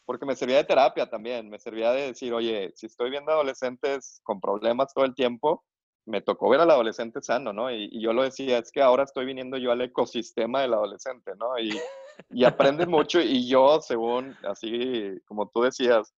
porque 0.05 0.25
me 0.25 0.35
servía 0.35 0.57
de 0.57 0.63
terapia 0.63 1.09
también, 1.09 1.49
me 1.49 1.59
servía 1.59 1.91
de 1.91 2.07
decir, 2.07 2.33
oye, 2.33 2.71
si 2.75 2.85
estoy 2.85 3.09
viendo 3.09 3.31
adolescentes 3.31 4.21
con 4.23 4.39
problemas 4.39 4.93
todo 4.93 5.05
el 5.05 5.15
tiempo, 5.15 5.63
me 6.05 6.21
tocó 6.21 6.49
ver 6.49 6.61
al 6.61 6.69
adolescente 6.69 7.21
sano, 7.21 7.51
¿no? 7.51 7.71
Y, 7.71 7.99
yo 7.99 8.13
lo 8.13 8.23
decía, 8.23 8.59
es 8.59 8.71
que 8.71 8.81
ahora 8.81 9.03
estoy 9.03 9.25
viniendo 9.25 9.57
yo 9.57 9.71
al 9.71 9.81
ecosistema 9.81 10.61
del 10.61 10.73
adolescente, 10.73 11.31
¿no? 11.37 11.57
Y, 11.57 11.71
y 12.29 12.85
mucho 12.87 13.19
y 13.19 13.49
yo, 13.49 13.81
según, 13.81 14.35
así 14.43 15.19
como 15.25 15.49
tú 15.49 15.63
decías, 15.63 16.13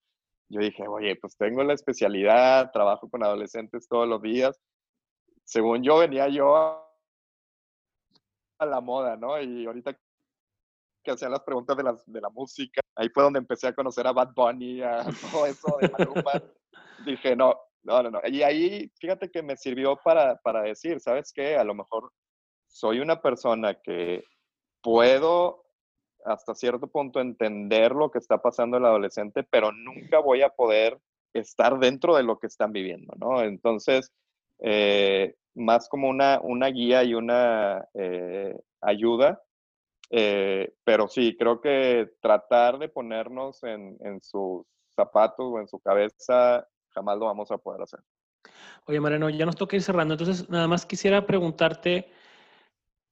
yo 0.50 0.60
dije, 0.62 0.88
oye, 0.88 1.16
pues 1.16 1.38
tengo 1.38 1.64
la 1.64 1.74
especialidad, 1.74 2.72
trabajo 2.72 3.10
con 3.10 3.24
adolescentes 3.24 3.88
todos 3.88 4.08
los 4.08 4.22
días. 4.22 4.60
Según 5.46 5.84
yo 5.84 5.98
venía 5.98 6.28
yo 6.28 6.56
a 8.60 8.66
la 8.66 8.82
moda, 8.82 9.16
¿no? 9.18 9.42
Y 9.42 9.66
ahorita 9.66 9.98
que 11.08 11.14
hacían 11.14 11.32
las 11.32 11.44
preguntas 11.44 11.78
de, 11.78 11.84
las, 11.84 12.06
de 12.06 12.20
la 12.20 12.30
música, 12.30 12.82
ahí 12.94 13.08
fue 13.08 13.24
donde 13.24 13.40
empecé 13.40 13.68
a 13.68 13.74
conocer 13.74 14.06
a 14.06 14.12
Bad 14.12 14.34
Bunny, 14.36 14.82
a 14.82 15.06
todo 15.32 15.46
eso 15.46 15.78
de 15.80 15.90
Maluma. 15.90 16.34
dije, 17.06 17.34
no, 17.34 17.56
no, 17.84 18.04
no, 18.04 18.12
no. 18.12 18.20
Y 18.26 18.44
ahí, 18.44 18.92
fíjate 19.00 19.32
que 19.32 19.42
me 19.42 19.56
sirvió 19.56 19.98
para, 20.04 20.36
para 20.36 20.64
decir, 20.64 21.00
¿sabes 21.00 21.32
qué? 21.34 21.56
A 21.56 21.64
lo 21.64 21.74
mejor 21.74 22.12
soy 22.68 23.00
una 23.00 23.22
persona 23.22 23.76
que 23.76 24.26
puedo 24.84 25.64
hasta 26.26 26.54
cierto 26.54 26.88
punto 26.88 27.22
entender 27.22 27.94
lo 27.94 28.12
que 28.12 28.20
está 28.20 28.42
pasando 28.42 28.76
el 28.76 28.86
adolescente, 28.86 29.44
pero 29.50 29.72
nunca 29.72 30.20
voy 30.20 30.42
a 30.42 30.50
poder 30.50 31.00
estar 31.34 31.80
dentro 31.80 32.18
de 32.18 32.24
lo 32.24 32.38
que 32.38 32.48
están 32.48 32.74
viviendo, 32.74 33.14
¿no? 33.18 33.42
Entonces, 33.44 34.12
eh, 34.60 35.36
más 35.56 35.88
como 35.88 36.10
una, 36.10 36.42
una 36.42 36.68
guía 36.68 37.06
y 37.06 37.14
una 37.14 37.88
eh, 37.94 38.60
ayuda, 38.82 39.42
eh, 40.10 40.74
pero 40.84 41.08
sí, 41.08 41.36
creo 41.38 41.60
que 41.60 42.14
tratar 42.22 42.80
de 42.80 42.90
ponernos 42.90 43.64
en, 43.64 43.98
en 44.02 44.22
sus 44.22 44.66
zapatos 44.96 45.46
o 45.46 45.60
en 45.60 45.68
su 45.68 45.80
cabeza 45.80 46.68
jamás 46.98 47.18
lo 47.18 47.26
vamos 47.26 47.52
a 47.52 47.58
poder 47.58 47.82
hacer. 47.84 48.00
Oye, 48.86 49.00
Mariano, 49.00 49.30
ya 49.30 49.46
nos 49.46 49.56
toca 49.56 49.76
ir 49.76 49.84
cerrando. 49.84 50.16
Entonces, 50.16 50.50
nada 50.50 50.68
más 50.68 50.86
quisiera 50.86 51.26
preguntarte 51.26 52.10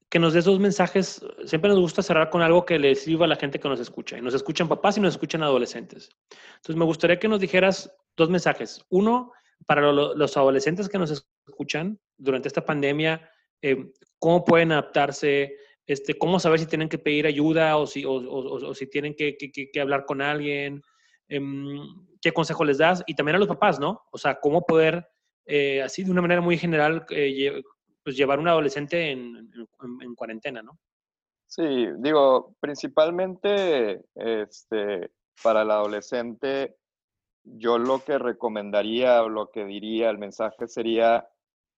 que 0.10 0.20
nos 0.20 0.34
des 0.34 0.46
dos 0.46 0.60
mensajes. 0.60 1.24
Siempre 1.46 1.70
nos 1.70 1.80
gusta 1.80 2.02
cerrar 2.02 2.30
con 2.30 2.42
algo 2.42 2.66
que 2.66 2.80
le 2.80 2.96
sirva 2.96 3.26
a 3.26 3.28
la 3.28 3.36
gente 3.36 3.60
que 3.60 3.70
nos 3.70 3.80
escucha. 3.80 4.18
Y 4.18 4.22
nos 4.22 4.34
escuchan 4.34 4.68
papás 4.68 4.98
y 4.98 5.02
nos 5.02 5.14
escuchan 5.14 5.44
adolescentes. 5.44 6.10
Entonces, 6.56 6.76
me 6.76 6.86
gustaría 6.86 7.20
que 7.20 7.28
nos 7.28 7.40
dijeras 7.40 7.94
dos 8.16 8.30
mensajes. 8.30 8.84
Uno, 8.90 9.32
para 9.68 9.92
los 9.92 10.38
adolescentes 10.38 10.90
que 10.90 10.98
nos 10.98 11.12
escuchan 11.48 12.00
durante 12.18 12.48
esta 12.48 12.66
pandemia, 12.66 13.30
eh, 13.62 13.92
¿cómo 14.20 14.44
pueden 14.44 14.72
adaptarse? 14.72 15.56
Este, 15.88 16.18
¿Cómo 16.18 16.40
saber 16.40 16.60
si 16.60 16.66
tienen 16.66 16.90
que 16.90 16.98
pedir 16.98 17.28
ayuda 17.28 17.78
o 17.78 17.86
si, 17.86 18.04
o, 18.06 18.74
si 18.74 18.88
tienen 18.88 19.16
que, 19.16 19.70
hablar 19.80 20.06
con 20.06 20.22
alguien? 20.22 20.82
Em, 21.28 21.80
¿qué 22.22 22.32
consejo 22.32 22.66
les 22.66 22.80
das? 22.80 23.04
Y 23.06 23.16
también 23.16 23.36
a 23.36 23.40
los 23.40 23.48
papás, 23.48 23.80
¿no? 23.80 24.04
O 24.12 24.18
sea, 24.18 24.40
cómo 24.40 24.66
poder, 24.66 25.08
eh, 25.46 25.82
así 25.84 26.04
de 26.04 26.12
una 26.12 26.22
manera 26.22 26.42
muy 26.42 26.58
general, 26.58 27.06
eh, 27.12 27.62
pues 28.04 28.18
llevar 28.18 28.40
un 28.40 28.48
adolescente 28.48 29.12
en, 29.12 29.52
cuarentena, 30.16 30.62
¿no? 30.62 30.80
Sí, 31.48 31.88
digo, 32.00 32.56
principalmente 32.60 34.02
este, 34.16 35.12
para 35.44 35.62
el 35.62 35.72
adolescente, 35.72 36.76
yo 37.44 37.78
lo 37.78 38.04
que 38.04 38.18
recomendaría 38.18 39.22
o 39.22 39.30
lo 39.30 39.52
que 39.52 39.66
diría, 39.66 40.10
el 40.10 40.18
mensaje 40.18 40.68
sería 40.68 41.28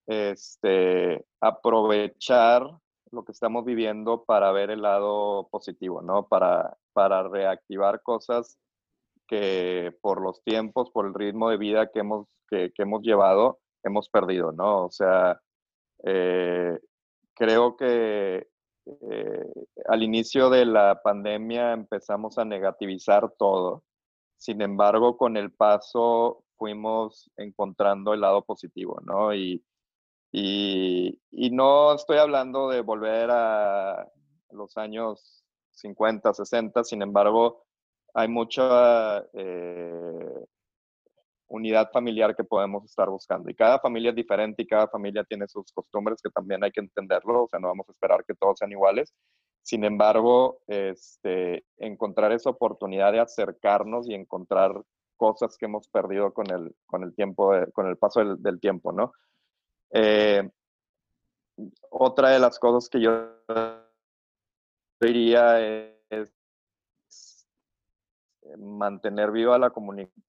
este, 0.05 1.25
aprovechar 1.41 2.63
lo 3.11 3.23
que 3.23 3.31
estamos 3.31 3.65
viviendo 3.65 4.23
para 4.23 4.51
ver 4.51 4.71
el 4.71 4.81
lado 4.81 5.47
positivo, 5.49 6.01
¿no? 6.01 6.27
Para, 6.27 6.77
para 6.93 7.27
reactivar 7.27 8.01
cosas 8.01 8.57
que 9.27 9.95
por 10.01 10.21
los 10.21 10.41
tiempos, 10.43 10.89
por 10.91 11.05
el 11.05 11.13
ritmo 11.13 11.49
de 11.49 11.57
vida 11.57 11.91
que 11.91 11.99
hemos, 11.99 12.27
que, 12.49 12.71
hemos 12.77 13.01
llevado, 13.01 13.59
hemos 13.83 14.09
perdido, 14.09 14.51
¿no? 14.51 14.85
O 14.85 14.91
sea, 14.91 15.39
eh, 16.03 16.79
creo 17.33 17.75
que 17.75 18.47
eh, 18.85 19.53
al 19.87 20.03
inicio 20.03 20.49
de 20.49 20.65
la 20.65 21.01
pandemia 21.03 21.73
empezamos 21.73 22.37
a 22.37 22.45
negativizar 22.45 23.33
todo. 23.37 23.83
Sin 24.37 24.61
embargo, 24.61 25.17
con 25.17 25.35
el 25.35 25.51
paso 25.51 26.43
fuimos 26.57 27.29
encontrando 27.37 28.13
el 28.13 28.21
lado 28.21 28.43
positivo, 28.43 28.99
¿no? 29.03 29.33
Y, 29.33 29.63
y, 30.39 31.19
y 31.31 31.49
no 31.49 31.95
estoy 31.95 32.17
hablando 32.17 32.69
de 32.69 32.81
volver 32.81 33.29
a 33.31 34.07
los 34.51 34.77
años 34.77 35.43
50, 35.71 36.31
60, 36.31 36.83
sin 36.83 37.01
embargo, 37.01 37.63
hay 38.13 38.27
mucha 38.27 39.19
eh, 39.33 40.45
unidad 41.47 41.89
familiar 41.91 42.35
que 42.35 42.43
podemos 42.43 42.85
estar 42.85 43.09
buscando. 43.09 43.49
Y 43.49 43.55
cada 43.55 43.79
familia 43.79 44.11
es 44.11 44.15
diferente 44.15 44.61
y 44.61 44.67
cada 44.67 44.87
familia 44.87 45.23
tiene 45.23 45.47
sus 45.47 45.71
costumbres 45.71 46.21
que 46.21 46.29
también 46.29 46.63
hay 46.63 46.71
que 46.71 46.81
entenderlo, 46.81 47.45
o 47.45 47.47
sea, 47.47 47.59
no 47.59 47.69
vamos 47.69 47.89
a 47.89 47.93
esperar 47.93 48.23
que 48.23 48.35
todos 48.35 48.59
sean 48.59 48.71
iguales. 48.71 49.15
Sin 49.63 49.83
embargo, 49.83 50.59
este, 50.67 51.65
encontrar 51.77 52.31
esa 52.31 52.51
oportunidad 52.51 53.11
de 53.11 53.21
acercarnos 53.21 54.07
y 54.07 54.13
encontrar 54.13 54.83
cosas 55.17 55.57
que 55.57 55.65
hemos 55.65 55.87
perdido 55.89 56.31
con 56.31 56.49
el, 56.51 56.75
con 56.85 57.03
el 57.03 57.15
tiempo, 57.15 57.51
con 57.73 57.87
el 57.87 57.97
paso 57.97 58.23
del, 58.35 58.59
tiempo, 58.59 58.91
¿no? 58.91 59.13
Eh, 59.91 60.49
otra 61.89 62.29
de 62.29 62.39
las 62.39 62.59
cosas 62.59 62.89
que 62.89 63.01
yo 63.01 63.29
diría 64.99 65.59
es 66.09 66.33
mantener 68.57 69.31
viva 69.31 69.57
la 69.57 69.69
comunicación 69.69 70.23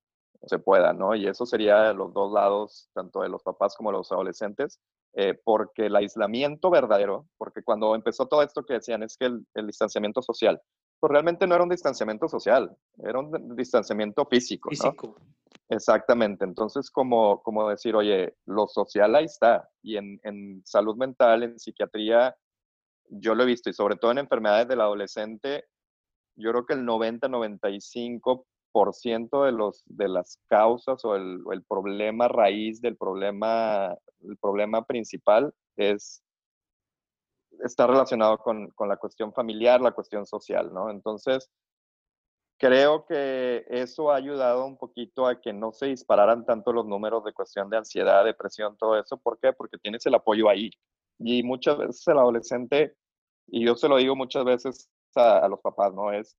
se 0.47 0.59
pueda, 0.59 0.93
¿no? 0.93 1.15
Y 1.15 1.27
eso 1.27 1.47
sería 1.47 1.83
de 1.83 1.95
los 1.95 2.13
dos 2.13 2.33
lados, 2.33 2.91
tanto 2.93 3.23
de 3.23 3.29
los 3.29 3.43
papás 3.43 3.75
como 3.77 3.91
de 3.91 3.99
los 3.99 4.13
adolescentes, 4.13 4.81
eh, 5.15 5.35
porque 5.43 5.87
el 5.87 5.97
aislamiento 5.97 6.71
verdadero, 6.71 7.27
porque 7.39 7.63
cuando 7.63 7.95
empezó 7.95 8.27
todo 8.27 8.43
esto 8.43 8.65
que 8.65 8.75
decían 8.75 9.03
es 9.03 9.17
que 9.17 9.27
el, 9.27 9.67
distanciamiento 9.67 10.23
social, 10.23 10.61
pues 11.01 11.11
realmente 11.11 11.47
no 11.47 11.55
era 11.55 11.65
un 11.65 11.71
distanciamiento 11.71 12.29
social, 12.29 12.77
era 12.99 13.19
un 13.19 13.57
distanciamiento 13.57 14.27
físico. 14.27 14.71
Físico. 14.71 15.17
Exactamente, 15.69 16.45
entonces 16.45 16.91
como, 16.91 17.43
como 17.43 17.69
decir, 17.69 17.95
oye, 17.95 18.35
lo 18.47 18.67
social 18.67 19.15
ahí 19.15 19.27
está, 19.27 19.69
y 19.83 19.97
en, 19.97 20.19
en 20.23 20.63
salud 20.65 20.97
mental, 20.97 21.43
en 21.43 21.59
psiquiatría, 21.59 22.35
yo 23.11 23.35
lo 23.35 23.43
he 23.43 23.47
visto, 23.47 23.71
y 23.71 23.75
sobre 23.75 23.97
todo 23.97 24.13
en 24.13 24.19
enfermedades 24.19 24.69
del 24.69 24.81
adolescente, 24.81 25.65
yo 26.37 26.51
creo 26.51 26.67
que 26.67 26.75
el 26.75 26.87
90-95% 26.87 29.45
de, 29.45 29.53
de 29.87 30.09
las 30.09 30.39
causas 30.49 31.05
o 31.05 31.17
el, 31.17 31.41
el, 31.53 31.65
problema 31.65 32.29
raíz 32.29 32.81
del 32.81 32.97
problema, 32.97 33.97
el 34.23 34.37
problema 34.39 34.85
principal 34.85 35.53
es 35.77 36.23
está 37.65 37.89
relacionado 37.89 38.39
con, 38.39 38.71
con, 38.71 38.89
la 38.89 38.97
cuestión 38.97 39.33
familiar, 39.33 39.81
la 39.81 39.93
cuestión 39.93 40.27
social, 40.27 40.73
¿no? 40.73 40.91
Entonces, 40.91 41.51
creo 42.59 43.07
que 43.07 43.65
eso 43.69 44.11
ha 44.11 44.17
ayudado 44.17 44.67
un 44.67 44.77
poquito 44.77 45.27
a 45.27 45.41
que 45.41 45.53
no 45.53 45.73
se 45.73 45.87
dispararan 45.87 46.45
tanto 46.45 46.73
los 46.73 46.85
números 46.85 47.25
de 47.25 47.33
cuestión 47.33 47.71
de 47.71 47.79
ansiedad, 47.79 48.25
depresión, 48.25 48.77
todo 48.77 48.99
eso. 48.99 49.17
¿Por 49.17 49.39
qué? 49.39 49.53
Porque 49.53 49.79
tienes 49.79 50.05
el 50.07 50.15
apoyo 50.15 50.49
ahí. 50.49 50.71
Y 51.19 51.43
muchas 51.43 51.79
veces 51.79 52.07
el 52.09 52.19
adolescente, 52.19 52.97
y 53.47 53.65
yo 53.65 53.77
se 53.77 53.89
lo 53.89 53.97
digo 53.97 54.15
muchas 54.15 54.45
veces 54.45 54.91
a, 55.15 55.49
los 55.49 55.61
papás, 55.61 55.95
¿no? 55.95 56.13
Es, 56.13 56.37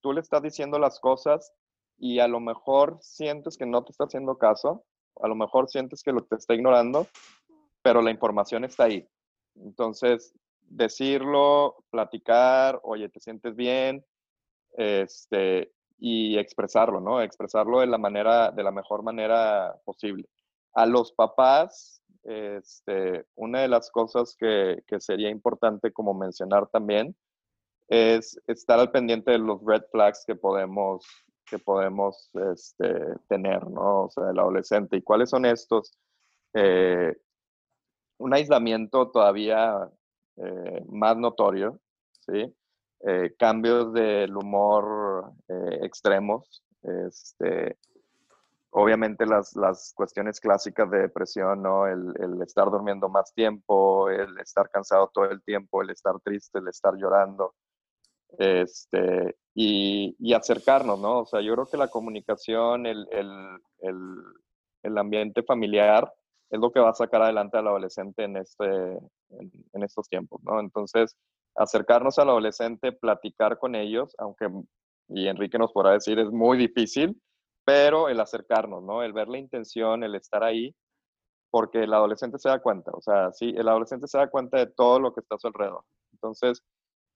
tú 0.00 0.12
le 0.12 0.20
estás 0.20 0.42
diciendo 0.42 0.78
las 0.78 0.98
cosas 0.98 1.52
y 1.98 2.18
a 2.18 2.28
lo 2.28 2.40
mejor 2.40 2.98
sientes 3.00 3.56
que 3.56 3.66
no 3.66 3.84
te 3.84 3.92
está 3.92 4.04
haciendo 4.04 4.38
caso, 4.38 4.84
a 5.20 5.28
lo 5.28 5.34
mejor 5.34 5.68
sientes 5.68 6.02
que 6.02 6.12
lo 6.12 6.24
te 6.24 6.36
está 6.36 6.54
ignorando, 6.54 7.06
pero 7.82 8.02
la 8.02 8.10
información 8.10 8.64
está 8.64 8.84
ahí. 8.84 9.06
Entonces, 9.56 10.32
decirlo, 10.62 11.84
platicar, 11.90 12.80
oye, 12.82 13.08
¿te 13.08 13.20
sientes 13.20 13.54
bien? 13.54 14.04
Este, 14.72 15.72
y 16.00 16.38
expresarlo, 16.38 17.00
¿no? 17.00 17.20
Expresarlo 17.20 17.80
de 17.80 17.86
la 17.86 17.98
manera, 17.98 18.50
de 18.50 18.62
la 18.62 18.70
mejor 18.70 19.02
manera 19.02 19.76
posible. 19.84 20.28
A 20.72 20.86
los 20.86 21.12
papás, 21.12 22.02
este, 22.24 23.26
una 23.34 23.60
de 23.60 23.68
las 23.68 23.90
cosas 23.90 24.34
que, 24.38 24.82
sería 24.98 25.30
importante 25.30 25.92
como 25.92 26.14
mencionar 26.14 26.68
también 26.68 27.14
es 27.88 28.40
estar 28.46 28.78
al 28.78 28.90
pendiente 28.90 29.32
de 29.32 29.38
los 29.38 29.60
red 29.64 29.82
flags 29.90 30.24
que 30.26 30.36
podemos, 30.36 31.04
que 31.44 31.58
podemos 31.58 32.30
este, 32.52 33.16
tener, 33.28 33.68
¿no? 33.68 34.04
O 34.04 34.10
sea, 34.10 34.30
el 34.30 34.38
adolescente. 34.38 34.96
¿Y 34.96 35.02
cuáles 35.02 35.30
son 35.30 35.44
estos? 35.44 35.92
Eh, 36.54 37.14
un 38.18 38.34
aislamiento 38.34 39.10
todavía 39.10 39.90
eh, 40.36 40.84
más 40.88 41.16
notorio, 41.16 41.80
¿sí? 42.20 42.54
Eh, 43.06 43.34
cambios 43.38 43.92
del 43.94 44.36
humor 44.36 45.32
extremos, 45.82 46.62
este, 46.82 47.78
obviamente 48.70 49.26
las, 49.26 49.56
las, 49.56 49.92
cuestiones 49.94 50.40
clásicas 50.40 50.90
de 50.90 50.98
depresión, 50.98 51.62
¿no? 51.62 51.86
El, 51.86 52.14
estar 52.42 52.70
durmiendo 52.70 53.08
más 53.08 53.32
tiempo, 53.34 54.08
el 54.08 54.38
estar 54.38 54.70
cansado 54.70 55.10
todo 55.12 55.26
el 55.26 55.42
tiempo, 55.42 55.82
el 55.82 55.90
estar 55.90 56.18
triste, 56.20 56.58
el 56.58 56.68
estar 56.68 56.94
llorando, 56.96 57.54
este, 58.38 59.36
y, 59.54 60.14
y, 60.18 60.34
acercarnos, 60.34 61.00
¿no? 61.00 61.20
O 61.20 61.26
sea, 61.26 61.40
yo 61.40 61.54
creo 61.54 61.66
que 61.66 61.76
la 61.76 61.88
comunicación, 61.88 62.86
el, 62.86 63.08
el, 63.10 63.60
el, 63.80 63.96
el 64.82 64.98
ambiente 64.98 65.42
familiar 65.42 66.12
es 66.50 66.60
lo 66.60 66.70
que 66.70 66.80
va 66.80 66.90
a 66.90 66.94
sacar 66.94 67.22
adelante 67.22 67.58
al 67.58 67.68
adolescente 67.68 68.24
en, 68.24 68.36
este, 68.36 68.64
en, 68.64 69.82
estos 69.82 70.08
tiempos, 70.08 70.40
¿no? 70.44 70.60
Entonces, 70.60 71.16
acercarnos 71.60 72.18
al 72.18 72.30
adolescente, 72.30 72.90
platicar 72.90 73.58
con 73.58 73.74
ellos, 73.74 74.14
aunque, 74.18 74.48
y 75.08 75.28
Enrique 75.28 75.58
nos 75.58 75.72
podrá 75.72 75.92
decir, 75.92 76.18
es 76.18 76.30
muy 76.30 76.56
difícil, 76.56 77.20
pero 77.66 78.08
el 78.08 78.18
acercarnos, 78.18 78.82
¿no? 78.82 79.02
El 79.02 79.12
ver 79.12 79.28
la 79.28 79.38
intención, 79.38 80.02
el 80.02 80.14
estar 80.14 80.42
ahí, 80.42 80.74
porque 81.50 81.84
el 81.84 81.92
adolescente 81.92 82.38
se 82.38 82.48
da 82.48 82.60
cuenta, 82.60 82.92
o 82.92 83.02
sea, 83.02 83.30
sí, 83.32 83.52
el 83.54 83.68
adolescente 83.68 84.08
se 84.08 84.16
da 84.16 84.30
cuenta 84.30 84.56
de 84.56 84.68
todo 84.68 85.00
lo 85.00 85.12
que 85.12 85.20
está 85.20 85.34
a 85.34 85.38
su 85.38 85.48
alrededor. 85.48 85.84
Entonces, 86.12 86.62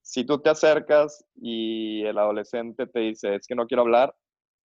si 0.02 0.24
tú 0.26 0.38
te 0.38 0.50
acercas 0.50 1.24
y 1.36 2.04
el 2.04 2.18
adolescente 2.18 2.86
te 2.86 3.00
dice, 3.00 3.36
es 3.36 3.46
que 3.46 3.54
no 3.54 3.66
quiero 3.66 3.82
hablar, 3.82 4.14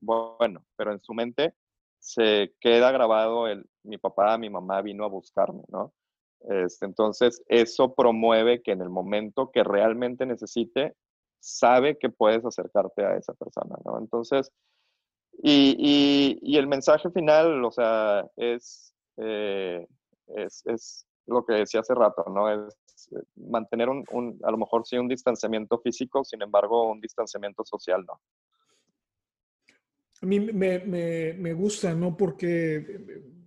bueno, 0.01 0.65
pero 0.75 0.91
en 0.91 1.01
su 1.01 1.13
mente 1.13 1.55
se 1.99 2.53
queda 2.59 2.91
grabado 2.91 3.47
el, 3.47 3.65
mi 3.83 3.97
papá, 3.97 4.37
mi 4.37 4.49
mamá 4.49 4.81
vino 4.81 5.05
a 5.05 5.09
buscarme, 5.09 5.63
¿no? 5.69 5.93
Este, 6.41 6.85
entonces, 6.85 7.43
eso 7.47 7.93
promueve 7.93 8.61
que 8.61 8.71
en 8.71 8.81
el 8.81 8.89
momento 8.89 9.51
que 9.51 9.63
realmente 9.63 10.25
necesite, 10.25 10.95
sabe 11.39 11.97
que 11.97 12.09
puedes 12.09 12.45
acercarte 12.45 13.05
a 13.05 13.15
esa 13.15 13.33
persona, 13.33 13.75
¿no? 13.85 13.99
Entonces, 13.99 14.51
y, 15.41 16.57
el 16.57 16.67
mensaje 16.67 17.09
final, 17.11 17.63
o 17.63 17.71
sea, 17.71 18.25
es, 18.35 18.93
eh, 19.17 19.87
es, 20.35 20.63
es, 20.65 21.05
lo 21.27 21.45
que 21.45 21.53
decía 21.53 21.81
hace 21.81 21.93
rato, 21.93 22.25
¿no? 22.27 22.49
Es 22.49 22.75
eh, 23.11 23.21
mantener 23.35 23.87
un, 23.87 24.03
un, 24.11 24.39
a 24.43 24.51
lo 24.51 24.57
mejor 24.57 24.85
sí 24.85 24.97
un 24.97 25.07
distanciamiento 25.07 25.79
físico, 25.79 26.23
sin 26.23 26.41
embargo, 26.41 26.89
un 26.89 26.99
distanciamiento 26.99 27.63
social, 27.63 28.03
¿no? 28.05 28.19
A 30.21 30.25
mí 30.25 30.39
me, 30.39 30.79
me, 30.79 31.33
me 31.33 31.53
gusta, 31.53 31.93
¿no? 31.93 32.17
Porque 32.17 33.38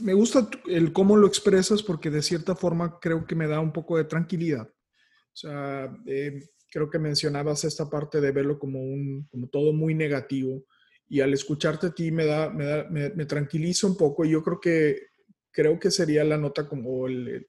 me 0.00 0.12
gusta 0.12 0.48
el 0.66 0.92
cómo 0.92 1.16
lo 1.16 1.26
expresas 1.26 1.82
porque 1.82 2.10
de 2.10 2.22
cierta 2.22 2.54
forma 2.54 2.98
creo 3.00 3.26
que 3.26 3.34
me 3.34 3.46
da 3.46 3.60
un 3.60 3.72
poco 3.72 3.96
de 3.96 4.04
tranquilidad. 4.04 4.68
O 4.68 5.36
sea, 5.40 5.92
eh, 6.06 6.48
creo 6.70 6.90
que 6.90 6.98
mencionabas 6.98 7.64
esta 7.64 7.88
parte 7.88 8.20
de 8.20 8.32
verlo 8.32 8.58
como, 8.58 8.80
un, 8.80 9.26
como 9.30 9.48
todo 9.48 9.72
muy 9.72 9.94
negativo 9.94 10.64
y 11.08 11.20
al 11.20 11.32
escucharte 11.32 11.88
a 11.88 11.94
ti 11.94 12.10
me, 12.10 12.26
da, 12.26 12.50
me, 12.50 12.64
da, 12.64 12.86
me, 12.88 13.24
tranquiliza 13.24 13.86
un 13.86 13.96
poco 13.96 14.24
y 14.24 14.30
yo 14.30 14.42
creo 14.42 14.60
que, 14.60 15.08
creo 15.50 15.78
que 15.78 15.90
sería 15.90 16.24
la 16.24 16.36
nota 16.36 16.68
como 16.68 17.06
el, 17.06 17.48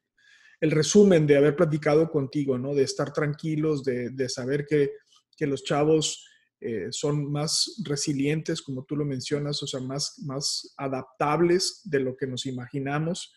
el 0.61 0.71
resumen 0.71 1.27
de 1.27 1.38
haber 1.38 1.55
platicado 1.55 2.09
contigo, 2.09 2.57
¿no? 2.57 2.73
De 2.73 2.84
estar 2.84 3.11
tranquilos, 3.11 3.84
de, 3.84 4.11
de 4.11 4.30
saber 4.30 4.65
que, 4.65 4.91
que, 5.36 5.47
los 5.47 5.63
chavos 5.63 6.28
eh, 6.62 6.88
son 6.91 7.32
más 7.32 7.82
resilientes, 7.86 8.62
como 8.62 8.84
tú 8.84 8.95
lo 8.97 9.05
mencionas, 9.05 9.64
o 9.64 9.68
sea, 9.68 9.80
más, 9.80 10.20
más 10.26 10.74
adaptables 10.78 11.82
de 11.86 12.01
lo 12.01 12.18
que 12.18 12.28
nos 12.28 12.45
imaginamos 12.45 13.34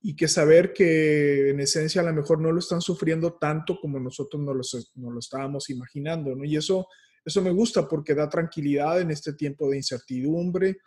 y 0.00 0.16
que 0.16 0.28
saber 0.28 0.72
que 0.72 1.50
en 1.50 1.60
esencia 1.60 2.00
a 2.00 2.04
lo 2.04 2.12
mejor 2.12 2.40
no 2.40 2.52
lo 2.52 2.58
están 2.58 2.80
sufriendo 2.80 3.34
tanto 3.34 3.78
como 3.80 3.98
nosotros 3.98 4.42
nos 4.42 4.74
lo, 4.94 5.18
estábamos 5.18 5.70
imaginando, 5.70 6.34
¿no? 6.34 6.44
Y 6.44 6.56
eso, 6.56 6.88
eso 7.24 7.42
me 7.42 7.50
gusta 7.50 7.88
porque 7.88 8.14
da 8.14 8.28
tranquilidad 8.28 9.00
en 9.00 9.10
este 9.10 9.32
tiempo 9.32 9.70
de 9.70 9.78
incertidumbre. 9.78 10.78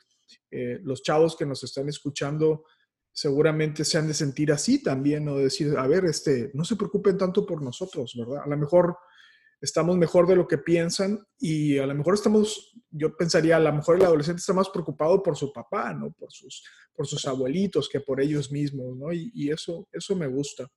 Eh, 0.52 0.80
los 0.84 1.02
chavos 1.02 1.36
que 1.36 1.46
nos 1.46 1.64
están 1.64 1.90
escuchando 1.90 2.66
seguramente 3.12 3.84
se 3.84 3.98
han 3.98 4.08
de 4.08 4.14
sentir 4.14 4.52
así 4.52 4.84
también, 4.84 5.26
¿no? 5.26 5.38
Decir, 5.38 5.76
a 5.78 5.88
ver, 5.88 6.06
este, 6.06 6.52
no 6.54 6.64
se 6.64 6.76
preocupen 6.76 7.18
tanto 7.18 7.44
por 7.44 7.64
nosotros, 7.64 8.14
¿verdad? 8.16 8.44
A 8.46 8.48
lo 8.48 8.58
mejor 8.58 8.98
estamos 9.62 9.98
mejor 9.98 10.28
de 10.28 10.36
lo 10.36 10.48
que 10.48 10.58
piensan 10.58 11.20
y 11.40 11.78
a 11.78 11.86
lo 11.86 11.96
mejor 11.96 12.14
estamos, 12.14 12.74
yo 12.92 13.16
pensaría, 13.16 13.58
a 13.58 13.60
lo 13.60 13.74
mejor 13.74 13.98
el 13.98 14.06
adolescente 14.06 14.40
está 14.40 14.54
más 14.54 14.70
preocupado 14.70 15.22
por 15.24 15.36
su 15.36 15.52
papá, 15.52 15.94
¿no? 15.94 16.12
Por 16.12 16.32
sus, 16.32 16.64
por 16.94 17.08
sus 17.08 17.26
abuelitos 17.26 17.90
que 17.90 18.00
por 18.00 18.22
ellos 18.22 18.52
mismos, 18.52 18.96
¿no? 18.96 19.12
Y, 19.12 19.50
eso, 19.50 19.88
eso 19.92 20.16
me 20.16 20.28
gusta. 20.28 20.68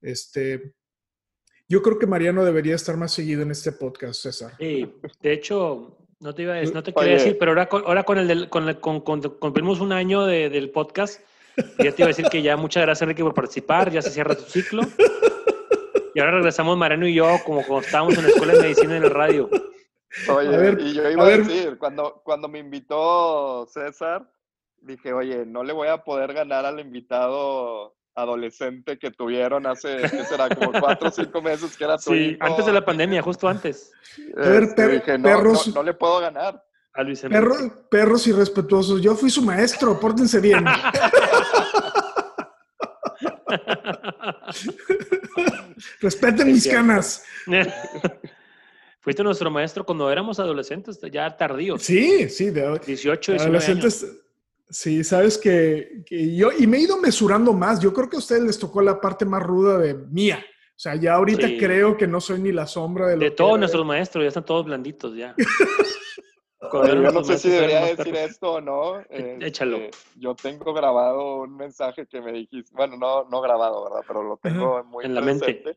Este, 0.00 0.74
yo 1.66 1.82
creo 1.82 1.98
que 1.98 2.06
Mariano 2.06 2.44
debería 2.44 2.74
estar 2.74 2.96
más 2.96 3.12
seguido 3.12 3.42
en 3.42 3.50
este 3.50 3.72
podcast, 3.72 4.22
César. 4.22 4.52
Sí, 4.58 4.90
de 5.20 5.32
hecho, 5.32 5.98
no 6.20 6.34
te 6.34 6.42
iba 6.42 6.54
a 6.54 6.56
decir, 6.56 6.74
no 6.74 6.82
te 6.82 6.92
quería 6.92 7.14
decir, 7.14 7.36
pero 7.38 7.52
ahora 7.52 7.68
con, 7.68 7.84
ahora 7.86 8.04
con 8.04 8.18
el 8.18 8.28
del, 8.28 8.50
con, 8.50 8.72
con, 8.80 9.22
cumplimos 9.22 9.80
un 9.80 9.92
año 9.92 10.26
del 10.26 10.70
podcast, 10.70 11.20
ya 11.56 11.92
te 11.92 12.02
iba 12.02 12.06
a 12.06 12.08
decir 12.08 12.26
que 12.30 12.42
ya 12.42 12.56
muchas 12.56 12.82
gracias 12.82 13.02
Enrique 13.02 13.22
por 13.22 13.34
participar, 13.34 13.90
ya 13.90 14.02
se 14.02 14.10
cierra 14.10 14.34
tu 14.34 14.44
ciclo. 14.44 14.82
Y 16.18 16.20
ahora 16.20 16.32
regresamos 16.32 16.76
Mariano 16.76 17.06
y 17.06 17.14
yo 17.14 17.28
como 17.46 17.62
cuando 17.62 17.86
estábamos 17.86 18.18
en 18.18 18.24
la 18.24 18.30
escuela 18.30 18.54
de 18.54 18.60
medicina 18.62 18.96
en 18.96 19.04
el 19.04 19.10
radio. 19.10 19.48
Oye, 20.28 20.76
y 20.80 20.92
yo 20.92 21.08
iba 21.08 21.24
a, 21.24 21.28
decir, 21.28 21.78
cuando, 21.78 22.22
cuando 22.24 22.48
me 22.48 22.58
invitó 22.58 23.68
César, 23.72 24.28
dije, 24.80 25.12
oye, 25.12 25.46
no 25.46 25.62
le 25.62 25.72
voy 25.72 25.86
a 25.86 25.98
poder 25.98 26.34
ganar 26.34 26.66
al 26.66 26.80
invitado 26.80 27.94
adolescente 28.16 28.98
que 28.98 29.12
tuvieron 29.12 29.64
hace, 29.68 29.98
¿qué 30.10 30.24
será? 30.24 30.48
Como 30.48 30.72
cuatro 30.80 31.06
o 31.06 31.12
cinco 31.12 31.40
meses 31.40 31.76
que 31.76 31.84
era 31.84 31.96
tu 31.96 32.10
Sí, 32.12 32.36
antes 32.40 32.66
de 32.66 32.72
la 32.72 32.84
pandemia, 32.84 33.22
justo 33.22 33.46
antes. 33.46 33.92
A 34.36 34.40
ver, 34.40 34.64
este, 34.64 34.88
dije, 34.88 35.18
no, 35.18 35.22
perros. 35.22 35.72
No, 35.72 35.84
le 35.84 35.94
puedo 35.94 36.18
ganar. 36.18 36.60
A 36.94 37.04
Luis 37.04 37.24
perros 37.88 38.26
irrespetuosos. 38.26 39.00
Yo 39.00 39.14
fui 39.14 39.30
su 39.30 39.42
maestro, 39.42 40.00
pórtense 40.00 40.40
bien. 40.40 40.64
Respeten 46.00 46.52
mis 46.52 46.66
canas. 46.66 47.24
Fuiste 49.00 49.22
nuestro 49.22 49.50
maestro 49.50 49.84
cuando 49.84 50.10
éramos 50.10 50.38
adolescentes, 50.38 51.00
ya 51.10 51.34
tardíos. 51.36 51.82
Sí, 51.82 52.28
sí, 52.28 52.50
de 52.50 52.78
18, 52.84 53.32
19 53.32 53.44
adolescentes. 53.44 54.22
Sí, 54.70 55.02
sabes 55.02 55.38
que, 55.38 56.04
yo, 56.10 56.50
y 56.52 56.66
me 56.66 56.76
he 56.76 56.80
ido 56.80 56.98
mesurando 56.98 57.54
más. 57.54 57.80
Yo 57.80 57.92
creo 57.94 58.10
que 58.10 58.16
a 58.16 58.18
ustedes 58.18 58.42
les 58.42 58.58
tocó 58.58 58.82
la 58.82 59.00
parte 59.00 59.24
más 59.24 59.42
ruda 59.42 59.78
de 59.78 59.94
mía. 59.94 60.44
O 60.78 60.80
sea, 60.80 60.94
ya 60.94 61.14
ahorita 61.14 61.48
creo 61.58 61.96
que 61.96 62.06
no 62.06 62.20
soy 62.20 62.40
ni 62.40 62.52
la 62.52 62.66
sombra 62.66 63.08
de 63.08 63.16
De 63.16 63.30
todos 63.30 63.58
nuestros 63.58 63.84
maestros, 63.84 64.22
ya 64.24 64.28
están 64.28 64.44
todos 64.44 64.66
blanditos 64.66 65.16
ya. 65.16 65.34
yo 66.60 67.12
no 67.12 67.24
sé 67.24 67.38
si 67.38 67.50
debería 67.50 67.84
decir 67.84 68.14
esto 68.16 68.54
o 68.54 68.60
no. 68.60 69.00
Échalo. 69.10 69.78
Este, 69.78 69.96
yo 70.16 70.34
tengo 70.34 70.72
grabado 70.72 71.42
un 71.42 71.56
mensaje 71.56 72.06
que 72.06 72.20
me 72.20 72.32
dijiste, 72.32 72.74
bueno, 72.74 72.96
no, 72.96 73.24
no 73.24 73.40
grabado, 73.40 73.84
¿verdad? 73.84 74.04
Pero 74.06 74.22
lo 74.22 74.36
tengo 74.38 74.82
muy 74.84 75.04
en 75.04 75.14
la 75.14 75.20
mente. 75.20 75.76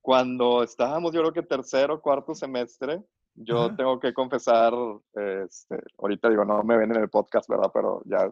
Cuando 0.00 0.62
estábamos, 0.62 1.12
yo 1.12 1.20
creo 1.20 1.32
que 1.32 1.42
tercero, 1.42 2.00
cuarto 2.00 2.34
semestre, 2.34 3.02
yo 3.34 3.74
tengo 3.76 3.98
que 3.98 4.12
confesar, 4.12 4.74
este, 5.14 5.78
ahorita 5.98 6.28
digo, 6.28 6.44
no 6.44 6.62
me 6.64 6.76
ven 6.76 6.90
en 6.90 7.00
el 7.00 7.08
podcast, 7.08 7.48
¿verdad? 7.48 7.70
Pero 7.72 8.02
ya 8.04 8.30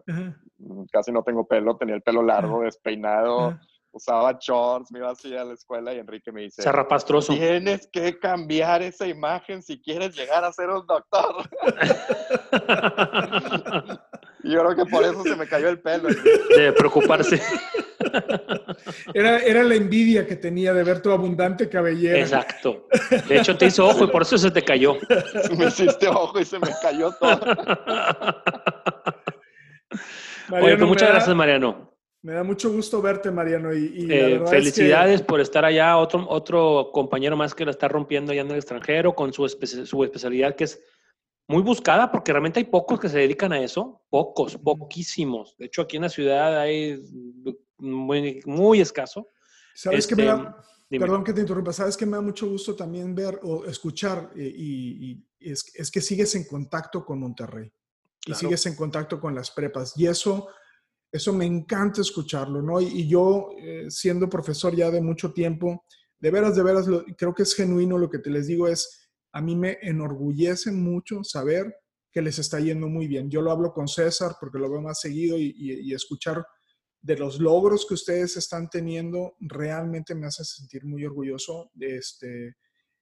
casi 0.91 1.11
no 1.11 1.23
tengo 1.23 1.47
pelo, 1.47 1.77
tenía 1.77 1.95
el 1.95 2.01
pelo 2.01 2.21
largo, 2.21 2.61
despeinado 2.61 3.57
usaba 3.91 4.37
shorts, 4.39 4.91
me 4.91 4.99
iba 4.99 5.11
así 5.11 5.35
a 5.35 5.43
la 5.43 5.53
escuela 5.53 5.93
y 5.93 5.99
Enrique 5.99 6.31
me 6.31 6.41
dice, 6.41 6.61
Zarrapastroso. 6.61 7.33
Tienes 7.33 7.87
que 7.91 8.17
cambiar 8.19 8.81
esa 8.81 9.07
imagen 9.07 9.61
si 9.61 9.81
quieres 9.81 10.15
llegar 10.15 10.43
a 10.43 10.53
ser 10.53 10.69
un 10.69 10.85
doctor. 10.85 11.49
y 14.43 14.51
yo 14.51 14.63
creo 14.63 14.75
que 14.75 14.85
por 14.85 15.03
eso 15.03 15.23
se 15.23 15.35
me 15.35 15.47
cayó 15.47 15.69
el 15.69 15.81
pelo. 15.81 16.09
De 16.09 16.73
preocuparse. 16.73 17.41
Era, 19.13 19.39
era 19.39 19.63
la 19.63 19.75
envidia 19.75 20.25
que 20.25 20.35
tenía 20.35 20.73
de 20.73 20.83
ver 20.83 21.01
tu 21.01 21.11
abundante 21.11 21.69
cabellera. 21.69 22.19
Exacto. 22.19 22.87
De 23.27 23.37
hecho, 23.37 23.57
te 23.57 23.67
hizo 23.67 23.87
ojo 23.87 24.05
y 24.05 24.07
por 24.07 24.23
eso 24.23 24.37
se 24.37 24.51
te 24.51 24.63
cayó. 24.63 24.95
Me 25.57 25.65
hiciste 25.65 26.07
ojo 26.07 26.39
y 26.39 26.45
se 26.45 26.59
me 26.59 26.69
cayó 26.81 27.11
todo. 27.19 27.39
Oye, 30.51 30.77
pues 30.77 30.87
muchas 30.87 31.09
gracias, 31.09 31.35
Mariano. 31.35 31.91
Me 32.23 32.33
da 32.33 32.43
mucho 32.43 32.71
gusto 32.71 33.01
verte, 33.01 33.31
Mariano. 33.31 33.73
Y, 33.73 34.07
eh, 34.09 34.41
felicidades 34.47 35.21
por 35.21 35.41
estar 35.41 35.65
allá. 35.65 35.97
Otro, 35.97 36.27
otro 36.29 36.91
compañero 36.93 37.35
más 37.35 37.55
que 37.55 37.65
la 37.65 37.71
está 37.71 37.87
rompiendo 37.87 38.31
allá 38.31 38.41
en 38.41 38.51
el 38.51 38.57
extranjero 38.57 39.15
con 39.15 39.33
su, 39.33 39.47
su 39.47 40.03
especialidad 40.03 40.55
que 40.55 40.65
es 40.65 40.79
muy 41.47 41.63
buscada 41.63 42.11
porque 42.11 42.31
realmente 42.31 42.59
hay 42.59 42.65
pocos 42.65 42.99
que 42.99 43.09
se 43.09 43.17
dedican 43.17 43.51
a 43.53 43.59
eso. 43.59 44.03
Pocos, 44.09 44.57
poquísimos. 44.57 45.57
De 45.57 45.65
hecho, 45.65 45.81
aquí 45.81 45.97
en 45.97 46.03
la 46.03 46.09
ciudad 46.09 46.59
hay 46.59 47.03
muy, 47.79 48.41
muy 48.45 48.81
escaso. 48.81 49.27
¿Sabes 49.73 50.05
qué 50.05 50.15
me 50.15 50.25
da? 50.25 50.57
Este, 50.91 50.99
perdón 50.99 51.23
que 51.23 51.33
te 51.33 51.41
interrumpa. 51.41 51.73
¿Sabes 51.73 51.97
que 51.97 52.05
me 52.05 52.17
da 52.17 52.21
mucho 52.21 52.47
gusto 52.47 52.75
también 52.75 53.15
ver 53.15 53.39
o 53.41 53.65
escuchar? 53.65 54.31
Y, 54.35 55.25
es, 55.39 55.71
es, 55.73 55.89
que 55.89 56.01
sigues 56.01 56.35
en 56.35 56.43
contacto 56.43 57.03
con 57.03 57.19
Monterrey. 57.19 57.71
Y 58.27 58.35
sigues 58.35 58.63
en 58.67 58.75
contacto 58.75 59.19
con 59.19 59.33
las 59.33 59.49
prepas. 59.49 59.97
Y 59.97 60.05
eso 60.05 60.49
eso 61.11 61.33
me 61.33 61.45
encanta 61.45 62.01
escucharlo, 62.01 62.61
¿no? 62.61 62.79
Y, 62.79 63.07
yo, 63.07 63.49
eh, 63.57 63.85
siendo 63.89 64.29
profesor 64.29 64.75
ya 64.75 64.89
de 64.89 65.01
mucho 65.01 65.33
tiempo, 65.33 65.83
de 66.19 66.31
veras, 66.31 66.55
de 66.55 66.63
veras, 66.63 66.85
creo 67.17 67.33
que 67.33 67.43
es 67.43 67.53
genuino 67.53 67.97
lo 67.97 68.09
que 68.09 68.19
te 68.19 68.29
les 68.29 68.47
digo, 68.47 68.67
es, 68.67 69.09
a 69.33 69.41
mí 69.41 69.55
me 69.55 69.77
enorgullece 69.81 70.71
mucho 70.71 71.23
saber 71.23 71.75
que 72.11 72.21
les 72.21 72.39
está 72.39 72.59
yendo 72.59 72.87
muy 72.87 73.07
bien. 73.07 73.29
Yo 73.29 73.41
lo 73.41 73.51
hablo 73.51 73.73
con 73.73 73.87
César 73.87 74.35
porque 74.39 74.59
lo 74.59 74.69
veo 74.69 74.81
más 74.81 74.99
seguido 74.99 75.37
y, 75.37 75.93
escuchar 75.93 76.45
de 77.01 77.17
los 77.17 77.39
logros 77.39 77.85
que 77.87 77.95
ustedes 77.95 78.37
están 78.37 78.69
teniendo 78.69 79.35
realmente 79.39 80.13
me 80.13 80.27
hace 80.27 80.43
sentir 80.43 80.85
muy 80.85 81.05
orgulloso. 81.05 81.71
Este, 81.79 82.55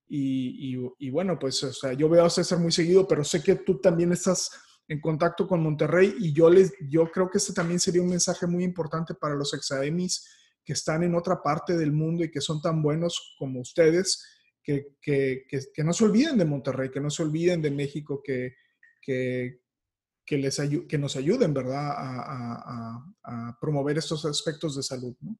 y, 0.07 0.77
y, 0.97 1.09
bueno, 1.09 1.37
pues 1.37 1.63
o 1.63 1.73
sea, 1.73 1.93
yo 1.93 2.07
veo 2.09 2.25
a 2.25 2.29
César 2.29 2.59
muy 2.59 2.71
seguido, 2.71 3.07
pero 3.07 3.23
sé 3.23 3.43
que 3.43 3.55
tú 3.55 3.79
también 3.79 4.11
estás 4.11 4.51
en 4.89 4.99
contacto 4.99 5.47
con 5.47 5.61
Monterrey 5.61 6.15
y 6.19 6.33
yo 6.33 6.49
les, 6.49 6.73
yo 6.89 7.09
creo 7.11 7.29
que 7.29 7.37
este 7.37 7.53
también 7.53 7.79
sería 7.79 8.01
un 8.01 8.09
mensaje 8.09 8.47
muy 8.47 8.63
importante 8.63 9.13
para 9.13 9.35
los 9.35 9.53
exademis 9.53 10.27
que 10.65 10.73
están 10.73 11.03
en 11.03 11.13
otra 11.13 11.41
parte 11.41 11.77
del 11.77 11.91
mundo 11.91 12.23
y 12.23 12.31
que 12.31 12.41
son 12.41 12.59
tan 12.59 12.81
buenos 12.81 13.35
como 13.37 13.61
ustedes, 13.61 14.25
que, 14.63 14.95
que, 14.99 15.45
que, 15.47 15.83
no 15.83 15.93
se 15.93 16.05
olviden 16.05 16.37
de 16.39 16.45
Monterrey, 16.45 16.89
que 16.89 16.99
no 16.99 17.11
se 17.11 17.21
olviden 17.21 17.61
de 17.61 17.71
México, 17.71 18.21
que, 18.23 18.55
que, 18.99 19.61
que, 20.25 20.37
les 20.37 20.59
que 20.87 20.97
nos 20.97 21.15
ayuden, 21.15 21.53
¿verdad?, 21.53 21.91
a, 21.95 23.03
a, 23.23 23.57
promover 23.61 23.97
estos 23.99 24.25
aspectos 24.25 24.75
de 24.75 24.83
salud, 24.83 25.15
¿no? 25.21 25.37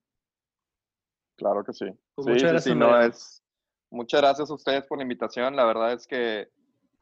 Claro 1.38 1.64
que 1.64 1.74
sí. 1.74 1.86
Pues 2.16 2.28
muchas 2.28 2.52
gracias. 2.52 2.76
no 2.76 3.02
es, 3.02 3.44
muchas 3.90 4.22
gracias 4.22 4.50
a 4.50 4.54
ustedes 4.54 4.84
por 4.86 4.98
la 4.98 5.04
invitación. 5.04 5.56
La 5.56 5.66
verdad 5.66 5.94
es 5.94 6.06
que 6.06 6.50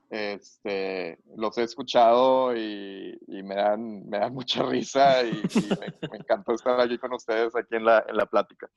este, 0.10 1.20
los 1.36 1.58
he 1.58 1.64
escuchado 1.64 2.56
y, 2.56 3.18
me, 3.28 3.56
dan, 3.56 4.08
me 4.08 4.20
dan 4.20 4.34
mucha 4.34 4.64
risa 4.64 5.24
y, 5.24 5.34
me, 5.80 6.18
encantó 6.18 6.54
estar 6.54 6.80
aquí 6.80 6.98
con 6.98 7.14
ustedes 7.14 7.56
aquí 7.56 7.76
en 7.76 7.86
la, 7.86 8.06
en 8.08 8.16
la 8.16 8.26
plática. 8.26 8.70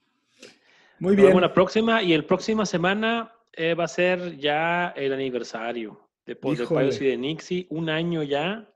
Muy 0.99 1.16
bien. 1.16 1.33
Bueno, 1.33 1.49
la 1.49 1.55
próxima 1.55 2.03
y 2.03 2.12
el 2.12 2.24
próxima 2.24 2.66
semana 2.66 3.33
eh, 3.53 3.74
va 3.74 3.85
a 3.85 3.89
ser 3.89 4.37
ya 4.37 4.89
el 4.97 5.12
aniversario 5.12 6.09
de 6.26 6.37
Post 6.37 6.61
de 6.70 6.87
y 6.87 7.09
de 7.09 7.16
Nixie, 7.16 7.66
un 7.70 7.89
año 7.89 8.22
ya. 8.22 8.68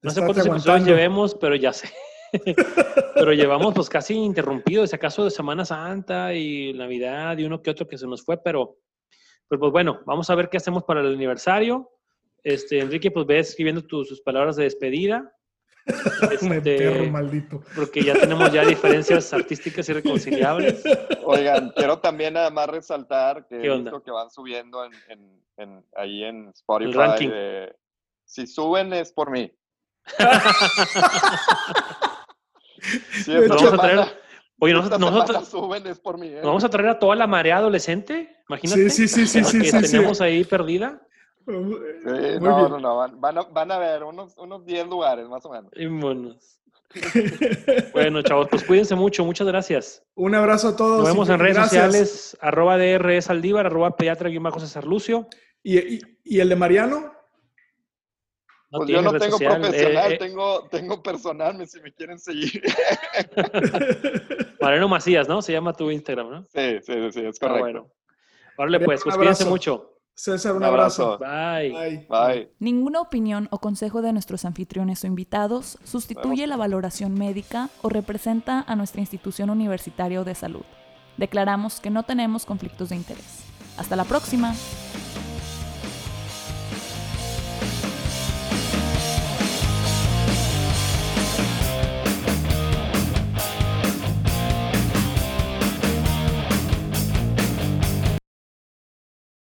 No 0.00 0.10
sé 0.10 0.20
cuántos 0.20 0.46
episodios 0.46 0.86
llevemos, 0.86 1.34
pero 1.34 1.56
ya 1.56 1.72
sé. 1.72 1.88
pero 3.14 3.32
llevamos 3.32 3.74
pues 3.74 3.88
casi 3.88 4.14
interrumpido, 4.14 4.86
si 4.86 4.94
acaso 4.94 5.24
de 5.24 5.30
Semana 5.30 5.64
Santa 5.64 6.34
y 6.34 6.72
Navidad 6.74 7.36
y 7.38 7.44
uno 7.44 7.62
que 7.62 7.70
otro 7.70 7.88
que 7.88 7.98
se 7.98 8.06
nos 8.06 8.24
fue, 8.24 8.36
pero 8.42 8.76
pues, 9.48 9.58
pues 9.58 9.72
bueno, 9.72 10.00
vamos 10.04 10.28
a 10.30 10.34
ver 10.34 10.48
qué 10.48 10.58
hacemos 10.58 10.84
para 10.84 11.00
el 11.00 11.14
aniversario. 11.14 11.90
Este, 12.44 12.80
Enrique, 12.80 13.10
pues 13.10 13.26
ve 13.26 13.38
escribiendo 13.38 13.82
tus, 13.82 14.20
palabras 14.20 14.56
de 14.56 14.64
despedida. 14.64 15.34
Este, 16.30 16.76
perro 16.76 17.10
maldito. 17.10 17.62
Porque 17.74 18.02
ya 18.04 18.12
tenemos 18.12 18.52
ya 18.52 18.62
diferencias 18.62 19.32
artísticas 19.32 19.88
irreconciliables. 19.88 20.84
Oigan, 21.24 21.72
quiero 21.74 21.98
también 22.00 22.36
además 22.36 22.68
resaltar 22.68 23.46
que 23.46 23.62
que 24.04 24.10
van 24.10 24.30
subiendo 24.30 24.84
en, 24.84 25.82
ahí 25.96 26.24
en 26.24 26.48
Spotify. 26.48 27.30
si 28.26 28.46
suben 28.46 28.92
es 28.92 29.10
por 29.14 29.30
mí. 29.30 29.50
vamos 33.48 33.72
a 33.72 33.76
traer, 33.78 34.20
oye, 34.58 34.74
nosotros, 34.74 35.48
suben 35.48 35.86
es 35.86 35.98
por 35.98 36.18
mí, 36.18 36.28
¿eh? 36.28 36.40
vamos 36.42 36.64
a 36.64 36.68
traer 36.68 36.88
a 36.88 36.98
toda 36.98 37.16
la 37.16 37.26
marea 37.26 37.58
adolescente. 37.58 38.36
Imagínate. 38.48 38.90
Sí, 38.90 39.08
sí, 39.08 39.26
sí, 39.26 39.44
sí, 39.44 39.60
que 39.60 39.70
tenemos 39.70 40.20
ahí 40.20 40.44
perdida. 40.44 41.00
no, 41.46 42.68
no, 42.68 42.78
no, 42.78 43.10
van, 43.16 43.38
a, 43.38 43.42
van 43.42 43.72
a 43.72 43.78
ver 43.78 44.04
unos, 44.04 44.36
unos 44.38 44.64
10 44.64 44.88
lugares 44.88 45.28
más 45.28 45.44
o 45.44 45.50
menos. 45.50 45.70
Y 45.76 45.86
bueno, 47.92 48.22
chavos, 48.22 48.48
pues 48.50 48.64
cuídense 48.64 48.94
mucho. 48.94 49.24
Muchas 49.24 49.46
gracias. 49.46 50.02
Un 50.14 50.34
abrazo 50.34 50.68
a 50.68 50.76
todos. 50.76 51.00
Nos 51.00 51.08
vemos 51.08 51.28
en 51.28 51.38
redes 51.38 51.58
sociales, 51.58 52.36
arroba 52.40 52.78
DRS 52.78 53.28
Aldívar, 53.30 53.66
arroba 53.66 53.96
pediatra 53.96 54.30
César 54.58 54.84
Lucio. 54.84 55.28
¿Y, 55.62 55.78
y, 55.78 56.00
¿Y 56.24 56.40
el 56.40 56.48
de 56.48 56.56
Mariano? 56.56 57.17
Pues 58.70 58.88
yo 58.88 59.02
no 59.02 59.12
tengo 59.12 59.38
profesional, 59.38 60.12
eh, 60.12 60.14
eh. 60.14 60.18
tengo, 60.18 60.68
tengo 60.70 61.02
personal, 61.02 61.66
si 61.66 61.80
me 61.80 61.92
quieren 61.92 62.18
seguir. 62.18 62.62
Mariano 64.60 64.88
Macías, 64.88 65.26
¿no? 65.28 65.40
Se 65.40 65.52
llama 65.52 65.72
tu 65.72 65.90
Instagram, 65.90 66.30
¿no? 66.30 66.46
Sí, 66.48 66.78
sí, 66.82 67.12
sí, 67.12 67.20
es 67.20 67.36
ah, 67.40 67.46
correcto. 67.46 67.60
bueno. 67.60 67.90
Órale, 68.58 68.80
pues, 68.80 69.02
pues 69.02 69.16
cuídense 69.16 69.44
mucho. 69.44 69.94
César, 70.14 70.56
un, 70.56 70.64
abrazo. 70.64 71.16
Bye. 71.18 71.70
Bye. 71.70 72.06
Bye. 72.08 72.52
Ninguna 72.58 73.00
opinión 73.00 73.46
o 73.52 73.58
consejo 73.58 74.02
de 74.02 74.12
nuestros 74.12 74.44
anfitriones 74.44 75.04
o 75.04 75.06
invitados 75.06 75.78
sustituye 75.84 76.44
la 76.48 76.56
valoración 76.56 77.14
médica 77.14 77.70
o 77.82 77.88
representa 77.88 78.64
a 78.66 78.74
nuestra 78.74 79.00
institución 79.00 79.48
universitaria 79.48 80.24
de 80.24 80.34
salud. 80.34 80.64
Declaramos 81.18 81.78
que 81.78 81.90
no 81.90 82.02
tenemos 82.02 82.46
conflictos 82.46 82.88
de 82.88 82.96
interés. 82.96 83.44
Hasta 83.76 83.94
la 83.94 84.04
próxima. 84.04 84.54